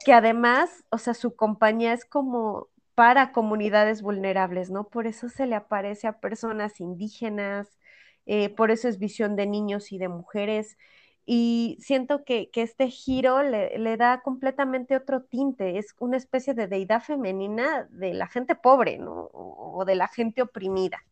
que 0.04 0.12
además, 0.12 0.84
o 0.90 0.98
sea, 0.98 1.14
su 1.14 1.34
compañía 1.36 1.92
es 1.92 2.04
como 2.04 2.68
para 2.94 3.32
comunidades 3.32 4.02
vulnerables, 4.02 4.70
¿no? 4.70 4.88
Por 4.88 5.06
eso 5.06 5.28
se 5.28 5.46
le 5.46 5.54
aparece 5.56 6.06
a 6.06 6.20
personas 6.20 6.80
indígenas, 6.80 7.78
eh, 8.26 8.50
por 8.50 8.70
eso 8.70 8.88
es 8.88 8.98
visión 8.98 9.36
de 9.36 9.46
niños 9.46 9.92
y 9.92 9.98
de 9.98 10.08
mujeres. 10.08 10.76
Y 11.24 11.78
siento 11.80 12.24
que, 12.24 12.50
este 12.54 12.88
giro 12.88 13.42
le, 13.42 13.96
da 13.96 14.22
completamente 14.22 14.96
otro 14.96 15.22
tinte, 15.22 15.78
es 15.78 15.94
una 16.00 16.16
especie 16.16 16.54
de 16.54 16.66
deidad 16.66 17.02
femenina 17.02 17.86
de 17.90 18.14
la 18.14 18.26
gente 18.26 18.54
pobre, 18.56 18.98
¿no? 18.98 19.30
O, 19.32 19.84
de 19.84 19.94
la 19.94 20.08
gente 20.08 20.42
oprimida. 20.42 21.04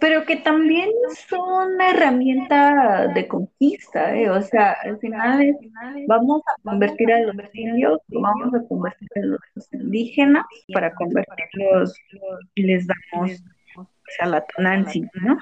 Pero 0.00 0.24
que 0.24 0.36
también 0.36 0.90
son 1.28 1.74
una 1.74 1.90
herramienta 1.90 3.08
de 3.08 3.26
conquista, 3.26 4.14
¿eh? 4.14 4.30
O 4.30 4.40
sea, 4.40 4.72
al 4.82 4.98
final 4.98 5.56
vamos 6.06 6.42
a 6.46 6.62
convertir 6.62 7.12
a 7.12 7.20
los 7.20 7.34
indios, 7.54 8.00
vamos 8.08 8.54
a 8.54 8.66
convertir 8.68 9.08
a 9.16 9.20
los 9.26 9.40
indígenas 9.72 10.44
para 10.72 10.94
convertirlos 10.94 11.94
y 12.54 12.62
les 12.62 12.86
damos 12.86 13.42
a 14.20 14.26
la 14.26 14.44
tonancy, 14.46 15.04
¿no? 15.14 15.38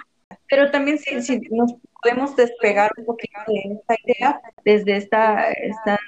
Pero 0.49 0.70
también 0.70 0.99
si, 0.99 1.40
nos 1.51 1.74
podemos 2.03 2.36
despegar 2.36 2.92
un 2.99 3.05
poquito 3.05 3.38
de 3.49 3.74
esta 3.74 3.94
idea 4.05 4.40
desde 4.64 4.97
esta, 4.97 5.51
esta, 5.51 5.99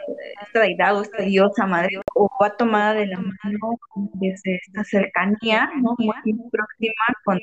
esta 0.43 0.61
deidad 0.61 0.97
o 0.97 1.03
esta 1.03 1.22
diosa 1.22 1.66
madre 1.66 2.01
o 2.14 2.30
va 2.41 2.57
tomada 2.57 2.95
de 2.95 3.07
la 3.07 3.18
mano 3.18 3.78
desde 4.14 4.61
esta 4.66 4.84
cercanía 4.84 5.70
¿no? 5.76 5.95
muy 5.99 6.34
próxima 6.51 7.05
con 7.24 7.41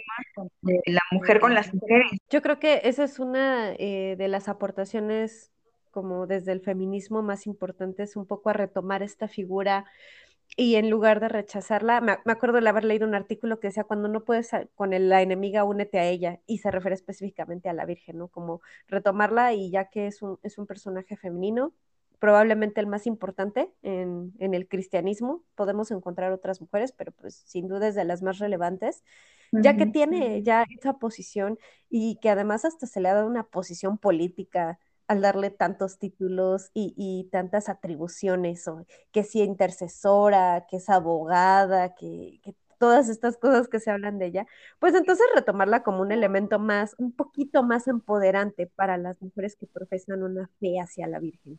la 0.85 1.01
mujer 1.11 1.39
con 1.39 1.53
las 1.53 1.73
mujeres. 1.73 2.11
Yo 2.29 2.41
creo 2.41 2.59
que 2.59 2.81
esa 2.83 3.03
es 3.03 3.19
una 3.19 3.73
eh, 3.73 4.15
de 4.17 4.27
las 4.27 4.47
aportaciones 4.47 5.51
como 5.95 6.27
desde 6.27 6.51
el 6.51 6.59
feminismo 6.59 7.21
más 7.21 7.47
importantes, 7.47 8.17
un 8.17 8.25
poco 8.25 8.49
a 8.49 8.53
retomar 8.53 9.01
esta 9.01 9.29
figura 9.29 9.85
y 10.57 10.75
en 10.75 10.89
lugar 10.89 11.19
de 11.19 11.27
rechazarla, 11.27 11.99
me, 12.01 12.13
acuerdo 12.31 12.61
de 12.61 12.69
haber 12.69 12.85
leído 12.85 13.05
un 13.05 13.15
artículo 13.15 13.59
que 13.59 13.67
decía, 13.67 13.83
cuando 13.83 14.07
no 14.07 14.23
puedes 14.23 14.51
con 14.75 14.91
la 14.91 15.21
enemiga, 15.21 15.65
únete 15.65 15.99
a 15.99 16.05
ella, 16.05 16.39
y 16.45 16.59
se 16.59 16.71
refiere 16.71 16.95
específicamente 16.95 17.67
a 17.67 17.73
la 17.73 17.85
Virgen, 17.85 18.17
¿no? 18.17 18.29
Como 18.29 18.61
retomarla 18.87 19.53
y 19.53 19.69
ya 19.69 19.89
que 19.89 20.07
es 20.07 20.21
un, 20.21 20.39
es 20.43 20.57
un 20.57 20.65
personaje 20.65 21.17
femenino, 21.17 21.73
probablemente 22.19 22.79
el 22.79 22.87
más 22.87 23.05
importante 23.05 23.69
en, 23.83 24.33
en, 24.39 24.53
el 24.53 24.67
cristianismo, 24.69 25.43
podemos 25.55 25.91
encontrar 25.91 26.31
otras 26.31 26.61
mujeres, 26.61 26.93
pero 26.93 27.11
pues 27.11 27.43
sin 27.45 27.67
duda 27.67 27.89
es 27.89 27.95
de 27.95 28.05
las 28.05 28.21
más 28.21 28.39
relevantes, 28.39 29.03
ya 29.51 29.77
que 29.77 29.85
tiene 29.85 30.41
ya 30.43 30.65
esa 30.77 30.93
posición 30.93 31.57
y 31.89 32.17
que 32.17 32.29
además 32.29 32.65
hasta 32.65 32.87
se 32.87 32.99
le 32.99 33.09
ha 33.09 33.13
dado 33.13 33.27
una 33.27 33.43
posición 33.43 33.97
política 33.97 34.79
al 35.07 35.21
darle 35.21 35.51
tantos 35.51 35.99
títulos 35.99 36.71
y, 36.73 37.29
tantas 37.31 37.69
atribuciones, 37.69 38.67
o 38.67 38.85
que 39.11 39.23
si 39.23 39.41
intercesora, 39.41 40.65
que 40.69 40.77
es 40.77 40.89
abogada, 40.89 41.95
que, 41.95 42.39
todas 42.77 43.07
estas 43.09 43.37
cosas 43.37 43.67
que 43.69 43.79
se 43.79 43.89
hablan 43.89 44.19
de 44.19 44.27
ella, 44.27 44.47
pues 44.79 44.93
entonces 44.95 45.25
retomarla 45.33 45.81
como 45.81 46.01
un 46.01 46.11
elemento 46.11 46.59
más, 46.59 46.93
un 46.97 47.13
poquito 47.13 47.63
más 47.63 47.87
empoderante 47.87 48.67
para 48.67 48.97
las 48.97 49.21
mujeres 49.21 49.55
que 49.55 49.65
profesan 49.65 50.23
una 50.23 50.49
fe 50.59 50.79
hacia 50.79 51.07
la 51.07 51.19
Virgen. 51.19 51.57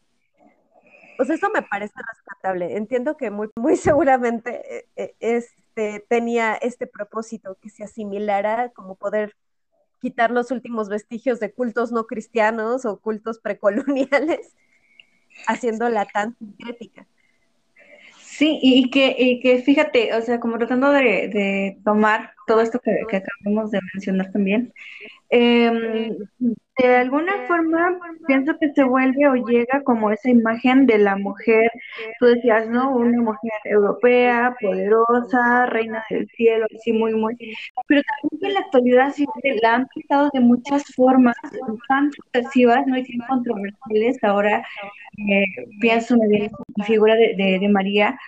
Pues 1.17 1.31
eso 1.31 1.49
me 1.51 1.63
parece 1.63 1.95
rescatable. 2.07 2.77
Entiendo 2.77 3.17
que 3.17 3.31
muy, 3.31 3.49
muy 3.57 3.77
seguramente 3.77 4.79
eh, 4.79 4.89
eh, 4.97 5.15
este, 5.21 6.05
tenía 6.09 6.55
este 6.55 6.87
propósito, 6.87 7.57
que 7.61 7.71
se 7.71 7.85
asimilara 7.85 8.71
como 8.71 8.97
poder 8.97 9.35
quitar 10.01 10.31
los 10.31 10.51
últimos 10.51 10.89
vestigios 10.89 11.41
de 11.41 11.53
cultos 11.53 11.93
no 11.93 12.07
cristianos 12.07 12.85
o 12.85 13.01
cultos 13.01 13.39
precoloniales, 13.39 14.55
haciéndola 15.47 16.07
tan 16.07 16.37
sincrética. 16.39 17.07
Sí, 18.21 18.59
y 18.63 18.91
que, 18.91 19.41
que 19.43 19.63
fíjate, 19.63 20.15
o 20.15 20.21
sea, 20.21 20.41
como 20.41 20.59
tratando 20.59 20.91
de, 20.91 21.79
tomar 21.85 22.33
todo 22.47 22.61
esto 22.61 22.79
que, 22.81 22.93
que, 23.09 23.17
acabamos 23.17 23.71
de 23.71 23.81
mencionar 23.95 24.31
también, 24.31 24.75
eh, 25.31 26.15
de 26.79 26.97
alguna 26.97 27.33
forma 27.47 27.99
pienso 28.27 28.59
que 28.59 28.71
se 28.73 28.85
vuelve 28.85 29.27
o 29.29 29.35
llega 29.35 29.83
como 29.83 30.11
esa 30.11 30.31
imagen 30.31 30.87
de 30.87 30.99
la 30.99 31.17
mujer, 31.17 31.71
tú 32.21 32.27
decías, 32.27 32.69
¿no? 32.69 32.91
Una 32.95 33.21
mujer 33.21 33.53
europea, 33.65 34.55
poderosa, 34.61 35.67
reina 35.67 36.05
del 36.11 36.29
cielo, 36.37 36.67
así 36.75 36.93
muy, 36.93 37.15
muy, 37.15 37.35
pero 37.87 38.03
también 38.03 38.51
en 38.51 38.55
la 38.55 38.61
actualidad 38.61 39.13
sí 39.15 39.27
la 39.63 39.75
han 39.77 39.87
pintado 39.89 40.31
de 40.33 40.41
muchas 40.41 40.85
formas, 40.95 41.37
tan 41.89 42.11
sucesivas, 42.13 42.87
¿no? 42.87 42.99
Y 42.99 43.05
tan 43.05 43.27
controversiales, 43.27 44.23
ahora 44.23 44.63
eh, 45.19 45.45
pienso 45.81 46.15
en 46.15 46.51
la 46.77 46.85
figura 46.85 47.15
de, 47.15 47.59
de, 47.59 47.69
María, 47.69 48.19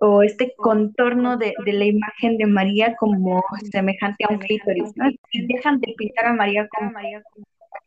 o 0.00 0.22
este 0.22 0.54
contorno 0.56 1.36
de, 1.36 1.54
de, 1.64 1.72
la 1.72 1.84
imagen 1.84 2.38
de 2.38 2.46
María 2.46 2.96
como 2.96 3.42
semejante 3.70 4.24
a 4.24 4.32
un 4.32 4.38
clítoris, 4.38 4.96
¿no? 4.96 5.10
Y 5.30 5.46
dejan 5.46 5.80
de 5.80 5.94
pintar 5.96 6.26
a 6.26 6.32
María 6.32 6.68
como 6.68 6.90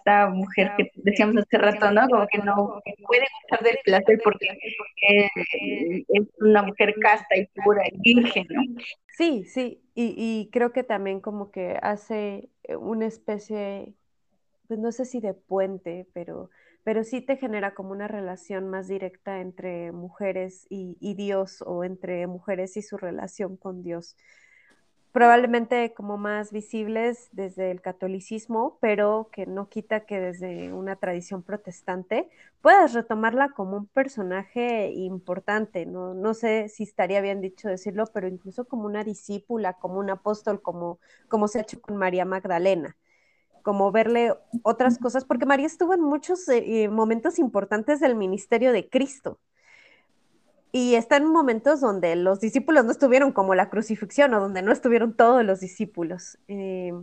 esta 0.01 0.27
mujer 0.29 0.71
que 0.77 0.91
decíamos 0.95 1.37
hace 1.37 1.57
rato, 1.57 1.91
¿no? 1.91 2.07
Como 2.09 2.27
que 2.27 2.39
no 2.39 2.81
puede 3.07 3.25
gustar 3.41 3.63
del 3.63 3.77
placer 3.83 4.19
porque 4.23 4.47
es 6.07 6.27
una 6.39 6.63
mujer 6.63 6.95
casta 7.01 7.37
y 7.37 7.47
pura 7.63 7.83
y 7.87 7.97
virgen, 7.99 8.47
¿no? 8.49 8.61
Sí, 9.17 9.43
sí, 9.45 9.81
y, 9.93 10.15
y 10.17 10.49
creo 10.51 10.71
que 10.71 10.83
también 10.83 11.21
como 11.21 11.51
que 11.51 11.77
hace 11.81 12.49
una 12.79 13.05
especie, 13.05 13.93
pues 14.67 14.79
no 14.79 14.91
sé 14.91 15.05
si 15.05 15.19
de 15.19 15.33
puente, 15.33 16.07
pero, 16.13 16.49
pero 16.83 17.03
sí 17.03 17.21
te 17.21 17.37
genera 17.37 17.73
como 17.73 17.91
una 17.91 18.07
relación 18.07 18.69
más 18.69 18.87
directa 18.87 19.41
entre 19.41 19.91
mujeres 19.91 20.65
y, 20.69 20.97
y 20.99 21.13
Dios 21.15 21.61
o 21.65 21.83
entre 21.83 22.25
mujeres 22.27 22.77
y 22.77 22.81
su 22.81 22.97
relación 22.97 23.57
con 23.57 23.83
Dios 23.83 24.15
probablemente 25.11 25.93
como 25.93 26.17
más 26.17 26.51
visibles 26.51 27.29
desde 27.31 27.71
el 27.71 27.81
catolicismo, 27.81 28.77
pero 28.79 29.29
que 29.31 29.45
no 29.45 29.67
quita 29.69 30.05
que 30.05 30.19
desde 30.19 30.73
una 30.73 30.95
tradición 30.95 31.43
protestante 31.43 32.29
puedas 32.61 32.93
retomarla 32.93 33.49
como 33.49 33.77
un 33.77 33.87
personaje 33.87 34.91
importante, 34.91 35.85
no, 35.85 36.13
no 36.13 36.33
sé 36.33 36.69
si 36.69 36.83
estaría 36.83 37.21
bien 37.21 37.41
dicho 37.41 37.67
decirlo, 37.67 38.05
pero 38.13 38.27
incluso 38.27 38.65
como 38.65 38.85
una 38.85 39.03
discípula, 39.03 39.73
como 39.73 39.99
un 39.99 40.09
apóstol, 40.09 40.61
como, 40.61 40.99
como 41.27 41.47
se 41.47 41.59
ha 41.59 41.61
hecho 41.63 41.81
con 41.81 41.97
María 41.97 42.25
Magdalena 42.25 42.97
como 43.63 43.91
verle 43.91 44.33
otras 44.63 44.97
cosas, 44.97 45.23
porque 45.23 45.45
María 45.45 45.67
estuvo 45.67 45.93
en 45.93 46.01
muchos 46.01 46.47
eh, 46.49 46.89
momentos 46.89 47.37
importantes 47.37 47.99
del 47.99 48.15
ministerio 48.15 48.71
de 48.71 48.89
Cristo 48.89 49.39
y 50.71 50.95
está 50.95 51.17
en 51.17 51.25
momentos 51.25 51.81
donde 51.81 52.15
los 52.15 52.39
discípulos 52.39 52.85
no 52.85 52.91
estuvieron 52.91 53.31
como 53.31 53.55
la 53.55 53.69
crucifixión 53.69 54.33
o 54.33 54.39
donde 54.39 54.61
no 54.61 54.71
estuvieron 54.71 55.13
todos 55.13 55.43
los 55.43 55.59
discípulos. 55.59 56.37
Eh, 56.47 56.93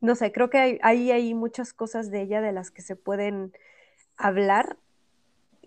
no 0.00 0.14
sé, 0.14 0.32
creo 0.32 0.50
que 0.50 0.80
hay, 0.82 1.10
hay 1.10 1.34
muchas 1.34 1.72
cosas 1.72 2.10
de 2.10 2.22
ella 2.22 2.40
de 2.40 2.52
las 2.52 2.70
que 2.70 2.82
se 2.82 2.96
pueden 2.96 3.52
hablar 4.16 4.76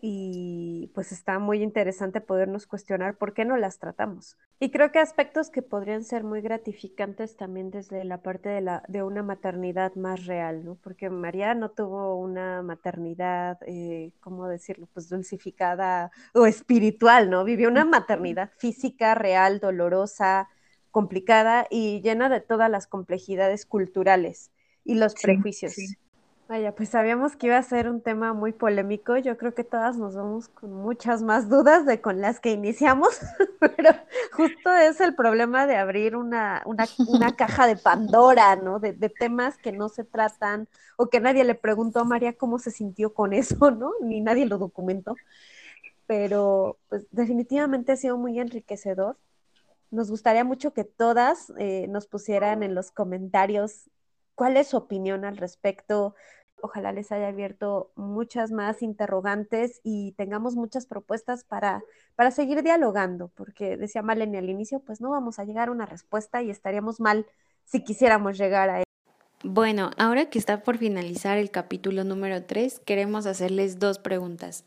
y 0.02 0.91
pues 0.93 1.12
está 1.12 1.39
muy 1.39 1.64
interesante 1.64 2.22
podernos 2.22 2.68
cuestionar 2.68 3.18
por 3.18 3.34
qué 3.34 3.46
no 3.46 3.58
las 3.58 3.80
tratamos. 3.80 4.38
Y 4.60 4.70
creo 4.70 4.91
que 4.91 5.00
aspectos 5.00 5.50
que 5.50 5.62
podrían 5.62 6.04
ser 6.04 6.24
muy 6.24 6.41
gratificantes 6.41 7.38
también 7.38 7.72
desde 7.72 8.04
la 8.04 8.22
parte 8.22 8.50
de, 8.50 8.62
la, 8.62 8.84
de 8.88 9.04
una 9.04 9.24
maternidad 9.24 9.96
más 9.96 10.26
real, 10.26 10.66
¿no? 10.66 10.76
Porque 10.76 11.10
María 11.10 11.56
no 11.56 11.72
tuvo 11.72 12.16
una 12.16 12.62
maternidad, 12.62 13.58
eh, 13.66 14.12
¿cómo 14.20 14.48
decirlo? 14.48 14.88
Pues 14.93 15.10
dulcificada 15.10 16.12
o 16.34 16.46
espiritual, 16.46 17.30
¿no? 17.30 17.43
Vivió 17.43 17.70
una 17.70 17.86
maternidad 17.86 18.52
física, 18.58 19.16
real, 19.16 19.60
dolorosa, 19.60 20.50
complicada 20.91 21.68
y 21.70 22.02
llena 22.02 22.30
de 22.30 22.41
todas 22.41 22.70
las 22.70 22.88
complejidades 22.88 23.66
culturales 23.66 24.52
y 24.84 24.96
los 24.96 25.14
prejuicios. 25.16 25.76
Vaya, 26.48 26.76
pues 26.76 26.89
sabíamos 26.89 27.36
que 27.36 27.48
iba 27.48 27.58
a 27.58 27.64
ser 27.64 27.89
un 27.89 28.02
tema 28.02 28.34
muy 28.34 28.54
polémico. 28.54 29.18
Yo 29.18 29.36
creo 29.36 29.56
que 29.56 29.64
todas 29.64 29.98
nos 29.98 30.16
vamos 30.16 30.48
con 30.48 30.72
muchas 30.72 31.24
más 31.24 31.50
dudas 31.50 31.88
de 31.88 32.02
con 32.02 32.22
las 32.22 32.39
que 32.39 32.52
iniciamos, 32.52 33.20
pero 33.60 33.89
justo 34.32 34.76
es 34.76 35.02
el 35.02 35.16
problema 35.16 35.66
de 35.66 35.78
abrir 35.78 36.16
una, 36.16 36.62
una, 36.68 36.86
una 37.08 37.36
caja 37.36 37.66
de 37.66 37.78
Pandora, 37.78 38.56
¿no? 38.58 38.80
De, 38.80 38.93
de, 38.93 39.10
temas 39.10 39.58
que 39.58 39.72
no 39.72 39.89
se 39.89 40.04
tratan 40.04 40.68
o 40.98 41.10
que 41.10 41.20
nadie 41.20 41.43
le 41.46 41.56
preguntó 41.56 42.02
a 42.02 42.04
María 42.04 42.34
cómo 42.34 42.60
se 42.60 42.70
sintió 42.70 43.12
con 43.16 43.34
eso, 43.34 43.72
¿no? 43.72 43.93
Ni 44.02 44.22
nadie 44.22 44.46
lo 44.46 44.60
documentó. 44.60 45.16
Pero 46.06 46.78
pues 46.89 47.08
definitivamente 47.10 47.93
ha 47.93 47.96
sido 47.96 48.18
muy 48.18 48.39
enriquecedor. 48.39 49.18
Nos 49.89 50.12
gustaría 50.12 50.43
mucho 50.43 50.74
que 50.74 50.84
todas 50.84 51.52
eh, 51.58 51.88
nos 51.89 52.06
pusieran 52.06 52.62
en 52.62 52.76
los 52.76 52.91
comentarios 52.91 53.89
¿Cuál 54.36 54.58
es 54.58 54.68
su 54.68 54.78
opinión 54.78 55.26
al 55.26 55.38
respecto? 55.38 56.14
Ojalá 56.62 56.92
les 56.92 57.12
haya 57.12 57.30
abierto 57.30 57.92
muchas 57.96 58.52
más 58.52 58.82
interrogantes 58.82 59.80
y 59.84 60.12
tengamos 60.14 60.56
muchas 60.56 60.86
propuestas 60.86 61.44
para, 61.44 61.84
para 62.16 62.32
seguir 62.32 62.62
dialogando, 62.62 63.30
porque 63.36 63.78
decía 63.78 64.02
Malenia 64.02 64.40
al 64.40 64.50
inicio, 64.50 64.80
pues 64.80 65.00
no 65.00 65.10
vamos 65.10 65.40
a 65.40 65.46
llegar 65.46 65.70
a 65.70 65.72
una 65.72 65.86
respuesta 65.86 66.42
y 66.42 66.50
estaríamos 66.50 67.00
mal 67.00 67.26
si 67.64 67.84
quisiéramos 67.84 68.38
llegar 68.38 68.70
a 68.70 68.84
Bueno, 69.44 69.92
ahora 69.98 70.30
que 70.30 70.40
está 70.40 70.64
por 70.64 70.78
finalizar 70.78 71.38
el 71.38 71.52
capítulo 71.52 72.04
número 72.04 72.44
3, 72.44 72.80
queremos 72.80 73.26
hacerles 73.26 73.80
dos 73.80 74.00
preguntas. 74.00 74.66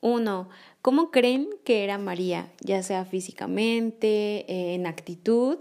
Uno, 0.00 0.48
¿cómo 0.82 1.12
creen 1.12 1.48
que 1.64 1.84
era 1.84 1.96
María, 1.96 2.52
ya 2.60 2.82
sea 2.82 3.04
físicamente, 3.04 4.50
eh, 4.52 4.74
en 4.74 4.86
actitud? 4.86 5.58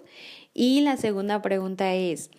Y 0.53 0.81
la 0.81 0.97
segunda 0.97 1.43
pregunta 1.43 1.93
es, 1.93 2.31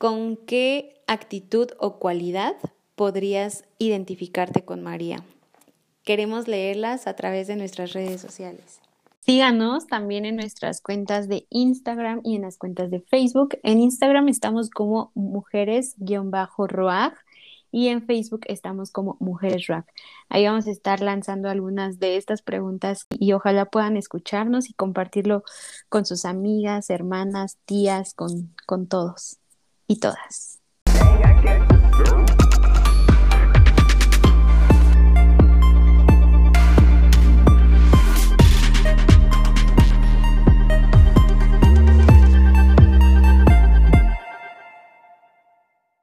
¿Con 0.00 0.38
qué 0.38 0.94
actitud 1.06 1.68
o 1.78 1.98
cualidad 1.98 2.56
podrías 2.94 3.64
identificarte 3.76 4.64
con 4.64 4.82
María? 4.82 5.22
Queremos 6.04 6.48
leerlas 6.48 7.06
a 7.06 7.16
través 7.16 7.48
de 7.48 7.56
nuestras 7.56 7.92
redes 7.92 8.18
sociales. 8.18 8.80
Síganos 9.20 9.88
también 9.88 10.24
en 10.24 10.36
nuestras 10.36 10.80
cuentas 10.80 11.28
de 11.28 11.46
Instagram 11.50 12.22
y 12.24 12.36
en 12.36 12.42
las 12.42 12.56
cuentas 12.56 12.90
de 12.90 13.02
Facebook. 13.02 13.58
En 13.62 13.78
Instagram 13.78 14.30
estamos 14.30 14.70
como 14.70 15.12
mujeres-roag 15.14 17.12
y 17.70 17.88
en 17.88 18.06
Facebook 18.06 18.46
estamos 18.46 18.92
como 18.92 19.18
Mujeres 19.20 19.66
Rock. 19.66 19.84
Ahí 20.30 20.46
vamos 20.46 20.66
a 20.66 20.70
estar 20.70 21.02
lanzando 21.02 21.50
algunas 21.50 21.98
de 21.98 22.16
estas 22.16 22.40
preguntas 22.40 23.06
y 23.10 23.34
ojalá 23.34 23.66
puedan 23.66 23.98
escucharnos 23.98 24.70
y 24.70 24.72
compartirlo 24.72 25.44
con 25.90 26.06
sus 26.06 26.24
amigas, 26.24 26.88
hermanas, 26.88 27.58
tías, 27.66 28.14
con, 28.14 28.54
con 28.64 28.86
todos 28.86 29.39
y 29.90 29.96
todas. 29.98 30.60